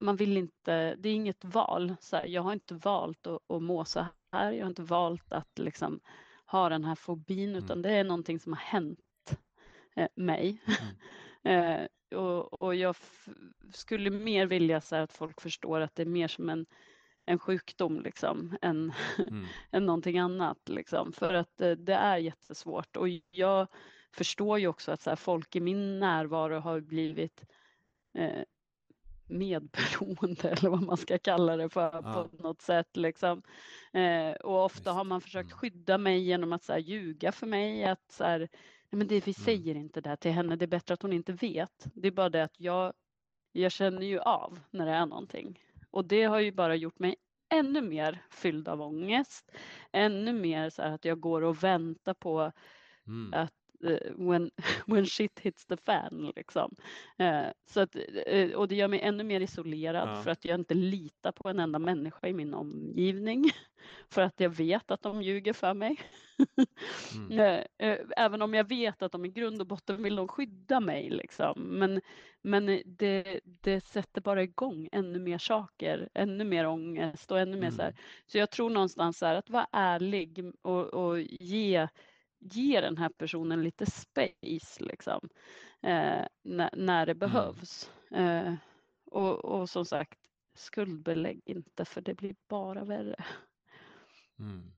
man 0.00 0.16
vill 0.16 0.36
inte, 0.36 0.94
det 0.94 1.08
är 1.08 1.14
inget 1.14 1.44
val. 1.44 1.96
Så 2.00 2.16
här, 2.16 2.26
jag 2.26 2.42
har 2.42 2.52
inte 2.52 2.74
valt 2.74 3.26
att, 3.26 3.50
att 3.50 3.62
må 3.62 3.84
så 3.84 4.06
här. 4.32 4.52
Jag 4.52 4.64
har 4.64 4.70
inte 4.70 4.82
valt 4.82 5.32
att 5.32 5.58
liksom 5.58 6.00
ha 6.46 6.68
den 6.68 6.84
här 6.84 6.94
fobin 6.94 7.56
utan 7.56 7.78
mm. 7.78 7.82
det 7.82 7.90
är 7.90 8.04
någonting 8.04 8.40
som 8.40 8.52
har 8.52 8.60
hänt 8.60 8.98
eh, 9.96 10.08
mig. 10.14 10.62
Mm. 11.42 11.80
eh, 11.82 11.86
och, 12.18 12.62
och, 12.62 12.74
jag 12.74 12.96
skulle 13.72 14.10
mer 14.10 14.46
vilja 14.46 14.80
så 14.80 14.96
att 14.96 15.12
folk 15.12 15.40
förstår 15.40 15.80
att 15.80 15.94
det 15.94 16.02
är 16.02 16.06
mer 16.06 16.28
som 16.28 16.48
en, 16.48 16.66
en 17.26 17.38
sjukdom 17.38 18.00
liksom, 18.00 18.56
än, 18.62 18.92
mm. 19.28 19.46
än 19.70 19.86
någonting 19.86 20.18
annat. 20.18 20.68
Liksom. 20.68 21.12
För 21.12 21.34
att 21.34 21.60
eh, 21.60 21.70
det 21.70 21.94
är 21.94 22.16
jättesvårt 22.16 22.96
och 22.96 23.08
jag 23.30 23.66
förstår 24.12 24.58
ju 24.58 24.68
också 24.68 24.92
att 24.92 25.02
så 25.02 25.10
här, 25.10 25.16
folk 25.16 25.56
i 25.56 25.60
min 25.60 25.98
närvaro 25.98 26.58
har 26.58 26.80
blivit 26.80 27.44
eh, 28.14 28.42
medberoende 29.30 30.48
eller 30.50 30.70
vad 30.70 30.82
man 30.82 30.96
ska 30.96 31.18
kalla 31.18 31.56
det 31.56 31.68
för 31.68 31.90
ja. 31.92 32.28
på 32.32 32.42
något 32.42 32.60
sätt. 32.60 32.96
Liksom. 32.96 33.42
Eh, 33.92 34.32
och 34.32 34.64
ofta 34.64 34.92
har 34.92 35.04
man 35.04 35.20
försökt 35.20 35.50
mm. 35.50 35.58
skydda 35.58 35.98
mig 35.98 36.20
genom 36.20 36.52
att 36.52 36.64
så 36.64 36.72
här, 36.72 36.80
ljuga 36.80 37.32
för 37.32 37.46
mig. 37.46 37.84
Att 37.84 38.12
så 38.12 38.24
här, 38.24 38.38
nej 38.38 38.98
men 38.98 39.06
det, 39.06 39.26
vi 39.26 39.34
mm. 39.38 39.44
säger 39.44 39.74
inte 39.74 40.00
det 40.00 40.16
till 40.16 40.32
henne, 40.32 40.56
det 40.56 40.64
är 40.64 40.66
bättre 40.66 40.94
att 40.94 41.02
hon 41.02 41.12
inte 41.12 41.32
vet. 41.32 41.86
Det 41.94 42.08
är 42.08 42.12
bara 42.12 42.28
det 42.28 42.44
att 42.44 42.60
jag, 42.60 42.92
jag 43.52 43.72
känner 43.72 44.06
ju 44.06 44.20
av 44.20 44.60
när 44.70 44.86
det 44.86 44.92
är 44.92 45.06
någonting. 45.06 45.58
Och 45.90 46.04
det 46.04 46.22
har 46.24 46.40
ju 46.40 46.52
bara 46.52 46.76
gjort 46.76 46.98
mig 46.98 47.16
ännu 47.54 47.82
mer 47.82 48.22
fylld 48.30 48.68
av 48.68 48.82
ångest. 48.82 49.52
Ännu 49.92 50.32
mer 50.32 50.70
så 50.70 50.82
här 50.82 50.90
att 50.90 51.04
jag 51.04 51.20
går 51.20 51.42
och 51.42 51.64
väntar 51.64 52.14
på 52.14 52.52
mm. 53.06 53.34
att 53.34 53.54
when, 54.16 54.50
when 54.86 55.06
shit 55.06 55.38
hits 55.38 55.66
the 55.66 55.76
fan. 55.76 56.32
Liksom. 56.36 56.76
Eh, 57.18 57.46
så 57.66 57.80
att, 57.80 57.96
eh, 58.26 58.50
och 58.50 58.68
det 58.68 58.74
gör 58.74 58.88
mig 58.88 59.00
ännu 59.00 59.24
mer 59.24 59.40
isolerad 59.40 60.08
ja. 60.08 60.22
för 60.22 60.30
att 60.30 60.44
jag 60.44 60.60
inte 60.60 60.74
litar 60.74 61.32
på 61.32 61.48
en 61.48 61.58
enda 61.58 61.78
människa 61.78 62.28
i 62.28 62.32
min 62.32 62.54
omgivning. 62.54 63.44
För 64.10 64.22
att 64.22 64.40
jag 64.40 64.50
vet 64.50 64.90
att 64.90 65.02
de 65.02 65.22
ljuger 65.22 65.52
för 65.52 65.74
mig. 65.74 65.96
Mm. 67.30 67.64
Även 68.16 68.42
om 68.42 68.54
jag 68.54 68.68
vet 68.68 69.02
att 69.02 69.12
de 69.12 69.24
i 69.24 69.28
grund 69.28 69.60
och 69.60 69.66
botten 69.66 70.02
vill 70.02 70.16
de 70.16 70.28
skydda 70.28 70.80
mig. 70.80 71.10
Liksom. 71.10 71.78
Men, 71.78 72.00
men 72.42 72.82
det, 72.84 73.40
det 73.44 73.80
sätter 73.80 74.20
bara 74.20 74.42
igång 74.42 74.88
ännu 74.92 75.18
mer 75.18 75.38
saker, 75.38 76.08
ännu 76.14 76.44
mer 76.44 76.66
ångest 76.66 77.30
och 77.30 77.40
ännu 77.40 77.56
mer 77.56 77.62
mm. 77.62 77.72
så 77.72 77.82
här. 77.82 77.94
Så 78.26 78.38
jag 78.38 78.50
tror 78.50 78.70
någonstans 78.70 79.18
så 79.18 79.26
här, 79.26 79.34
att 79.34 79.50
vara 79.50 79.66
ärlig 79.72 80.52
och, 80.62 80.86
och 80.86 81.20
ge 81.20 81.88
ge 82.40 82.80
den 82.80 82.96
här 82.96 83.08
personen 83.08 83.62
lite 83.62 83.86
space 83.86 84.84
liksom, 84.84 85.28
eh, 85.82 86.26
när, 86.42 86.70
när, 86.76 87.06
det 87.06 87.12
mm. 87.12 87.18
behövs. 87.18 87.90
Eh, 88.10 88.54
och, 89.04 89.44
och, 89.44 89.70
som 89.70 89.84
sagt, 89.84 90.18
skuldbelägg 90.54 91.42
inte 91.44 91.84
för 91.84 92.00
det 92.00 92.14
blir 92.14 92.34
bara 92.48 92.84
värre. 92.84 93.24
Mm. 94.38 94.72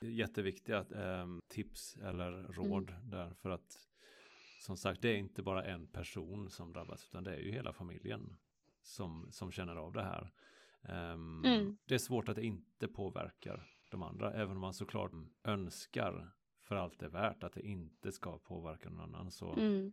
Jätteviktiga 0.00 0.78
eh, 0.78 1.26
tips 1.48 1.96
eller 1.96 2.32
råd 2.32 2.90
mm. 2.90 3.10
där 3.10 3.34
för 3.34 3.50
att 3.50 3.78
som 4.60 4.76
sagt 4.76 5.02
det 5.02 5.08
är 5.08 5.16
inte 5.16 5.42
bara 5.42 5.64
en 5.64 5.86
person 5.86 6.50
som 6.50 6.72
drabbas 6.72 7.06
utan 7.08 7.24
det 7.24 7.34
är 7.34 7.40
ju 7.40 7.52
hela 7.52 7.72
familjen 7.72 8.36
som, 8.82 9.28
som 9.30 9.52
känner 9.52 9.76
av 9.76 9.92
det 9.92 10.02
här. 10.02 10.32
Um, 11.12 11.44
mm. 11.44 11.76
Det 11.84 11.94
är 11.94 11.98
svårt 11.98 12.28
att 12.28 12.36
det 12.36 12.44
inte 12.44 12.88
påverkar 12.88 13.68
de 13.90 14.02
andra 14.02 14.32
även 14.32 14.56
om 14.56 14.60
man 14.60 14.74
såklart 14.74 15.12
önskar 15.44 16.32
för 16.72 16.76
allt 16.76 16.98
det 16.98 17.06
är 17.06 17.10
värt 17.10 17.44
att 17.44 17.52
det 17.52 17.66
inte 17.66 18.12
ska 18.12 18.38
påverka 18.38 18.90
någon 18.90 19.00
annan. 19.00 19.30
Så, 19.30 19.52
mm. 19.52 19.92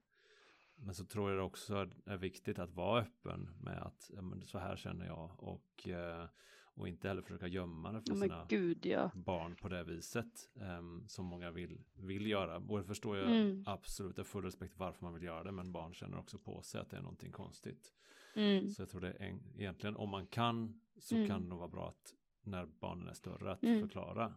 Men 0.75 0.95
så 0.95 1.05
tror 1.05 1.30
jag 1.30 1.39
det 1.39 1.43
också 1.43 1.89
är 2.05 2.17
viktigt 2.17 2.59
att 2.59 2.71
vara 2.71 3.01
öppen 3.01 3.49
med 3.61 3.82
att 3.82 4.11
ja, 4.15 4.21
men 4.21 4.47
så 4.47 4.57
här 4.57 4.75
känner 4.75 5.05
jag 5.05 5.43
och, 5.43 5.88
eh, 5.88 6.25
och 6.73 6.88
inte 6.88 7.07
heller 7.07 7.21
försöka 7.21 7.47
gömma 7.47 7.91
det 7.91 8.01
för 8.01 8.13
oh 8.13 8.19
sina 8.19 8.45
Gud, 8.49 8.86
ja. 8.86 9.11
barn 9.15 9.55
på 9.55 9.69
det 9.69 9.84
viset 9.84 10.49
um, 10.80 11.07
som 11.07 11.25
många 11.25 11.51
vill, 11.51 11.82
vill 11.93 12.27
göra. 12.27 12.57
Och 12.57 12.77
det 12.77 12.84
förstår 12.84 13.17
jag 13.17 13.27
mm. 13.27 13.63
absolut, 13.65 14.17
jag 14.17 14.27
full 14.27 14.43
respekt 14.43 14.73
varför 14.77 15.05
man 15.05 15.13
vill 15.13 15.23
göra 15.23 15.43
det 15.43 15.51
men 15.51 15.71
barn 15.71 15.93
känner 15.93 16.19
också 16.19 16.38
på 16.38 16.61
sig 16.61 16.82
att 16.82 16.89
det 16.89 16.97
är 16.97 17.01
någonting 17.01 17.32
konstigt. 17.32 17.93
Mm. 18.36 18.69
Så 18.69 18.82
jag 18.82 18.89
tror 18.89 19.01
det 19.01 19.11
är 19.11 19.23
en, 19.23 19.39
egentligen 19.55 19.95
om 19.95 20.09
man 20.09 20.27
kan 20.27 20.82
så 20.97 21.15
mm. 21.15 21.27
kan 21.27 21.41
det 21.41 21.47
nog 21.47 21.59
vara 21.59 21.69
bra 21.69 21.88
att 21.89 22.13
när 22.43 22.65
barnen 22.65 23.07
är 23.07 23.13
större 23.13 23.51
att 23.51 23.63
mm. 23.63 23.82
förklara 23.82 24.34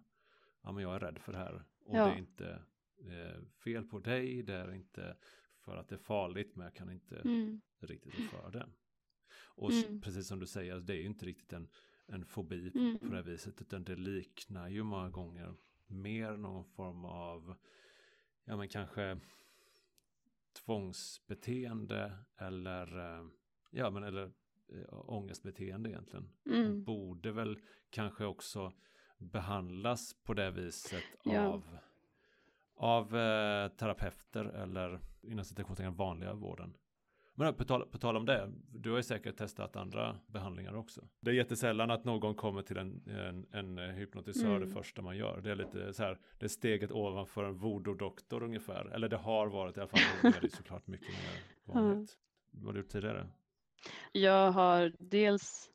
ja 0.62 0.72
men 0.72 0.82
jag 0.82 0.94
är 0.94 1.00
rädd 1.00 1.18
för 1.18 1.32
det 1.32 1.38
här 1.38 1.64
och 1.84 1.96
ja. 1.96 2.06
det 2.06 2.12
är 2.12 2.18
inte 2.18 2.62
eh, 2.98 3.42
fel 3.64 3.84
på 3.84 3.98
dig, 3.98 4.42
det 4.42 4.54
är 4.54 4.74
inte 4.74 5.16
för 5.60 5.76
att 5.76 5.88
det 5.88 5.94
är 5.94 5.98
farligt 5.98 6.56
men 6.56 6.64
jag 6.64 6.74
kan 6.74 6.90
inte 6.90 7.16
mm. 7.16 7.60
riktigt 7.80 8.14
för 8.14 8.50
det. 8.50 8.68
Och 9.54 9.72
mm. 9.72 10.00
precis 10.00 10.26
som 10.26 10.38
du 10.38 10.46
säger, 10.46 10.80
det 10.80 10.92
är 10.92 10.96
ju 10.96 11.06
inte 11.06 11.26
riktigt 11.26 11.52
en, 11.52 11.68
en 12.06 12.24
fobi 12.24 12.72
mm. 12.74 12.98
på 12.98 13.06
det 13.06 13.22
viset 13.22 13.60
utan 13.60 13.84
det 13.84 13.96
liknar 13.96 14.68
ju 14.68 14.82
många 14.82 15.10
gånger 15.10 15.54
mer 15.86 16.36
någon 16.36 16.64
form 16.64 17.04
av 17.04 17.54
ja 18.44 18.56
men 18.56 18.68
kanske 18.68 19.20
tvångsbeteende 20.64 22.18
eller 22.36 22.98
eh, 22.98 23.26
ja 23.70 23.90
men 23.90 24.04
eller 24.04 24.32
äh, 24.68 25.10
ångestbeteende 25.10 25.90
egentligen. 25.90 26.28
Mm. 26.46 26.84
Borde 26.84 27.32
väl 27.32 27.60
kanske 27.90 28.24
också 28.24 28.72
behandlas 29.22 30.14
på 30.24 30.34
det 30.34 30.50
viset 30.50 31.04
ja. 31.24 31.40
av, 31.40 31.78
av 32.76 33.16
eh, 33.16 33.68
terapeuter 33.68 34.44
eller 34.44 35.00
inom 35.22 35.44
citationstecken 35.44 35.94
vanliga 35.94 36.34
vården. 36.34 36.76
Men 37.34 37.54
på 37.54 37.64
tal, 37.64 37.86
på 37.86 37.98
tal 37.98 38.16
om 38.16 38.26
det, 38.26 38.52
du 38.68 38.90
har 38.90 38.96
ju 38.96 39.02
säkert 39.02 39.36
testat 39.36 39.76
andra 39.76 40.16
behandlingar 40.26 40.74
också. 40.74 41.08
Det 41.20 41.30
är 41.30 41.34
jättesällan 41.34 41.90
att 41.90 42.04
någon 42.04 42.34
kommer 42.34 42.62
till 42.62 42.76
en, 42.76 43.02
en, 43.08 43.46
en 43.50 43.94
hypnotisör 43.94 44.56
mm. 44.56 44.68
det 44.68 44.74
första 44.74 45.02
man 45.02 45.16
gör. 45.16 45.40
Det 45.40 45.50
är 45.50 45.56
lite 45.56 45.92
så 45.92 46.02
här, 46.02 46.18
det 46.38 46.46
är 46.46 46.48
steget 46.48 46.92
ovanför 46.92 47.44
en 47.44 47.58
voodoo-doktor 47.58 48.42
ungefär. 48.42 48.84
Eller 48.84 49.08
det 49.08 49.16
har 49.16 49.46
varit 49.46 49.76
i 49.76 49.80
alla 49.80 49.88
fall, 49.88 50.00
det 50.22 50.44
är 50.44 50.48
såklart 50.48 50.86
mycket 50.86 51.08
mer 51.08 51.42
vanligt. 51.74 51.94
Mm. 51.94 52.06
Vad 52.50 52.64
har 52.64 52.72
du 52.72 52.78
gjort 52.80 52.88
tidigare? 52.88 53.28
Jag 54.12 54.52
har 54.52 54.92
dels 54.98 55.71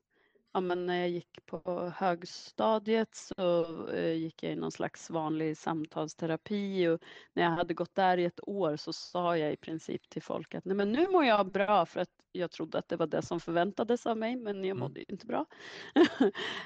ja, 0.58 0.62
men 0.62 0.86
när 0.86 1.00
jag 1.00 1.10
gick 1.10 1.46
på 1.46 1.92
högstadiet 1.96 3.16
så 3.16 3.66
eh, 3.90 4.14
gick 4.14 4.44
jag 4.44 4.52
i 4.52 4.56
någon 4.56 4.72
slags 4.72 5.10
vanlig 5.10 5.58
samtalsterapi 5.58 6.88
och 6.88 7.02
när 7.34 7.44
jag 7.44 7.50
hade 7.50 7.74
gått 7.74 7.96
där 7.96 8.18
i 8.18 8.26
ett 8.26 8.48
år 8.48 8.76
så 8.76 8.94
sa 8.94 9.38
jag 9.38 9.54
i 9.54 9.58
princip 9.58 10.10
till 10.10 10.22
folk 10.22 10.56
att 10.56 10.66
Nej, 10.66 10.76
men 10.76 10.92
nu 10.92 11.08
mår 11.08 11.26
jag 11.26 11.52
bra 11.52 11.86
för 11.86 12.00
att 12.00 12.10
jag 12.32 12.52
trodde 12.52 12.78
att 12.78 12.90
det 12.90 12.96
var 12.96 13.08
det 13.08 13.22
som 13.22 13.40
förväntades 13.40 14.06
av 14.06 14.18
mig 14.18 14.36
men 14.36 14.56
jag 14.56 14.66
mm. 14.66 14.80
mådde 14.80 15.00
mm. 15.00 15.06
inte 15.10 15.26
bra. 15.26 15.46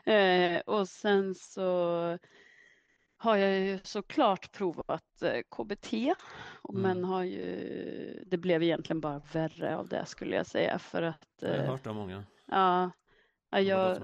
eh, 0.13 0.59
och 0.59 0.87
sen 0.87 1.35
så 1.35 2.17
har 3.17 3.35
jag 3.35 3.59
ju 3.59 3.79
såklart 3.83 4.51
provat 4.51 5.21
eh, 5.21 5.41
KBT 5.49 5.93
mm. 5.93 6.15
men 6.81 7.03
har 7.03 7.23
ju, 7.23 8.23
det 8.27 8.37
blev 8.37 8.63
egentligen 8.63 9.01
bara 9.01 9.21
värre 9.33 9.77
av 9.77 9.87
det 9.87 10.05
skulle 10.05 10.35
jag 10.35 10.45
säga 10.45 10.79
för 10.79 11.01
att 11.01 11.27
Jag 11.39 11.49
har 11.49 11.57
eh, 11.57 11.65
hört 11.65 11.87
av 11.87 11.95
många. 11.95 12.23
Ja, 12.47 12.91
Ja, 13.51 13.59
jag, 13.59 13.97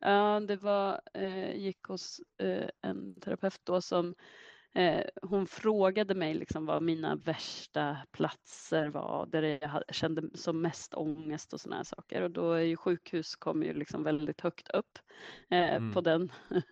ja, 0.00 0.40
det 0.40 0.56
var, 0.56 1.00
eh, 1.14 1.56
gick 1.56 1.82
hos 1.82 2.20
eh, 2.38 2.68
en 2.82 3.20
terapeut 3.20 3.60
då 3.64 3.80
som 3.80 4.14
eh, 4.74 5.04
hon 5.22 5.46
frågade 5.46 6.14
mig 6.14 6.34
liksom 6.34 6.66
vad 6.66 6.82
mina 6.82 7.16
värsta 7.16 7.96
platser 8.12 8.88
var 8.88 9.26
där 9.26 9.42
jag 9.42 9.82
kände 9.94 10.38
som 10.38 10.62
mest 10.62 10.94
ångest 10.94 11.52
och 11.52 11.60
sådana 11.60 11.76
här 11.76 11.84
saker 11.84 12.22
och 12.22 12.30
då 12.30 12.52
är 12.52 12.62
ju 12.62 12.76
sjukhus 12.76 13.36
kommer 13.36 13.66
ju 13.66 13.74
liksom 13.74 14.02
väldigt 14.02 14.40
högt 14.40 14.68
upp 14.68 14.98
eh, 15.50 15.74
mm. 15.74 15.92
på, 15.92 16.00
den, 16.00 16.32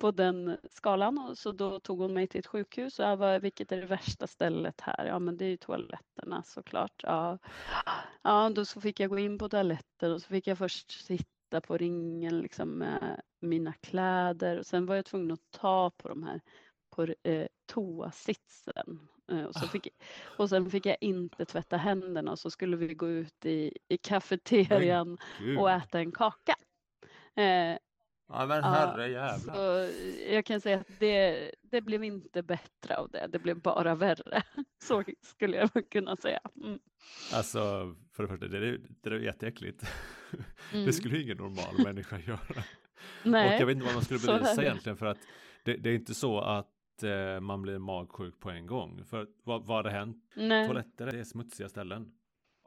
på 0.00 0.10
den 0.10 0.56
skalan 0.70 1.18
och 1.18 1.38
så 1.38 1.52
då 1.52 1.80
tog 1.80 1.98
hon 1.98 2.14
mig 2.14 2.26
till 2.26 2.40
ett 2.40 2.46
sjukhus 2.46 2.98
och 2.98 3.04
jag 3.04 3.16
var, 3.16 3.40
vilket 3.40 3.72
är 3.72 3.76
det 3.76 3.86
värsta 3.86 4.26
stället 4.26 4.80
här? 4.80 5.06
Ja 5.06 5.18
men 5.18 5.36
det 5.36 5.44
är 5.44 5.50
ju 5.50 5.56
toaletterna 5.56 6.42
såklart. 6.42 7.02
Ja, 7.02 7.38
ja 8.22 8.50
då 8.54 8.64
så 8.64 8.80
fick 8.80 9.00
jag 9.00 9.10
gå 9.10 9.18
in 9.18 9.38
på 9.38 9.48
toaletten 9.48 10.12
och 10.12 10.22
så 10.22 10.28
fick 10.28 10.46
jag 10.46 10.58
först 10.58 11.06
sitta 11.06 11.39
titta 11.50 11.60
på 11.60 11.76
ringen 11.76 12.40
liksom 12.40 12.68
med 12.68 13.20
mina 13.40 13.72
kläder 13.72 14.58
och 14.58 14.66
sen 14.66 14.86
var 14.86 14.96
jag 14.96 15.04
tvungen 15.04 15.30
att 15.30 15.50
ta 15.50 15.90
på 15.90 16.08
de 16.08 16.22
här 16.22 16.40
på 16.90 17.06
eh, 17.22 17.46
toasitsen. 17.66 19.08
Eh, 19.32 19.44
och, 19.44 19.54
så 19.54 19.64
ah. 19.64 19.68
fick, 19.68 19.88
och 20.38 20.48
sen 20.48 20.70
fick 20.70 20.86
jag 20.86 20.96
inte 21.00 21.44
tvätta 21.44 21.76
händerna 21.76 22.30
och 22.30 22.38
så 22.38 22.50
skulle 22.50 22.76
vi 22.76 22.94
gå 22.94 23.08
ut 23.08 23.46
i, 23.46 23.72
i 23.88 23.96
kafeterian 23.96 25.18
och 25.58 25.70
äta 25.70 25.98
en 25.98 26.12
kaka. 26.12 26.54
Eh, 27.34 27.78
ja 28.32 28.46
men 28.46 28.64
herre 28.64 29.08
jävlar. 29.08 29.54
Så 29.54 29.92
jag 30.30 30.44
kan 30.44 30.60
säga 30.60 30.78
att 30.78 30.98
det, 30.98 31.50
det 31.62 31.80
blev 31.80 32.04
inte 32.04 32.42
bättre 32.42 32.96
av 32.96 33.10
det, 33.10 33.26
det 33.32 33.38
blev 33.38 33.60
bara 33.60 33.94
värre. 33.94 34.42
Så 34.82 35.04
skulle 35.20 35.56
jag 35.56 35.90
kunna 35.90 36.16
säga. 36.16 36.40
Mm. 36.62 36.78
Alltså 37.34 37.58
för 38.12 38.22
det 38.22 38.28
första, 38.28 38.48
det 38.48 38.58
är, 38.68 38.80
det 39.02 39.10
är 39.10 39.18
jätteäckligt. 39.18 39.84
Mm. 40.72 40.86
Det 40.86 40.92
skulle 40.92 41.22
ingen 41.22 41.36
normal 41.36 41.74
människa 41.84 42.18
göra. 42.18 42.64
Nej. 43.22 43.54
Och 43.54 43.60
jag 43.60 43.66
vet 43.66 43.74
inte 43.74 43.86
vad 43.86 43.94
man 43.94 44.04
skulle 44.04 44.20
bevisa 44.20 44.62
egentligen 44.62 44.96
för 44.96 45.06
att 45.06 45.18
det, 45.64 45.76
det 45.76 45.90
är 45.90 45.94
inte 45.94 46.14
så 46.14 46.40
att 46.40 47.02
eh, 47.02 47.40
man 47.40 47.62
blir 47.62 47.78
magsjuk 47.78 48.40
på 48.40 48.50
en 48.50 48.66
gång. 48.66 49.04
För 49.04 49.26
vad, 49.44 49.66
vad 49.66 49.76
hade 49.76 49.90
hänt? 49.90 50.16
Nej. 50.34 50.66
Toaletter 50.66 51.06
är 51.06 51.24
smutsiga 51.24 51.68
ställen. 51.68 52.12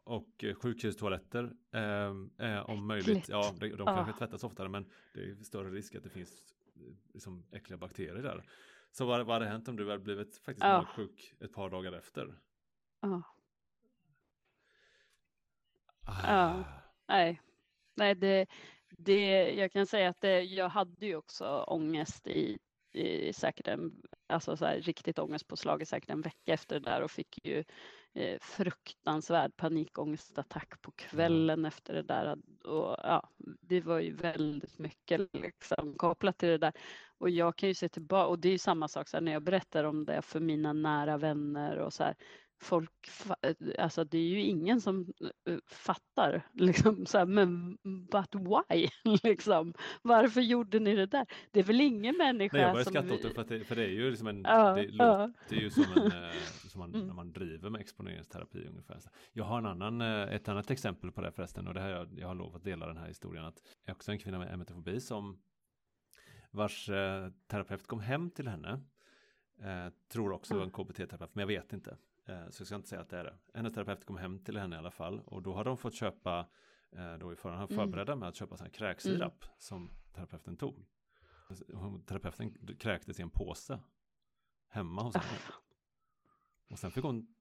Och 0.03 0.43
eh, 0.43 0.55
sjukhustoaletter 0.55 1.43
eh, 1.71 2.13
är 2.37 2.69
om 2.69 2.87
möjligt, 2.87 3.29
ja 3.29 3.53
de, 3.59 3.69
de 3.69 3.85
kanske 3.85 4.13
tvättas 4.13 4.43
oftare 4.43 4.69
men 4.69 4.91
det 5.13 5.19
är 5.19 5.35
större 5.43 5.69
risk 5.69 5.95
att 5.95 6.03
det 6.03 6.09
finns 6.09 6.53
eh, 6.75 6.93
liksom 7.13 7.45
äckliga 7.51 7.77
bakterier 7.77 8.23
där. 8.23 8.43
Så 8.91 9.05
vad, 9.05 9.25
vad 9.25 9.35
hade 9.35 9.45
hänt 9.45 9.67
om 9.67 9.75
du 9.75 9.89
hade 9.89 10.03
blivit 10.03 10.37
faktiskt 10.37 10.63
ja. 10.63 10.81
magsjuk 10.81 11.33
ett 11.39 11.53
par 11.53 11.69
dagar 11.69 11.93
efter? 11.93 12.39
Ja. 13.01 13.23
Ah. 16.05 16.27
Ja, 16.27 16.63
nej. 17.07 17.41
Nej, 17.95 18.15
det, 18.15 18.45
det, 18.89 19.51
jag 19.51 19.71
kan 19.71 19.85
säga 19.85 20.09
att 20.09 20.21
det, 20.21 20.41
jag 20.41 20.69
hade 20.69 21.05
ju 21.05 21.15
också 21.15 21.63
ångest 21.67 22.27
i, 22.27 22.57
i 22.91 23.33
säkert 23.33 23.67
en, 23.67 24.01
alltså 24.33 24.57
så 24.57 24.65
här, 24.65 24.81
riktigt 24.81 25.19
ångestpåslag 25.19 25.81
i 25.81 25.85
säkert 25.85 26.09
en 26.09 26.21
vecka 26.21 26.53
efter 26.53 26.79
det 26.79 26.89
där 26.89 27.01
och 27.01 27.11
fick 27.11 27.45
ju 27.45 27.63
eh, 28.13 28.39
fruktansvärd 28.41 29.55
panikångestattack 29.55 30.81
på 30.81 30.91
kvällen 30.91 31.59
mm. 31.59 31.65
efter 31.65 31.93
det 31.93 32.03
där. 32.03 32.37
Och, 32.63 32.97
ja, 33.03 33.29
det 33.61 33.81
var 33.81 33.99
ju 33.99 34.15
väldigt 34.15 34.79
mycket 34.79 35.33
liksom, 35.33 35.93
kopplat 35.97 36.37
till 36.37 36.49
det 36.49 36.57
där. 36.57 36.73
Och 37.17 37.29
jag 37.29 37.55
kan 37.55 37.69
ju 37.69 37.75
se 37.75 37.89
tillbaka, 37.89 38.27
och 38.27 38.39
det 38.39 38.47
är 38.47 38.51
ju 38.51 38.57
samma 38.57 38.87
sak 38.87 39.07
så 39.07 39.17
här, 39.17 39.21
när 39.21 39.31
jag 39.31 39.43
berättar 39.43 39.83
om 39.83 40.05
det 40.05 40.21
för 40.21 40.39
mina 40.39 40.73
nära 40.73 41.17
vänner 41.17 41.77
och 41.77 41.93
så 41.93 42.03
här, 42.03 42.15
folk, 42.63 43.09
alltså 43.79 44.03
det 44.03 44.17
är 44.17 44.27
ju 44.27 44.41
ingen 44.41 44.81
som 44.81 45.13
eh, 45.45 45.57
fattar 45.67 46.47
liksom 46.53 47.05
så 47.05 47.17
här, 47.17 47.25
men 47.25 47.77
but 47.83 48.35
why? 48.35 48.87
liksom, 49.23 49.73
varför 50.01 50.41
gjorde 50.41 50.79
ni 50.79 50.95
det 50.95 51.05
där? 51.05 51.25
Det 51.51 51.59
är 51.59 51.63
väl 51.63 51.81
ingen 51.81 52.17
människa 52.17 52.57
Nej, 52.57 52.65
jag 52.65 52.73
börjar 52.73 52.85
skratta 52.85 53.13
åt 53.13 53.21
det 53.21 53.29
för, 53.29 53.41
att 53.41 53.47
det 53.47 53.63
för 53.63 53.75
det 53.75 53.83
är 53.83 53.89
ju 53.89 54.09
liksom 54.09 54.27
en, 54.27 54.41
ja, 54.41 54.73
det 54.73 54.83
ja. 54.83 55.25
låter 55.27 55.55
ju 55.55 55.69
som, 55.69 55.83
en, 55.95 56.11
eh, 56.11 56.31
som 56.69 56.79
man, 56.79 56.95
mm. 56.95 57.07
när 57.07 57.13
man 57.13 57.33
driver 57.33 57.69
med 57.69 57.81
exponeringsterapi 57.81 58.67
ungefär. 58.67 58.99
Jag 59.33 59.43
har 59.43 59.57
en 59.57 59.65
annan, 59.65 60.01
eh, 60.01 60.35
ett 60.35 60.47
annat 60.47 60.71
exempel 60.71 61.11
på 61.11 61.21
det 61.21 61.31
förresten 61.31 61.67
och 61.67 61.73
det 61.73 61.81
här 61.81 61.89
jag, 61.89 62.19
jag 62.19 62.27
har 62.27 62.35
lovat 62.35 62.55
att 62.55 62.63
dela 62.63 62.87
den 62.87 62.97
här 62.97 63.07
historien 63.07 63.45
att 63.45 63.61
jag 63.85 63.95
också 63.95 64.11
en 64.11 64.19
kvinna 64.19 64.39
med 64.39 64.53
emetofobi 64.53 64.99
som 64.99 65.41
vars 66.51 66.89
eh, 66.89 67.29
terapeut 67.47 67.87
kom 67.87 67.99
hem 67.99 68.29
till 68.29 68.47
henne 68.47 68.79
eh, 69.61 69.93
tror 70.07 70.31
också 70.31 70.53
mm. 70.53 70.65
en 70.65 70.71
KBT-terapeut 70.71 71.29
men 71.35 71.41
jag 71.41 71.47
vet 71.47 71.73
inte 71.73 71.89
Eh, 71.89 72.12
så 72.25 72.61
jag 72.61 72.67
ska 72.67 72.75
inte 72.75 72.87
säga 72.87 73.01
att 73.01 73.09
det 73.09 73.17
är 73.17 73.23
det. 73.23 73.37
Hennes 73.53 73.73
terapeut 73.73 74.05
kom 74.05 74.17
hem 74.17 74.39
till 74.39 74.57
henne 74.57 74.75
i 74.75 74.79
alla 74.79 74.91
fall 74.91 75.19
och 75.19 75.41
då 75.41 75.53
hade 75.53 75.69
de 75.69 75.77
fått 75.77 75.95
köpa 75.95 76.47
eh, 76.91 77.13
då 77.13 77.33
i 77.33 77.35
förhand 77.35 77.71
mm. 77.71 77.85
förberedda 77.85 78.15
med 78.15 78.29
att 78.29 78.35
köpa 78.35 78.57
sån 78.57 78.65
här 78.65 78.73
kräksirap 78.73 79.43
mm. 79.43 79.55
som 79.57 79.91
terapeuten 80.13 80.57
tog. 80.57 80.85
Terapeuten 82.05 82.77
kräktes 82.79 83.19
i 83.19 83.21
en 83.21 83.29
påse 83.29 83.79
hemma 84.67 85.03
hos 85.03 85.15
henne. 85.15 85.39
Och 86.69 86.79
sen 86.79 86.91
fick 86.91 87.03
hon 87.03 87.35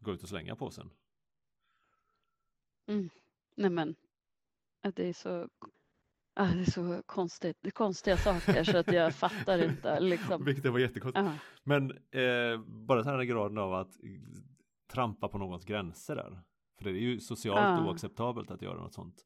gå 0.00 0.12
ut 0.12 0.22
och 0.22 0.28
slänga 0.28 0.56
påsen. 0.56 0.90
Mm. 2.86 3.10
Nej 3.54 3.70
men, 3.70 3.94
det 4.80 5.08
är 5.08 5.12
så 5.12 5.48
Ah, 6.40 6.54
det 6.54 6.60
är 6.60 6.70
så 6.70 7.02
konstigt, 7.06 7.56
det 7.60 7.68
är 7.68 7.70
konstiga 7.70 8.16
saker 8.16 8.64
så 8.64 8.78
att 8.78 8.92
jag 8.92 9.14
fattar 9.14 9.64
inte. 9.64 10.00
Liksom. 10.00 10.44
Vilket 10.44 10.72
var 10.72 10.78
jättekonstigt. 10.78 11.26
Uh 11.26 11.32
-huh. 11.32 11.38
Men 11.64 11.90
eh, 11.90 12.60
bara 12.66 13.02
den 13.02 13.14
här 13.14 13.24
graden 13.24 13.58
av 13.58 13.74
att 13.74 13.92
trampa 14.92 15.28
på 15.28 15.38
någons 15.38 15.64
gränser 15.64 16.16
där. 16.16 16.42
För 16.78 16.84
det 16.84 16.90
är 16.90 17.00
ju 17.00 17.20
socialt 17.20 17.80
uh 17.80 17.86
-huh. 17.86 17.88
oacceptabelt 17.88 18.50
att 18.50 18.62
göra 18.62 18.80
något 18.80 18.94
sånt. 18.94 19.24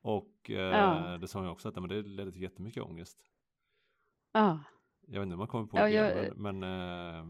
Och 0.00 0.50
eh, 0.50 0.56
uh 0.56 0.60
-huh. 0.60 1.18
det 1.18 1.28
sa 1.28 1.42
jag 1.42 1.52
också 1.52 1.68
att 1.68 1.74
men 1.74 1.88
det 1.88 2.02
ledde 2.02 2.32
till 2.32 2.42
jättemycket 2.42 2.82
ångest. 2.82 3.18
Ja. 4.32 4.58
Jag 5.06 5.20
vet 5.20 5.22
inte 5.22 5.34
om 5.34 5.38
man 5.38 5.48
kommer 5.48 5.66
på 5.66 5.76
det, 5.76 5.90
jag... 5.90 6.36
men, 6.36 6.58
men 6.58 6.62
eh, 6.62 7.24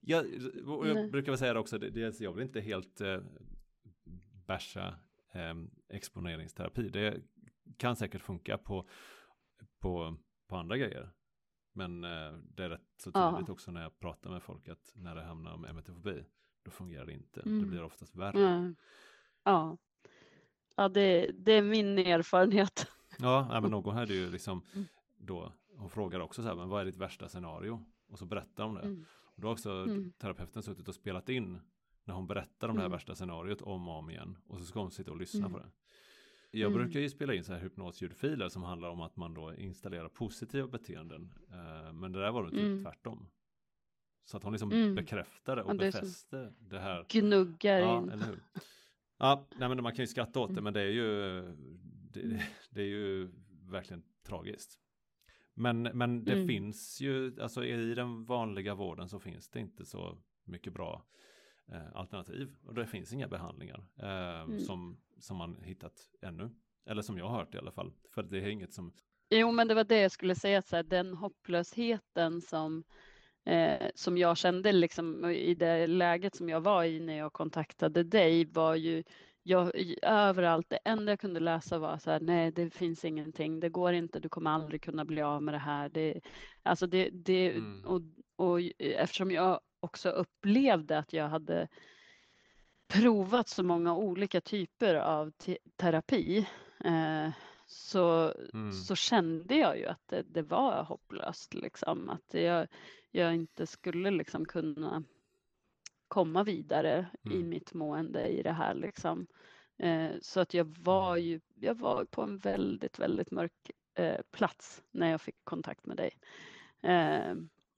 jag, 0.00 0.26
jag 0.66 1.10
brukar 1.10 1.32
väl 1.32 1.38
säga 1.38 1.52
det 1.54 1.60
också, 1.60 1.78
det, 1.78 1.90
det, 1.90 2.20
jag 2.20 2.32
vill 2.32 2.44
inte 2.44 2.60
helt 2.60 3.00
eh, 3.00 3.18
basha 4.46 4.94
eh, 5.32 5.54
exponeringsterapi. 5.88 6.88
Det 6.88 7.20
kan 7.76 7.96
säkert 7.96 8.22
funka 8.22 8.58
på, 8.58 8.88
på, 9.78 10.16
på 10.48 10.56
andra 10.56 10.76
grejer. 10.76 11.10
Men 11.72 12.04
eh, 12.04 12.32
det 12.32 12.64
är 12.64 12.68
rätt 12.68 12.88
så 12.96 13.12
tydligt 13.12 13.48
ja. 13.48 13.52
också 13.52 13.70
när 13.70 13.82
jag 13.82 13.98
pratar 13.98 14.30
med 14.30 14.42
folk 14.42 14.68
att 14.68 14.92
när 14.94 15.14
det 15.14 15.22
hamnar 15.22 15.52
om 15.52 15.64
emetofobi 15.64 16.24
då 16.62 16.70
fungerar 16.70 17.06
det 17.06 17.12
inte. 17.12 17.40
Mm. 17.40 17.60
Det 17.60 17.66
blir 17.66 17.82
oftast 17.82 18.16
värre. 18.16 18.48
Mm. 18.48 18.76
Ja, 19.44 19.78
ja 20.76 20.88
det, 20.88 21.30
det 21.34 21.52
är 21.52 21.62
min 21.62 21.98
erfarenhet. 21.98 22.86
Ja, 23.18 23.60
men 23.60 23.70
någon 23.70 23.96
hade 23.96 24.14
ju 24.14 24.30
liksom 24.30 24.62
mm. 24.74 24.86
då, 25.16 25.52
hon 25.76 25.90
frågar 25.90 26.20
också 26.20 26.42
så 26.42 26.48
här, 26.48 26.54
men 26.54 26.68
vad 26.68 26.80
är 26.80 26.84
ditt 26.84 26.96
värsta 26.96 27.28
scenario? 27.28 27.84
Och 28.08 28.18
så 28.18 28.26
berättar 28.26 28.64
hon 28.64 28.74
det. 28.74 28.82
Mm. 28.82 29.04
Och 29.34 29.40
då 29.40 29.48
har 29.48 29.52
också 29.52 29.70
mm. 29.70 30.12
terapeuten 30.12 30.62
suttit 30.62 30.88
och 30.88 30.94
spelat 30.94 31.28
in 31.28 31.60
när 32.04 32.14
hon 32.14 32.26
berättar 32.26 32.68
om 32.68 32.74
det 32.74 32.80
här 32.80 32.86
mm. 32.86 32.96
värsta 32.96 33.14
scenariot 33.14 33.62
om 33.62 33.88
och 33.88 33.98
om 33.98 34.10
igen. 34.10 34.38
Och 34.46 34.58
så 34.58 34.64
ska 34.64 34.80
hon 34.80 34.90
sitta 34.90 35.10
och 35.10 35.16
lyssna 35.16 35.50
på 35.50 35.58
det. 35.58 35.70
Jag 36.54 36.72
mm. 36.72 36.82
brukar 36.82 37.00
ju 37.00 37.10
spela 37.10 37.34
in 37.34 37.44
så 37.44 37.52
här 37.52 37.60
hypnosljudfiler 37.60 38.48
som 38.48 38.62
handlar 38.62 38.88
om 38.88 39.00
att 39.00 39.16
man 39.16 39.34
då 39.34 39.54
installerar 39.54 40.08
positiva 40.08 40.68
beteenden. 40.68 41.34
Uh, 41.50 41.92
men 41.92 42.12
det 42.12 42.20
där 42.20 42.32
var 42.32 42.44
det 42.44 42.50
typ 42.50 42.60
mm. 42.60 42.84
tvärtom. 42.84 43.28
Så 44.24 44.36
att 44.36 44.42
hon 44.42 44.52
liksom 44.52 44.72
mm. 44.72 44.94
bekräftade 44.94 45.62
och 45.62 45.70
ja, 45.70 45.74
befäste 45.74 46.52
det 46.58 46.78
här. 46.78 47.06
Gnuggar 47.08 47.78
ja, 47.78 48.02
in. 48.02 48.08
Eller 48.08 48.26
hur? 48.26 48.42
Ja, 49.18 49.46
nej 49.56 49.68
men 49.68 49.82
man 49.82 49.92
kan 49.92 50.02
ju 50.02 50.06
skratta 50.06 50.40
åt 50.40 50.48
det 50.48 50.52
mm. 50.52 50.64
men 50.64 50.74
det 50.74 50.80
är 50.80 50.90
ju 50.90 51.42
det, 52.12 52.44
det 52.70 52.82
är 52.82 52.86
ju 52.86 53.28
verkligen 53.70 54.02
tragiskt. 54.22 54.78
Men, 55.54 55.82
men 55.82 56.24
det 56.24 56.32
mm. 56.32 56.48
finns 56.48 57.00
ju, 57.00 57.40
alltså 57.40 57.64
i 57.64 57.94
den 57.94 58.24
vanliga 58.24 58.74
vården 58.74 59.08
så 59.08 59.20
finns 59.20 59.48
det 59.48 59.60
inte 59.60 59.84
så 59.84 60.18
mycket 60.44 60.72
bra 60.72 60.94
eh, 60.94 61.04
alternativ. 61.94 62.56
Och 62.66 62.74
det 62.74 62.86
finns 62.86 63.12
inga 63.12 63.28
behandlingar 63.28 63.84
eh, 63.96 64.40
mm. 64.40 64.58
som, 64.58 64.98
som 65.18 65.36
man 65.36 65.62
hittat 65.62 65.92
ännu. 66.22 66.50
Eller 66.86 67.02
som 67.02 67.18
jag 67.18 67.28
har 67.28 67.38
hört 67.38 67.54
i 67.54 67.58
alla 67.58 67.72
fall. 67.72 67.92
För 68.10 68.22
det 68.22 68.38
är 68.38 68.48
inget 68.48 68.72
som... 68.72 68.92
Jo, 69.30 69.52
men 69.52 69.68
det 69.68 69.74
var 69.74 69.84
det 69.84 70.00
jag 70.00 70.12
skulle 70.12 70.34
säga, 70.34 70.62
så 70.62 70.76
här, 70.76 70.82
den 70.82 71.14
hopplösheten 71.14 72.40
som, 72.40 72.84
eh, 73.44 73.86
som 73.94 74.18
jag 74.18 74.36
kände 74.36 74.72
liksom, 74.72 75.24
i 75.24 75.54
det 75.54 75.86
läget 75.86 76.34
som 76.34 76.48
jag 76.48 76.60
var 76.60 76.84
i 76.84 77.00
när 77.00 77.18
jag 77.18 77.32
kontaktade 77.32 78.02
dig 78.02 78.44
var 78.44 78.74
ju 78.74 79.04
jag, 79.42 79.72
överallt, 80.02 80.70
det 80.70 80.78
enda 80.84 81.12
jag 81.12 81.20
kunde 81.20 81.40
läsa 81.40 81.78
var 81.78 81.98
så 81.98 82.10
här, 82.10 82.20
nej 82.20 82.52
det 82.52 82.70
finns 82.70 83.04
ingenting, 83.04 83.60
det 83.60 83.68
går 83.68 83.92
inte, 83.92 84.20
du 84.20 84.28
kommer 84.28 84.50
aldrig 84.50 84.82
kunna 84.82 85.04
bli 85.04 85.22
av 85.22 85.42
med 85.42 85.54
det 85.54 85.58
här. 85.58 85.88
Det, 85.88 86.20
alltså 86.62 86.86
det, 86.86 87.10
det, 87.10 87.50
mm. 87.50 87.84
och, 87.84 88.00
och 88.36 88.60
eftersom 88.78 89.30
jag 89.30 89.60
också 89.84 90.08
upplevde 90.08 90.98
att 90.98 91.12
jag 91.12 91.28
hade 91.28 91.68
provat 92.88 93.48
så 93.48 93.62
många 93.62 93.96
olika 93.96 94.40
typer 94.40 94.94
av 94.94 95.30
te 95.30 95.58
terapi 95.76 96.48
eh, 96.84 97.30
så, 97.66 98.34
mm. 98.54 98.72
så 98.72 98.94
kände 98.94 99.56
jag 99.56 99.78
ju 99.78 99.86
att 99.86 100.08
det, 100.08 100.22
det 100.22 100.42
var 100.42 100.82
hopplöst. 100.82 101.54
Liksom. 101.54 102.10
Att 102.10 102.34
jag, 102.34 102.66
jag 103.10 103.34
inte 103.34 103.66
skulle 103.66 104.10
liksom 104.10 104.44
kunna 104.44 105.02
komma 106.08 106.44
vidare 106.44 107.06
mm. 107.24 107.38
i 107.38 107.44
mitt 107.44 107.74
mående 107.74 108.28
i 108.28 108.42
det 108.42 108.52
här. 108.52 108.74
Liksom. 108.74 109.26
Eh, 109.78 110.10
så 110.20 110.40
att 110.40 110.54
jag 110.54 110.78
var 110.78 111.16
mm. 111.16 111.28
ju 111.28 111.40
jag 111.54 111.74
var 111.74 112.04
på 112.04 112.22
en 112.22 112.38
väldigt, 112.38 112.98
väldigt 112.98 113.30
mörk 113.30 113.70
eh, 113.94 114.20
plats 114.30 114.82
när 114.90 115.10
jag 115.10 115.20
fick 115.20 115.44
kontakt 115.44 115.86
med 115.86 115.96
dig. 115.96 116.10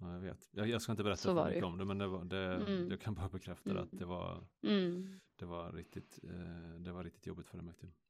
Eh, 0.01 0.07
Ja, 0.07 0.13
jag 0.13 0.21
vet. 0.21 0.49
Jag, 0.53 0.69
jag 0.69 0.83
ska 0.83 0.93
inte 0.93 1.05
berätta 1.05 1.35
för 1.35 1.49
mycket 1.49 1.65
om 1.65 1.79
det, 1.79 1.85
men 1.85 1.99
det 1.99 2.07
var, 2.07 2.25
det, 2.25 2.55
mm. 2.55 2.91
jag 2.91 3.01
kan 3.01 3.15
bara 3.15 3.29
bekräfta 3.29 3.71
mm. 3.71 3.83
att 3.83 3.89
det 3.93 4.05
var, 4.05 4.47
mm. 4.63 5.21
det 5.37 5.45
var 5.45 5.73
riktigt, 5.73 6.19
eh, 6.23 6.81
det 6.81 6.93
var 6.93 7.05
riktigt 7.05 7.27
jobbigt 7.27 7.47
för. 7.47 7.61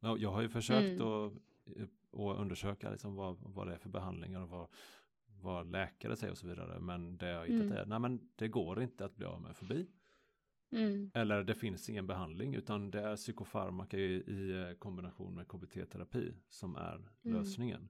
Ja, 0.01 0.17
jag 0.19 0.33
har 0.33 0.43
ju 0.43 0.49
försökt 0.49 1.01
mm. 1.01 1.07
att, 1.07 1.33
att 2.13 2.39
undersöka 2.39 2.91
liksom 2.91 3.15
vad, 3.15 3.37
vad 3.41 3.67
det 3.67 3.75
är 3.75 3.79
för 3.79 3.89
behandlingar 3.89 4.41
och 4.41 4.49
vad, 4.49 4.69
vad 5.27 5.71
läkare 5.71 6.17
säger 6.17 6.31
och 6.31 6.39
så 6.39 6.47
vidare. 6.47 6.81
Men 6.81 7.17
det 7.17 7.29
jag 7.29 7.39
har 7.39 7.47
hittat 7.47 7.67
mm. 7.67 7.73
är, 7.73 7.87
nej 7.87 7.99
men 7.99 8.29
det 8.37 8.49
går 8.49 8.83
inte 8.83 9.05
att 9.05 9.17
bli 9.17 9.27
av 9.27 9.43
med 9.43 9.57
förbi. 9.57 9.87
Mm. 10.71 11.11
Eller 11.15 11.43
det 11.45 11.55
finns 11.55 11.89
ingen 11.89 12.07
behandling 12.07 12.55
utan 12.55 12.91
det 12.91 13.01
är 13.01 13.17
psykofarmaka 13.17 13.99
i, 13.99 14.15
i 14.15 14.77
kombination 14.79 15.35
med 15.35 15.49
KBT-terapi 15.49 16.35
som 16.49 16.77
är 16.77 17.11
lösningen. 17.23 17.89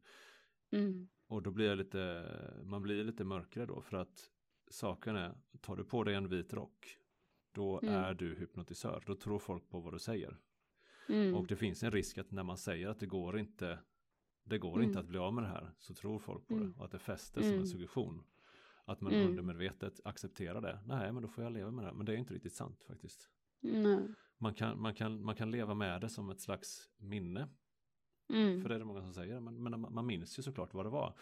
Mm. 0.77 1.09
Och 1.27 1.43
då 1.43 1.51
blir 1.51 1.69
jag 1.69 1.79
lite, 1.79 2.33
man 2.65 2.83
blir 2.83 3.05
lite 3.05 3.25
mörkare 3.25 3.67
då 3.67 3.81
för 3.81 3.97
att 3.97 4.31
saken 4.71 5.17
är, 5.17 5.35
tar 5.61 5.77
du 5.77 5.85
på 5.85 6.05
dig 6.05 6.15
en 6.15 6.29
vit 6.29 6.53
rock, 6.53 6.99
då 7.53 7.81
mm. 7.83 7.95
är 7.95 8.15
du 8.15 8.35
hypnotisör, 8.35 9.03
då 9.07 9.15
tror 9.15 9.39
folk 9.39 9.69
på 9.69 9.81
vad 9.81 9.93
du 9.93 9.99
säger. 9.99 10.37
Mm. 11.09 11.35
Och 11.35 11.47
det 11.47 11.57
finns 11.57 11.83
en 11.83 11.91
risk 11.91 12.19
att 12.19 12.31
när 12.31 12.43
man 12.43 12.57
säger 12.57 12.89
att 12.89 13.01
det 13.01 13.07
går 13.07 13.39
inte, 13.39 13.79
det 14.45 14.59
går 14.59 14.75
mm. 14.75 14.89
inte 14.89 15.01
att 15.01 15.07
bli 15.07 15.19
av 15.19 15.35
med 15.35 15.45
det 15.45 15.49
här, 15.49 15.71
så 15.79 15.95
tror 15.95 16.19
folk 16.19 16.47
på 16.47 16.55
det 16.55 16.61
mm. 16.61 16.75
och 16.79 16.85
att 16.85 16.91
det 16.91 16.99
fäster 16.99 17.41
som 17.41 17.51
en 17.51 17.55
mm. 17.55 17.67
suggestion. 17.67 18.23
Att 18.85 19.01
man 19.01 19.13
mm. 19.13 19.29
undermedvetet 19.29 20.01
accepterar 20.05 20.61
det. 20.61 20.81
Nej, 20.87 21.13
men 21.13 21.23
då 21.23 21.29
får 21.29 21.45
jag 21.45 21.53
leva 21.53 21.71
med 21.71 21.85
det. 21.85 21.93
Men 21.93 22.07
det 22.07 22.13
är 22.13 22.17
inte 22.17 22.35
riktigt 22.35 22.55
sant 22.55 22.85
faktiskt. 22.85 23.31
Man, 24.39 24.55
kan, 24.55 24.81
man, 24.81 24.95
kan, 24.95 25.25
man 25.25 25.35
kan 25.35 25.51
leva 25.51 25.75
med 25.75 26.01
det 26.01 26.09
som 26.09 26.31
ett 26.31 26.41
slags 26.41 26.91
minne. 26.97 27.49
Mm. 28.29 28.63
För 28.63 28.69
det 28.69 28.75
är 28.75 28.79
det 28.79 28.85
många 28.85 29.01
som 29.01 29.15
säger, 29.15 29.41
men, 29.41 29.63
men 29.63 29.81
man 29.81 30.07
minns 30.07 30.39
ju 30.39 30.43
såklart 30.43 30.75
vad 30.75 30.87
det 30.87 30.91
var. 30.91 31.15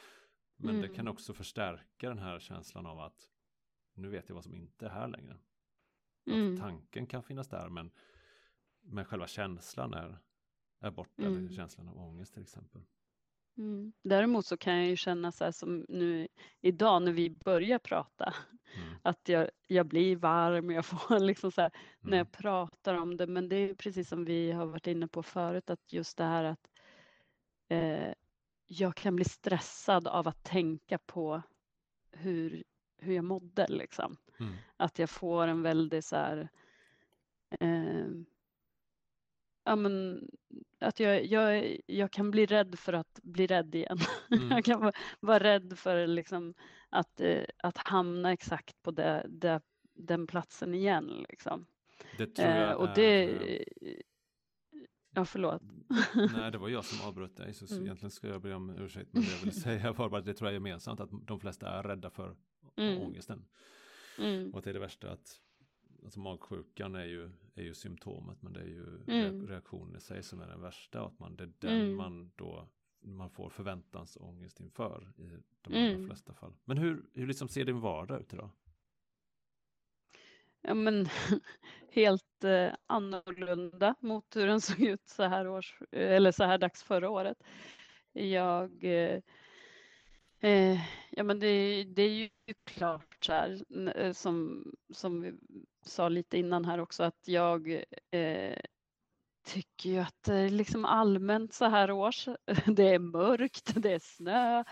Men 0.56 0.70
mm. 0.70 0.82
det 0.82 0.88
kan 0.88 1.08
också 1.08 1.34
förstärka 1.34 2.08
den 2.08 2.18
här 2.18 2.38
känslan 2.38 2.86
av 2.86 3.00
att 3.00 3.28
nu 3.94 4.08
vet 4.08 4.28
jag 4.28 4.34
vad 4.34 4.44
som 4.44 4.54
inte 4.54 4.86
är 4.86 4.90
här 4.90 5.08
längre. 5.08 5.36
Mm. 6.26 6.54
Att 6.54 6.60
tanken 6.60 7.06
kan 7.06 7.22
finnas 7.22 7.48
där 7.48 7.68
men, 7.68 7.90
men 8.80 9.04
själva 9.04 9.26
känslan 9.26 9.94
är, 9.94 10.18
är 10.80 10.90
borta, 10.90 11.26
mm. 11.26 11.52
känslan 11.52 11.88
av 11.88 11.98
ångest 11.98 12.34
till 12.34 12.42
exempel. 12.42 12.82
Mm. 13.58 13.92
Däremot 14.02 14.46
så 14.46 14.56
kan 14.56 14.76
jag 14.76 14.86
ju 14.86 14.96
känna 14.96 15.32
så 15.32 15.44
här 15.44 15.52
som 15.52 15.86
nu 15.88 16.28
idag 16.60 17.02
när 17.02 17.12
vi 17.12 17.30
börjar 17.30 17.78
prata, 17.78 18.34
mm. 18.76 18.94
att 19.02 19.28
jag, 19.28 19.50
jag 19.66 19.86
blir 19.86 20.16
varm, 20.16 20.70
jag 20.70 20.86
får 20.86 21.18
liksom 21.20 21.52
så 21.52 21.60
här, 21.60 21.70
mm. 21.70 22.10
när 22.10 22.18
jag 22.18 22.32
pratar 22.32 22.94
om 22.94 23.16
det, 23.16 23.26
men 23.26 23.48
det 23.48 23.56
är 23.56 23.74
precis 23.74 24.08
som 24.08 24.24
vi 24.24 24.52
har 24.52 24.66
varit 24.66 24.86
inne 24.86 25.08
på 25.08 25.22
förut, 25.22 25.70
att 25.70 25.92
just 25.92 26.16
det 26.18 26.24
här 26.24 26.44
att 26.44 26.70
eh, 27.74 28.14
jag 28.66 28.94
kan 28.96 29.16
bli 29.16 29.24
stressad 29.24 30.08
av 30.08 30.28
att 30.28 30.44
tänka 30.44 30.98
på 30.98 31.42
hur, 32.12 32.64
hur 32.98 33.14
jag 33.14 33.24
mådde 33.24 33.66
liksom. 33.68 34.16
Mm. 34.40 34.54
Att 34.76 34.98
jag 34.98 35.10
får 35.10 35.46
en 35.46 35.62
väldigt 35.62 36.04
så 36.04 36.16
här, 36.16 36.48
eh, 37.60 38.06
ja, 39.64 39.76
men, 39.76 40.26
att 40.78 41.00
jag, 41.00 41.24
jag, 41.24 41.76
jag 41.86 42.10
kan 42.10 42.30
bli 42.30 42.46
rädd 42.46 42.78
för 42.78 42.92
att 42.92 43.20
bli 43.22 43.46
rädd 43.46 43.74
igen. 43.74 43.98
Mm. 44.30 44.50
jag 44.50 44.64
kan 44.64 44.80
vara, 44.80 44.92
vara 45.20 45.38
rädd 45.38 45.78
för 45.78 46.06
liksom, 46.06 46.54
att, 46.88 47.20
eh, 47.20 47.44
att 47.56 47.78
hamna 47.78 48.32
exakt 48.32 48.82
på 48.82 48.90
det, 48.90 49.26
det, 49.28 49.60
den 49.94 50.26
platsen 50.26 50.74
igen. 50.74 51.26
Liksom. 51.28 51.66
Det 52.18 52.26
tror 52.26 52.48
jag 52.48 52.70
eh, 52.70 52.76
och 52.76 52.98
är... 52.98 53.64
Ja, 55.14 55.24
förlåt. 55.24 55.62
Nej, 56.36 56.52
det 56.52 56.58
var 56.58 56.68
jag 56.68 56.84
som 56.84 57.08
avbröt 57.08 57.36
dig, 57.36 57.54
så 57.54 57.74
mm. 57.74 57.84
egentligen 57.84 58.10
ska 58.10 58.28
jag 58.28 58.42
be 58.42 58.54
om 58.54 58.70
ursäkt. 58.70 59.08
Men 59.12 59.22
det 59.22 59.30
jag 59.30 59.38
vill 59.38 59.60
säga 59.62 59.92
var 59.92 60.08
bara 60.08 60.18
att 60.18 60.24
det 60.26 60.34
tror 60.34 60.48
jag 60.48 60.52
är 60.52 60.54
gemensamt, 60.54 61.00
att 61.00 61.10
de 61.26 61.40
flesta 61.40 61.68
är 61.68 61.82
rädda 61.82 62.10
för 62.10 62.36
mm. 62.76 63.02
ångesten. 63.02 63.44
Mm. 64.18 64.50
Och 64.52 64.58
att 64.58 64.64
det 64.64 64.70
är 64.70 64.74
det 64.74 64.80
värsta 64.80 65.10
att 65.10 65.40
alltså 66.04 66.20
magsjukan 66.20 66.94
är 66.94 67.04
ju, 67.04 67.30
är 67.54 67.62
ju 67.62 67.74
symptomet 67.74 68.42
men 68.42 68.52
det 68.52 68.60
är 68.60 68.66
ju 68.66 69.02
mm. 69.06 69.46
reaktionen 69.46 69.96
i 69.96 70.00
sig 70.00 70.22
som 70.22 70.40
är 70.40 70.48
den 70.48 70.60
värsta 70.60 71.02
och 71.02 71.08
att 71.08 71.18
man, 71.18 71.36
det 71.36 71.44
är 71.44 71.52
den 71.58 71.80
mm. 71.80 71.96
man 71.96 72.32
då 72.36 72.68
man 73.00 73.30
får 73.30 73.48
förväntansångest 73.48 74.60
inför 74.60 75.12
i 75.16 75.30
de 75.62 75.74
allra 75.74 75.88
mm. 75.88 76.06
flesta 76.06 76.34
fall. 76.34 76.54
Men 76.64 76.78
hur, 76.78 77.04
hur 77.12 77.26
liksom 77.26 77.48
ser 77.48 77.64
din 77.64 77.80
vardag 77.80 78.20
ut 78.20 78.32
idag? 78.32 78.50
Ja 80.64 80.74
men 80.74 81.08
helt 81.90 82.44
eh, 82.44 82.72
annorlunda 82.86 83.94
mot 84.00 84.36
hur 84.36 84.46
den 84.46 84.60
såg 84.60 84.80
ut 84.80 85.08
så 85.08 85.22
här 85.22 85.48
års, 85.48 85.78
eh, 85.92 86.12
eller 86.12 86.32
så 86.32 86.44
här 86.44 86.58
dags 86.58 86.82
förra 86.82 87.10
året. 87.10 87.38
Jag 88.12 88.84
eh, 88.84 89.20
Eh, 90.44 90.78
ja 91.10 91.24
men 91.24 91.38
det, 91.38 91.84
det, 91.84 92.02
är 92.02 92.08
ju 92.08 92.28
klart 92.64 93.16
så 93.24 93.32
här, 93.32 93.64
eh, 93.96 94.12
som, 94.12 94.64
som 94.92 95.20
vi 95.20 95.34
sa 95.86 96.08
lite 96.08 96.38
innan 96.38 96.64
här 96.64 96.80
också 96.80 97.02
att 97.02 97.28
jag 97.28 97.82
eh, 98.10 98.58
tycker 99.46 99.90
ju 99.90 99.98
att 99.98 100.28
eh, 100.28 100.50
liksom 100.50 100.84
allmänt 100.84 101.54
så 101.54 101.64
här 101.64 101.90
års. 101.90 102.28
Det 102.66 102.94
är 102.94 102.98
mörkt, 102.98 103.72
det 103.82 103.92
är 103.92 103.98
snö, 103.98 104.64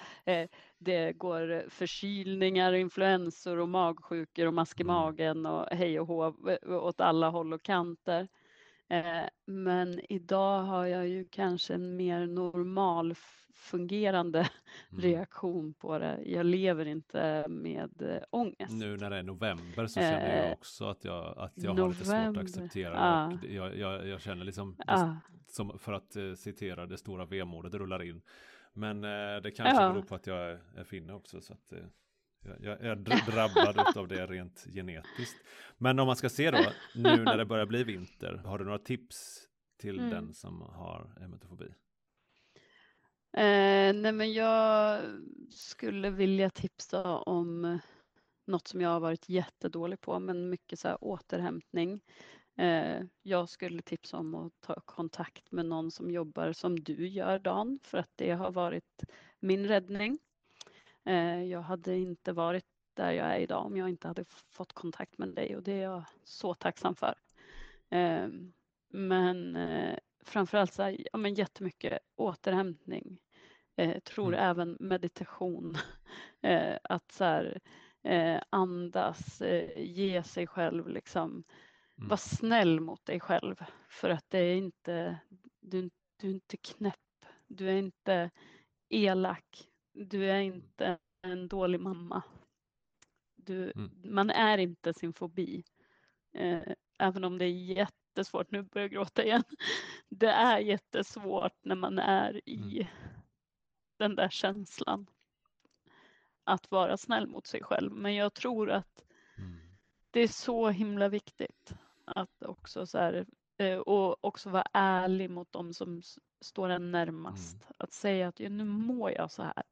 det 0.83 1.13
går 1.13 1.65
förkylningar, 1.69 2.73
influensor 2.73 3.59
och 3.59 3.69
magsjukor 3.69 4.47
och 4.47 4.55
mask 4.55 4.81
i 4.81 4.83
mm. 4.83 4.95
magen 4.95 5.47
och 5.47 5.67
hej 5.71 6.01
och 6.01 6.07
hå 6.07 6.27
eh, 6.27 6.85
åt 6.85 7.01
alla 7.01 7.29
håll 7.29 7.53
och 7.53 7.63
kanter. 7.63 8.29
Eh, 8.89 9.25
men 9.47 10.01
idag 10.13 10.63
har 10.63 10.87
jag 10.87 11.09
ju 11.09 11.25
kanske 11.25 11.75
en 11.75 11.97
mer 11.97 12.27
normal 12.27 13.15
fungerande 13.53 14.39
mm. 14.91 15.03
reaktion 15.03 15.75
på 15.75 15.99
det. 15.99 16.23
Jag 16.25 16.47
lever 16.47 16.87
inte 16.87 17.45
med 17.49 18.03
äh, 18.03 18.23
ångest. 18.31 18.73
Nu 18.73 18.97
när 18.97 19.11
det 19.11 19.17
är 19.17 19.23
november 19.23 19.87
så 19.87 20.01
känner 20.01 20.45
jag 20.45 20.53
också 20.53 20.85
att 20.85 21.05
jag, 21.05 21.39
att 21.39 21.53
jag 21.55 21.75
har 21.75 21.89
lite 21.89 22.05
svårt 22.05 22.37
att 22.37 22.39
acceptera 22.39 22.95
ah. 22.99 23.39
det. 23.43 23.55
Jag, 23.55 23.77
jag, 23.79 24.09
jag, 24.09 24.21
känner 24.21 24.45
liksom, 24.45 24.77
ah. 24.87 25.15
som 25.47 25.79
för 25.79 25.93
att 25.93 26.17
citera 26.39 26.87
det 26.87 26.99
stora 26.99 27.25
vemodet 27.25 27.75
rullar 27.75 28.03
in. 28.03 28.23
Men 28.73 29.05
uh, 29.05 29.43
det 29.43 29.51
kanske 29.51 29.83
ja. 29.83 29.93
beror 29.93 30.03
på 30.03 30.15
att 30.15 30.27
jag 30.27 30.51
är, 30.51 30.61
är 30.77 30.85
finne 30.85 31.13
också. 31.13 31.41
Så 31.41 31.53
att, 31.53 31.73
uh, 31.73 31.85
jag, 32.61 32.81
är 32.81 32.97
drabbad 33.31 33.97
av 33.97 34.09
det 34.09 34.27
rent 34.27 34.67
genetiskt. 34.75 35.37
Men 35.79 35.99
om 35.99 36.07
man 36.07 36.17
ska 36.17 36.29
se 36.29 36.51
då, 36.51 36.59
nu 36.95 37.17
när 37.17 37.37
det 37.37 37.45
börjar 37.45 37.67
bli 37.67 37.85
vinter, 37.85 38.43
har 38.45 38.59
du 38.59 38.65
några 38.65 38.79
tips 38.79 39.49
till 39.81 39.99
mm. 39.99 40.11
den 40.11 40.35
som 40.35 40.61
har 40.61 41.15
emetofobi? 41.21 41.75
Eh, 43.37 43.95
nej 43.95 44.13
men 44.13 44.33
jag 44.33 45.01
skulle 45.51 46.11
vilja 46.11 46.51
tipsa 46.51 47.17
om 47.17 47.79
något 48.47 48.69
som 48.69 48.81
jag 48.81 48.89
har 48.89 49.01
varit 49.01 49.29
jättedålig 49.29 50.01
på, 50.01 50.19
men 50.19 50.51
mycket 50.51 50.79
så 50.79 50.89
här 50.89 51.05
återhämtning. 51.05 52.01
Eh, 52.57 53.03
jag 53.23 53.49
skulle 53.49 53.83
tipsa 53.83 54.17
om 54.17 54.35
att 54.35 54.61
ta 54.61 54.75
kontakt 54.75 55.53
med 55.53 55.67
någon 55.67 55.91
som 55.91 56.11
jobbar 56.11 56.53
som 56.53 56.81
du 56.81 57.09
gör 57.09 57.39
Dan, 57.39 57.79
för 57.83 57.99
att 57.99 58.11
det 58.17 58.31
har 58.31 58.53
varit 58.53 59.05
min 59.41 59.69
räddning. 59.69 60.19
Eh, 61.05 61.43
jag 61.43 61.63
hade 61.63 61.97
inte 61.97 62.33
varit 62.33 62.65
där 62.95 63.13
jag 63.13 63.27
är 63.27 63.39
idag 63.39 63.67
om 63.67 63.77
jag 63.77 63.89
inte 63.89 64.09
hade 64.09 64.25
fått 64.51 64.73
kontakt 64.73 65.19
med 65.19 65.29
dig 65.29 65.57
och 65.57 65.63
det 65.63 65.73
är 65.73 65.83
jag 65.83 66.05
så 66.25 66.55
tacksam 66.55 66.95
för. 66.95 67.15
Eh, 67.91 68.29
men 68.89 69.59
framförallt 70.25 70.73
så 70.73 70.83
här, 70.83 70.97
ja, 71.13 71.19
men 71.19 71.35
jättemycket 71.35 71.99
återhämtning. 72.17 73.19
Eh, 73.77 73.99
tror 73.99 74.35
mm. 74.35 74.51
även 74.51 74.77
meditation. 74.81 75.77
Att 76.83 77.13
så 77.13 77.25
här, 77.25 77.61
andas, 78.51 79.43
ge 79.77 80.23
sig 80.23 80.47
själv 80.47 80.89
liksom. 80.89 81.45
Mm. 82.03 82.09
Var 82.09 82.17
snäll 82.17 82.81
mot 82.81 83.05
dig 83.05 83.21
själv 83.21 83.65
för 83.89 84.11
att 84.11 84.25
det 84.29 84.39
är 84.39 84.57
inte, 84.57 85.19
du, 85.61 85.91
du 86.17 86.29
är 86.29 86.33
inte 86.33 86.57
knäpp. 86.57 87.27
Du 87.47 87.69
är 87.71 87.77
inte 87.77 88.31
elak. 88.89 89.69
Du 89.93 90.31
är 90.31 90.41
inte 90.41 90.99
en 91.23 91.49
dålig 91.49 91.81
mamma. 91.81 92.23
Du, 93.37 93.73
mm. 93.77 93.91
Man 94.05 94.31
är 94.31 94.59
inte 94.59 94.95
sin 94.95 95.13
fobi. 95.13 95.65
Eh, 96.33 96.63
även 96.99 97.25
om 97.25 97.39
det 97.39 97.45
är 97.45 97.77
jätte 97.77 98.03
jättesvårt, 98.13 98.51
nu 98.51 98.63
börjar 98.63 98.85
jag 98.85 98.91
gråta 98.91 99.25
igen. 99.25 99.45
Det 100.09 100.31
är 100.31 100.59
jättesvårt 100.59 101.57
när 101.63 101.75
man 101.75 101.99
är 101.99 102.49
i 102.49 102.81
mm. 102.81 102.93
den 103.99 104.17
där 104.17 104.29
känslan. 104.29 105.07
Att 106.45 106.71
vara 106.71 106.97
snäll 106.97 107.27
mot 107.27 107.47
sig 107.47 107.63
själv. 107.63 107.93
Men 107.93 108.15
jag 108.15 108.35
tror 108.35 108.71
att 108.71 109.05
mm. 109.39 109.61
det 110.11 110.21
är 110.21 110.29
så 110.29 110.69
himla 110.69 111.09
viktigt 111.09 111.73
att 112.05 112.43
också 112.43 112.87
så 112.87 112.99
här, 112.99 113.27
eh, 113.59 113.79
och 113.79 114.25
också 114.25 114.51
vara 114.51 114.67
ärlig 114.73 115.31
mot 115.31 115.53
dem 115.53 115.75
som 115.75 116.03
står 116.41 116.69
en 116.69 116.91
närmast. 116.91 117.63
Mm. 117.63 117.75
Att 117.79 117.93
säga 117.93 118.29
att 118.29 118.41
ja, 118.41 118.49
nu 118.49 118.65
mår 118.65 119.11
jag 119.11 119.31
så 119.31 119.43
här. 119.43 119.63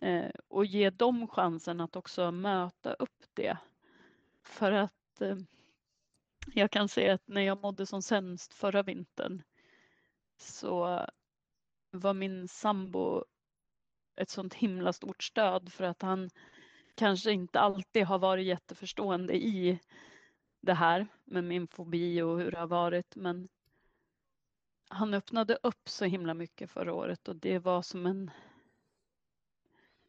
Eh, 0.00 0.30
och 0.48 0.66
ge 0.66 0.90
dem 0.90 1.28
chansen 1.28 1.80
att 1.80 1.96
också 1.96 2.30
möta 2.30 2.92
upp 2.92 3.24
det. 3.34 3.58
För 4.42 4.72
att 4.72 5.20
eh, 5.20 5.36
jag 6.54 6.70
kan 6.70 6.88
säga 6.88 7.14
att 7.14 7.28
när 7.28 7.40
jag 7.40 7.62
mådde 7.62 7.86
som 7.86 8.02
sämst 8.02 8.54
förra 8.54 8.82
vintern 8.82 9.42
så 10.38 11.06
var 11.90 12.14
min 12.14 12.48
sambo 12.48 13.24
ett 14.16 14.30
sånt 14.30 14.54
himla 14.54 14.92
stort 14.92 15.22
stöd 15.22 15.72
för 15.72 15.84
att 15.84 16.02
han 16.02 16.30
kanske 16.94 17.32
inte 17.32 17.60
alltid 17.60 18.04
har 18.04 18.18
varit 18.18 18.46
jätteförstående 18.46 19.34
i 19.36 19.78
det 20.66 20.74
här 20.74 21.06
med 21.24 21.44
min 21.44 21.68
fobi 21.68 22.22
och 22.22 22.38
hur 22.38 22.50
det 22.50 22.58
har 22.58 22.66
varit 22.66 23.16
men 23.16 23.48
han 24.88 25.14
öppnade 25.14 25.58
upp 25.62 25.88
så 25.88 26.04
himla 26.04 26.34
mycket 26.34 26.70
förra 26.70 26.94
året 26.94 27.28
och 27.28 27.36
det 27.36 27.58
var 27.58 27.82
som 27.82 28.06
en 28.06 28.30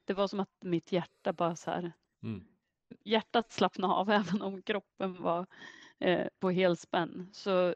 det 0.05 0.13
var 0.13 0.27
som 0.27 0.39
att 0.39 0.63
mitt 0.63 0.91
hjärta 0.91 1.33
bara 1.33 1.55
så 1.55 1.71
här 1.71 1.91
mm. 2.23 2.47
hjärtat 3.03 3.51
slappnade 3.51 3.93
av 3.93 4.09
även 4.11 4.41
om 4.41 4.61
kroppen 4.61 5.21
var 5.21 5.45
eh, 5.99 6.27
på 6.39 6.51
helspänn 6.51 7.29
så, 7.33 7.75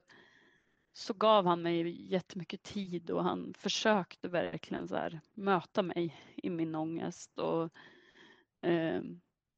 så 0.94 1.14
gav 1.14 1.46
han 1.46 1.62
mig 1.62 2.12
jättemycket 2.12 2.64
tid 2.64 3.12
och 3.12 3.24
han 3.24 3.54
försökte 3.54 4.28
verkligen 4.28 4.88
så 4.88 4.96
här, 4.96 5.22
möta 5.34 5.82
mig 5.82 6.16
i 6.36 6.50
min 6.50 6.76
ångest 6.76 7.40
och 7.40 7.70
eh, 8.70 9.02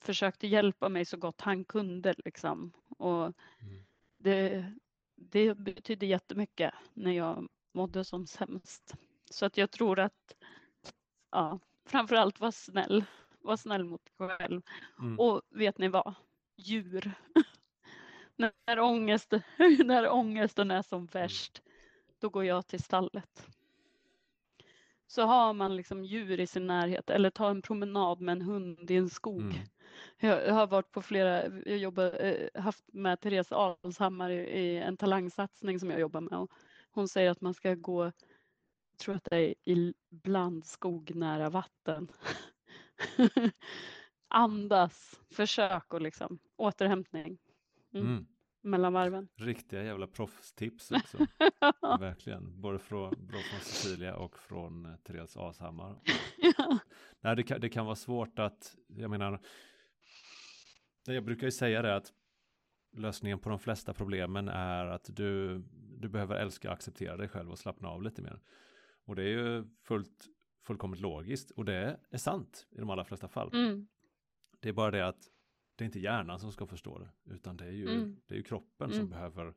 försökte 0.03 0.47
hjälpa 0.47 0.89
mig 0.89 1.05
så 1.05 1.17
gott 1.17 1.41
han 1.41 1.65
kunde. 1.65 2.13
Liksom. 2.25 2.71
Och 3.03 3.23
mm. 3.25 3.83
det, 4.17 4.65
det 5.15 5.57
betydde 5.57 6.05
jättemycket 6.05 6.73
när 6.93 7.11
jag 7.11 7.47
mådde 7.71 8.03
som 8.03 8.27
sämst. 8.27 8.95
Så 9.29 9.45
att 9.45 9.57
jag 9.57 9.71
tror 9.71 9.99
att 9.99 10.35
ja, 11.31 11.59
framförallt 11.85 12.39
var 12.39 12.51
snäll. 12.51 13.03
Var 13.41 13.57
snäll 13.57 13.83
mot 13.83 14.05
dig 14.05 14.29
själv. 14.29 14.61
Mm. 14.99 15.19
Och 15.19 15.41
vet 15.49 15.77
ni 15.77 15.87
vad? 15.87 16.13
Djur. 16.55 17.11
när, 18.35 18.79
ångest, 18.79 19.33
när 19.85 20.09
ångesten 20.09 20.71
är 20.71 20.81
som 20.81 21.05
värst, 21.05 21.61
då 22.19 22.29
går 22.29 22.45
jag 22.45 22.67
till 22.67 22.83
stallet. 22.83 23.47
Så 25.13 25.21
har 25.21 25.53
man 25.53 25.75
liksom 25.75 26.05
djur 26.05 26.39
i 26.39 26.47
sin 26.47 26.67
närhet 26.67 27.09
eller 27.09 27.29
ta 27.29 27.49
en 27.49 27.61
promenad 27.61 28.21
med 28.21 28.33
en 28.33 28.41
hund 28.41 28.91
i 28.91 28.95
en 28.95 29.09
skog. 29.09 29.41
Mm. 29.41 29.55
Jag, 30.17 30.47
jag, 30.47 30.53
har 30.53 30.67
varit 30.67 30.91
på 30.91 31.01
flera, 31.01 31.47
jag 31.65 31.77
jobbar, 31.77 32.25
eh, 32.25 32.61
haft 32.61 32.83
med 32.93 33.21
Therese 33.21 33.51
Alshammar 33.51 34.29
i, 34.29 34.39
i, 34.39 34.77
en 34.77 34.97
talangsatsning 34.97 35.79
som 35.79 35.89
jag 35.89 35.99
jobbar 35.99 36.21
med 36.21 36.33
och 36.33 36.51
hon 36.91 37.07
säger 37.07 37.31
att 37.31 37.41
man 37.41 37.53
ska 37.53 37.75
gå, 37.75 38.03
jag 38.05 38.13
tror 38.97 39.15
att 39.15 39.27
det 39.31 39.37
är 39.37 39.53
i 39.63 39.93
blandskog 40.09 41.15
nära 41.15 41.49
vatten. 41.49 42.07
Andas, 44.27 45.19
försök 45.31 45.93
och 45.93 46.01
liksom 46.01 46.39
återhämtning. 46.57 47.37
Mm. 47.93 48.07
Mm 48.07 48.25
mellan 48.63 48.93
varven. 48.93 49.27
Riktiga 49.35 49.83
jävla 49.83 50.07
proffstips 50.07 50.91
också. 50.91 51.17
Verkligen. 51.99 52.61
Både 52.61 52.79
från, 52.79 53.15
från 53.29 53.59
Cecilia 53.61 54.15
och 54.15 54.39
från 54.39 54.85
eh, 54.85 54.95
Therese 54.95 55.37
Ashammar. 55.37 56.01
ja. 56.57 56.79
Nej, 57.21 57.35
det 57.35 57.43
kan, 57.43 57.61
det 57.61 57.69
kan 57.69 57.85
vara 57.85 57.95
svårt 57.95 58.39
att, 58.39 58.75
jag 58.87 59.09
menar, 59.09 59.41
jag 61.05 61.25
brukar 61.25 61.47
ju 61.47 61.51
säga 61.51 61.81
det 61.81 61.95
att 61.95 62.13
lösningen 62.97 63.39
på 63.39 63.49
de 63.49 63.59
flesta 63.59 63.93
problemen 63.93 64.49
är 64.49 64.85
att 64.85 65.09
du, 65.15 65.59
du 65.99 66.09
behöver 66.09 66.35
älska 66.35 66.67
och 66.67 66.73
acceptera 66.73 67.17
dig 67.17 67.27
själv 67.27 67.51
och 67.51 67.59
slappna 67.59 67.89
av 67.89 68.03
lite 68.03 68.21
mer. 68.21 68.39
Och 69.05 69.15
det 69.15 69.23
är 69.23 69.27
ju 69.27 69.63
fullt, 69.83 70.27
fullkomligt 70.65 71.01
logiskt 71.01 71.51
och 71.51 71.65
det 71.65 71.99
är 72.09 72.17
sant 72.17 72.67
i 72.71 72.79
de 72.79 72.89
allra 72.89 73.05
flesta 73.05 73.27
fall. 73.27 73.49
Mm. 73.53 73.87
Det 74.59 74.69
är 74.69 74.73
bara 74.73 74.91
det 74.91 75.07
att 75.07 75.29
det 75.75 75.83
är 75.83 75.85
inte 75.85 75.99
hjärnan 75.99 76.39
som 76.39 76.51
ska 76.51 76.67
förstå 76.67 76.99
det, 76.99 77.33
utan 77.33 77.57
det 77.57 77.65
är 77.65 77.71
ju, 77.71 77.89
mm. 77.89 78.21
det 78.25 78.33
är 78.33 78.37
ju 78.37 78.43
kroppen 78.43 78.91
mm. 78.91 78.99
som 78.99 79.09
behöver 79.09 79.53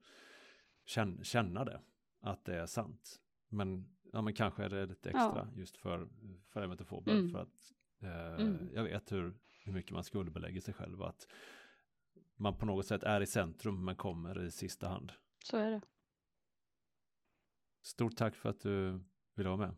känna, 0.85 1.25
känna 1.25 1.65
det, 1.65 1.81
att 2.21 2.45
det 2.45 2.57
är 2.57 2.67
sant. 2.67 3.21
Men, 3.49 3.97
ja, 4.13 4.23
men 4.23 4.35
kanske 4.35 4.65
är 4.65 4.69
det 4.69 4.87
lite 4.87 5.11
extra 5.11 5.49
ja. 5.53 5.61
just 5.61 5.77
för, 5.77 6.09
för 6.49 6.63
emetofober, 6.63 7.13
mm. 7.13 7.31
för 7.31 7.39
att 7.39 7.73
eh, 8.01 8.47
mm. 8.47 8.71
jag 8.75 8.85
vet 8.85 9.13
hur, 9.13 9.35
hur 9.65 9.73
mycket 9.73 9.93
man 9.93 10.05
skuldbelägger 10.05 10.61
sig 10.61 10.75
själv, 10.75 11.03
att 11.03 11.29
man 12.37 12.59
på 12.59 12.67
något 12.67 12.87
sätt 12.87 13.03
är 13.03 13.21
i 13.21 13.27
centrum 13.27 13.85
men 13.85 13.97
kommer 13.97 14.45
i 14.45 14.51
sista 14.51 14.89
hand. 14.89 15.13
Så 15.45 15.57
är 15.57 15.71
det. 15.71 15.81
Stort 17.83 18.17
tack 18.17 18.37
för 18.37 18.49
att 18.49 18.61
du 18.61 19.01
ville 19.35 19.49
vara 19.49 19.59
med. 19.59 19.75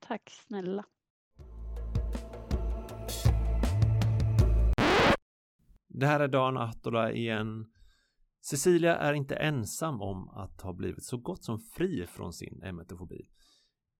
Tack 0.00 0.30
snälla. 0.30 0.84
Det 5.94 6.06
här 6.06 6.20
är 6.20 6.28
Dan 6.28 6.56
Ahtola 6.56 7.12
igen. 7.12 7.66
Cecilia 8.40 8.96
är 8.96 9.14
inte 9.14 9.36
ensam 9.36 10.02
om 10.02 10.28
att 10.28 10.60
ha 10.60 10.72
blivit 10.72 11.04
så 11.04 11.16
gott 11.16 11.44
som 11.44 11.58
fri 11.58 12.06
från 12.06 12.32
sin 12.32 12.62
emetofobi. 12.62 13.28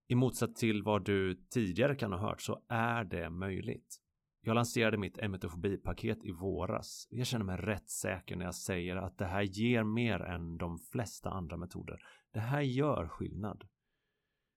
I 0.07 0.15
motsats 0.15 0.59
till 0.59 0.83
vad 0.83 1.05
du 1.05 1.35
tidigare 1.35 1.95
kan 1.95 2.11
ha 2.11 2.19
hört 2.19 2.41
så 2.41 2.59
är 2.69 3.03
det 3.03 3.29
möjligt. 3.29 3.99
Jag 4.41 4.55
lanserade 4.55 4.97
mitt 4.97 5.17
emetofobipaket 5.17 6.25
i 6.25 6.31
våras. 6.31 7.07
Jag 7.09 7.27
känner 7.27 7.45
mig 7.45 7.57
rätt 7.57 7.89
säker 7.89 8.35
när 8.35 8.45
jag 8.45 8.55
säger 8.55 8.95
att 8.95 9.17
det 9.17 9.25
här 9.25 9.41
ger 9.41 9.83
mer 9.83 10.19
än 10.19 10.57
de 10.57 10.79
flesta 10.79 11.29
andra 11.29 11.57
metoder. 11.57 11.99
Det 12.33 12.39
här 12.39 12.61
gör 12.61 13.07
skillnad. 13.07 13.63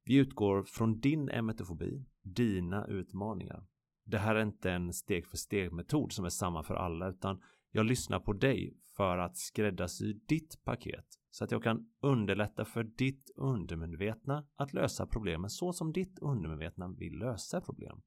Vi 0.05 0.17
utgår 0.17 0.63
från 0.63 1.01
din 1.01 1.29
emetofobi, 1.29 2.05
dina 2.23 2.87
utmaningar. 2.87 3.67
Det 4.09 4.19
här 4.19 4.35
är 4.35 4.43
inte 4.43 4.73
en 4.73 4.93
steg 4.93 5.27
för 5.27 5.37
steg 5.37 5.73
metod 5.73 6.13
som 6.13 6.25
är 6.25 6.29
samma 6.29 6.63
för 6.63 6.75
alla 6.75 7.09
utan 7.09 7.43
jag 7.71 7.87
lyssnar 7.87 8.21
på 8.21 8.33
dig 8.33 8.75
för 8.97 9.19
att 9.19 9.37
skräddarsy 9.37 10.13
ditt 10.27 10.65
paket 10.65 11.07
så 11.31 11.45
att 11.45 11.51
jag 11.51 11.63
kan 11.63 11.89
underlätta 12.01 12.65
för 12.65 12.83
ditt 12.83 13.31
undermedvetna 13.37 14.47
att 14.57 14.73
lösa 14.73 15.07
problemen 15.07 15.51
så 15.51 15.73
som 15.73 15.93
ditt 15.93 16.19
undermedvetna 16.19 16.89
vill 16.89 17.19
lösa 17.19 17.61
problem. 17.61 18.03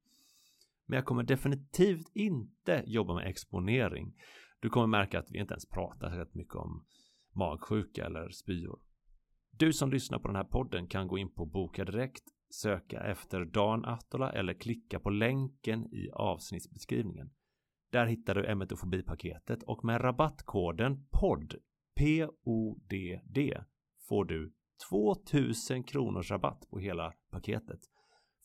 Men 0.85 0.95
jag 0.95 1.05
kommer 1.05 1.23
definitivt 1.23 2.09
inte 2.13 2.83
jobba 2.85 3.13
med 3.13 3.27
exponering. 3.27 4.15
Du 4.59 4.69
kommer 4.69 4.87
märka 4.87 5.19
att 5.19 5.31
vi 5.31 5.39
inte 5.39 5.53
ens 5.53 5.69
pratar 5.69 6.25
så 6.25 6.37
mycket 6.37 6.55
om 6.55 6.85
magsjuka 7.33 8.05
eller 8.05 8.29
spyor. 8.29 8.79
Du 9.51 9.73
som 9.73 9.91
lyssnar 9.91 10.19
på 10.19 10.27
den 10.27 10.35
här 10.35 10.43
podden 10.43 10.87
kan 10.87 11.07
gå 11.07 11.17
in 11.17 11.31
på 11.31 11.45
Boka 11.45 11.85
Direkt 11.85 12.23
söka 12.49 12.99
efter 12.99 13.45
Dan 13.45 13.85
Attola 13.85 14.31
eller 14.31 14.53
klicka 14.53 14.99
på 14.99 15.09
länken 15.09 15.93
i 15.93 16.09
avsnittsbeskrivningen. 16.13 17.29
Där 17.91 18.05
hittar 18.05 18.35
du 18.35 18.45
Emetofobipaketet 18.45 19.63
och 19.63 19.85
med 19.85 20.03
rabattkoden 20.03 21.07
PODD 21.11 21.53
P-O-D-D 21.99 23.63
får 24.07 24.25
du 24.25 24.53
2000 24.89 25.83
kronors 25.83 26.31
rabatt 26.31 26.69
på 26.69 26.79
hela 26.79 27.13
paketet. 27.31 27.79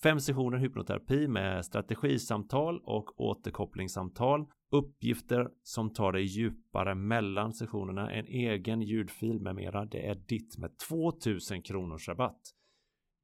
Fem 0.03 0.21
sessioner 0.21 0.59
hypnoterapi 0.59 1.29
med 1.29 1.65
strategisamtal 1.65 2.81
och 2.85 3.21
återkopplingssamtal, 3.21 4.47
uppgifter 4.71 5.49
som 5.63 5.93
tar 5.93 6.13
dig 6.13 6.23
djupare 6.23 6.95
mellan 6.95 7.53
sessionerna, 7.53 8.11
en 8.11 8.27
egen 8.27 8.83
ljudfil 8.83 9.41
med 9.41 9.55
mera. 9.55 9.85
Det 9.85 10.09
är 10.09 10.15
ditt 10.15 10.59
med 10.59 10.79
2000 10.79 11.63
kronors 11.63 12.09
rabatt. 12.09 12.41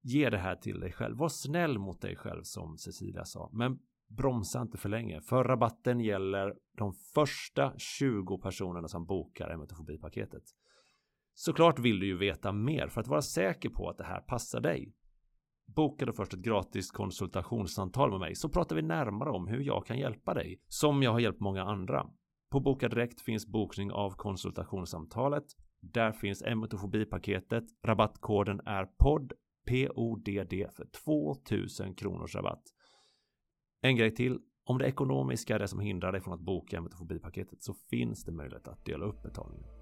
Ge 0.03 0.30
det 0.30 0.38
här 0.38 0.57
till 0.57 0.80
dig 0.80 0.92
själv. 0.92 1.16
Var 1.16 1.28
snäll 1.28 1.78
mot 1.78 2.01
dig 2.01 2.16
själv 2.16 2.42
som 2.42 2.78
Cecilia 2.78 3.24
sa. 3.24 3.51
Men 3.53 3.78
bromsa 4.09 4.61
inte 4.61 4.78
för 4.78 4.88
länge. 4.88 5.20
För 5.20 5.44
rabatten 5.44 6.01
gäller 6.01 6.55
de 6.78 6.92
första 6.92 7.72
20 7.78 8.38
personerna 8.38 8.88
som 8.88 9.07
bokar 9.07 9.51
emetofobipaketet. 9.51 10.42
Såklart 11.34 11.78
vill 11.78 12.01
du 12.01 12.07
ju 12.07 12.16
veta 12.16 12.53
mer 12.53 12.88
för 12.88 13.01
att 13.01 13.09
vara 13.09 13.22
säker 13.22 13.68
på 13.68 13.88
att 13.88 13.98
det 13.98 14.05
här 14.05 14.20
passar 14.20 14.61
dig. 14.61 14.94
Boka 15.66 16.07
då 16.07 16.12
först 16.12 16.34
ett 16.34 16.40
gratis 16.40 16.90
konsultationssamtal 16.90 18.11
med 18.11 18.20
mig 18.20 18.34
så 18.34 18.48
pratar 18.48 18.76
vi 18.76 18.82
närmare 18.82 19.30
om 19.30 19.48
hur 19.48 19.61
jag 19.61 19.86
kan 19.86 19.98
hjälpa 19.98 20.34
dig 20.34 20.61
som 20.68 21.03
jag 21.03 21.12
har 21.12 21.20
hjälpt 21.20 21.40
många 21.40 21.62
andra. 21.62 22.07
På 22.51 22.61
Boka 22.61 22.88
Direkt 22.88 23.20
finns 23.20 23.46
bokning 23.46 23.92
av 23.92 24.11
konsultationssamtalet. 24.11 25.44
Där 25.80 26.12
finns 26.12 26.42
emetofobipaketet. 26.42 27.64
Rabattkoden 27.86 28.61
är 28.66 28.84
podd 28.84 29.32
PODD 29.67 30.73
för 30.73 30.87
2000 31.05 31.95
kronors 31.95 32.35
rabatt. 32.35 32.63
En 33.83 33.97
grej 33.97 34.15
till. 34.15 34.39
Om 34.65 34.79
det 34.79 34.87
ekonomiska 34.87 35.55
är 35.55 35.59
det 35.59 35.69
som 35.69 35.81
hindrar 35.81 36.13
dig 36.13 36.21
från 36.21 36.35
att 36.35 36.41
boka 36.41 36.81
metofobipaketet 36.81 37.63
så 37.63 37.75
finns 37.75 38.25
det 38.25 38.33
möjlighet 38.33 38.69
att 38.69 38.85
dela 38.85 39.05
upp 39.05 39.23
betalningen. 39.23 39.80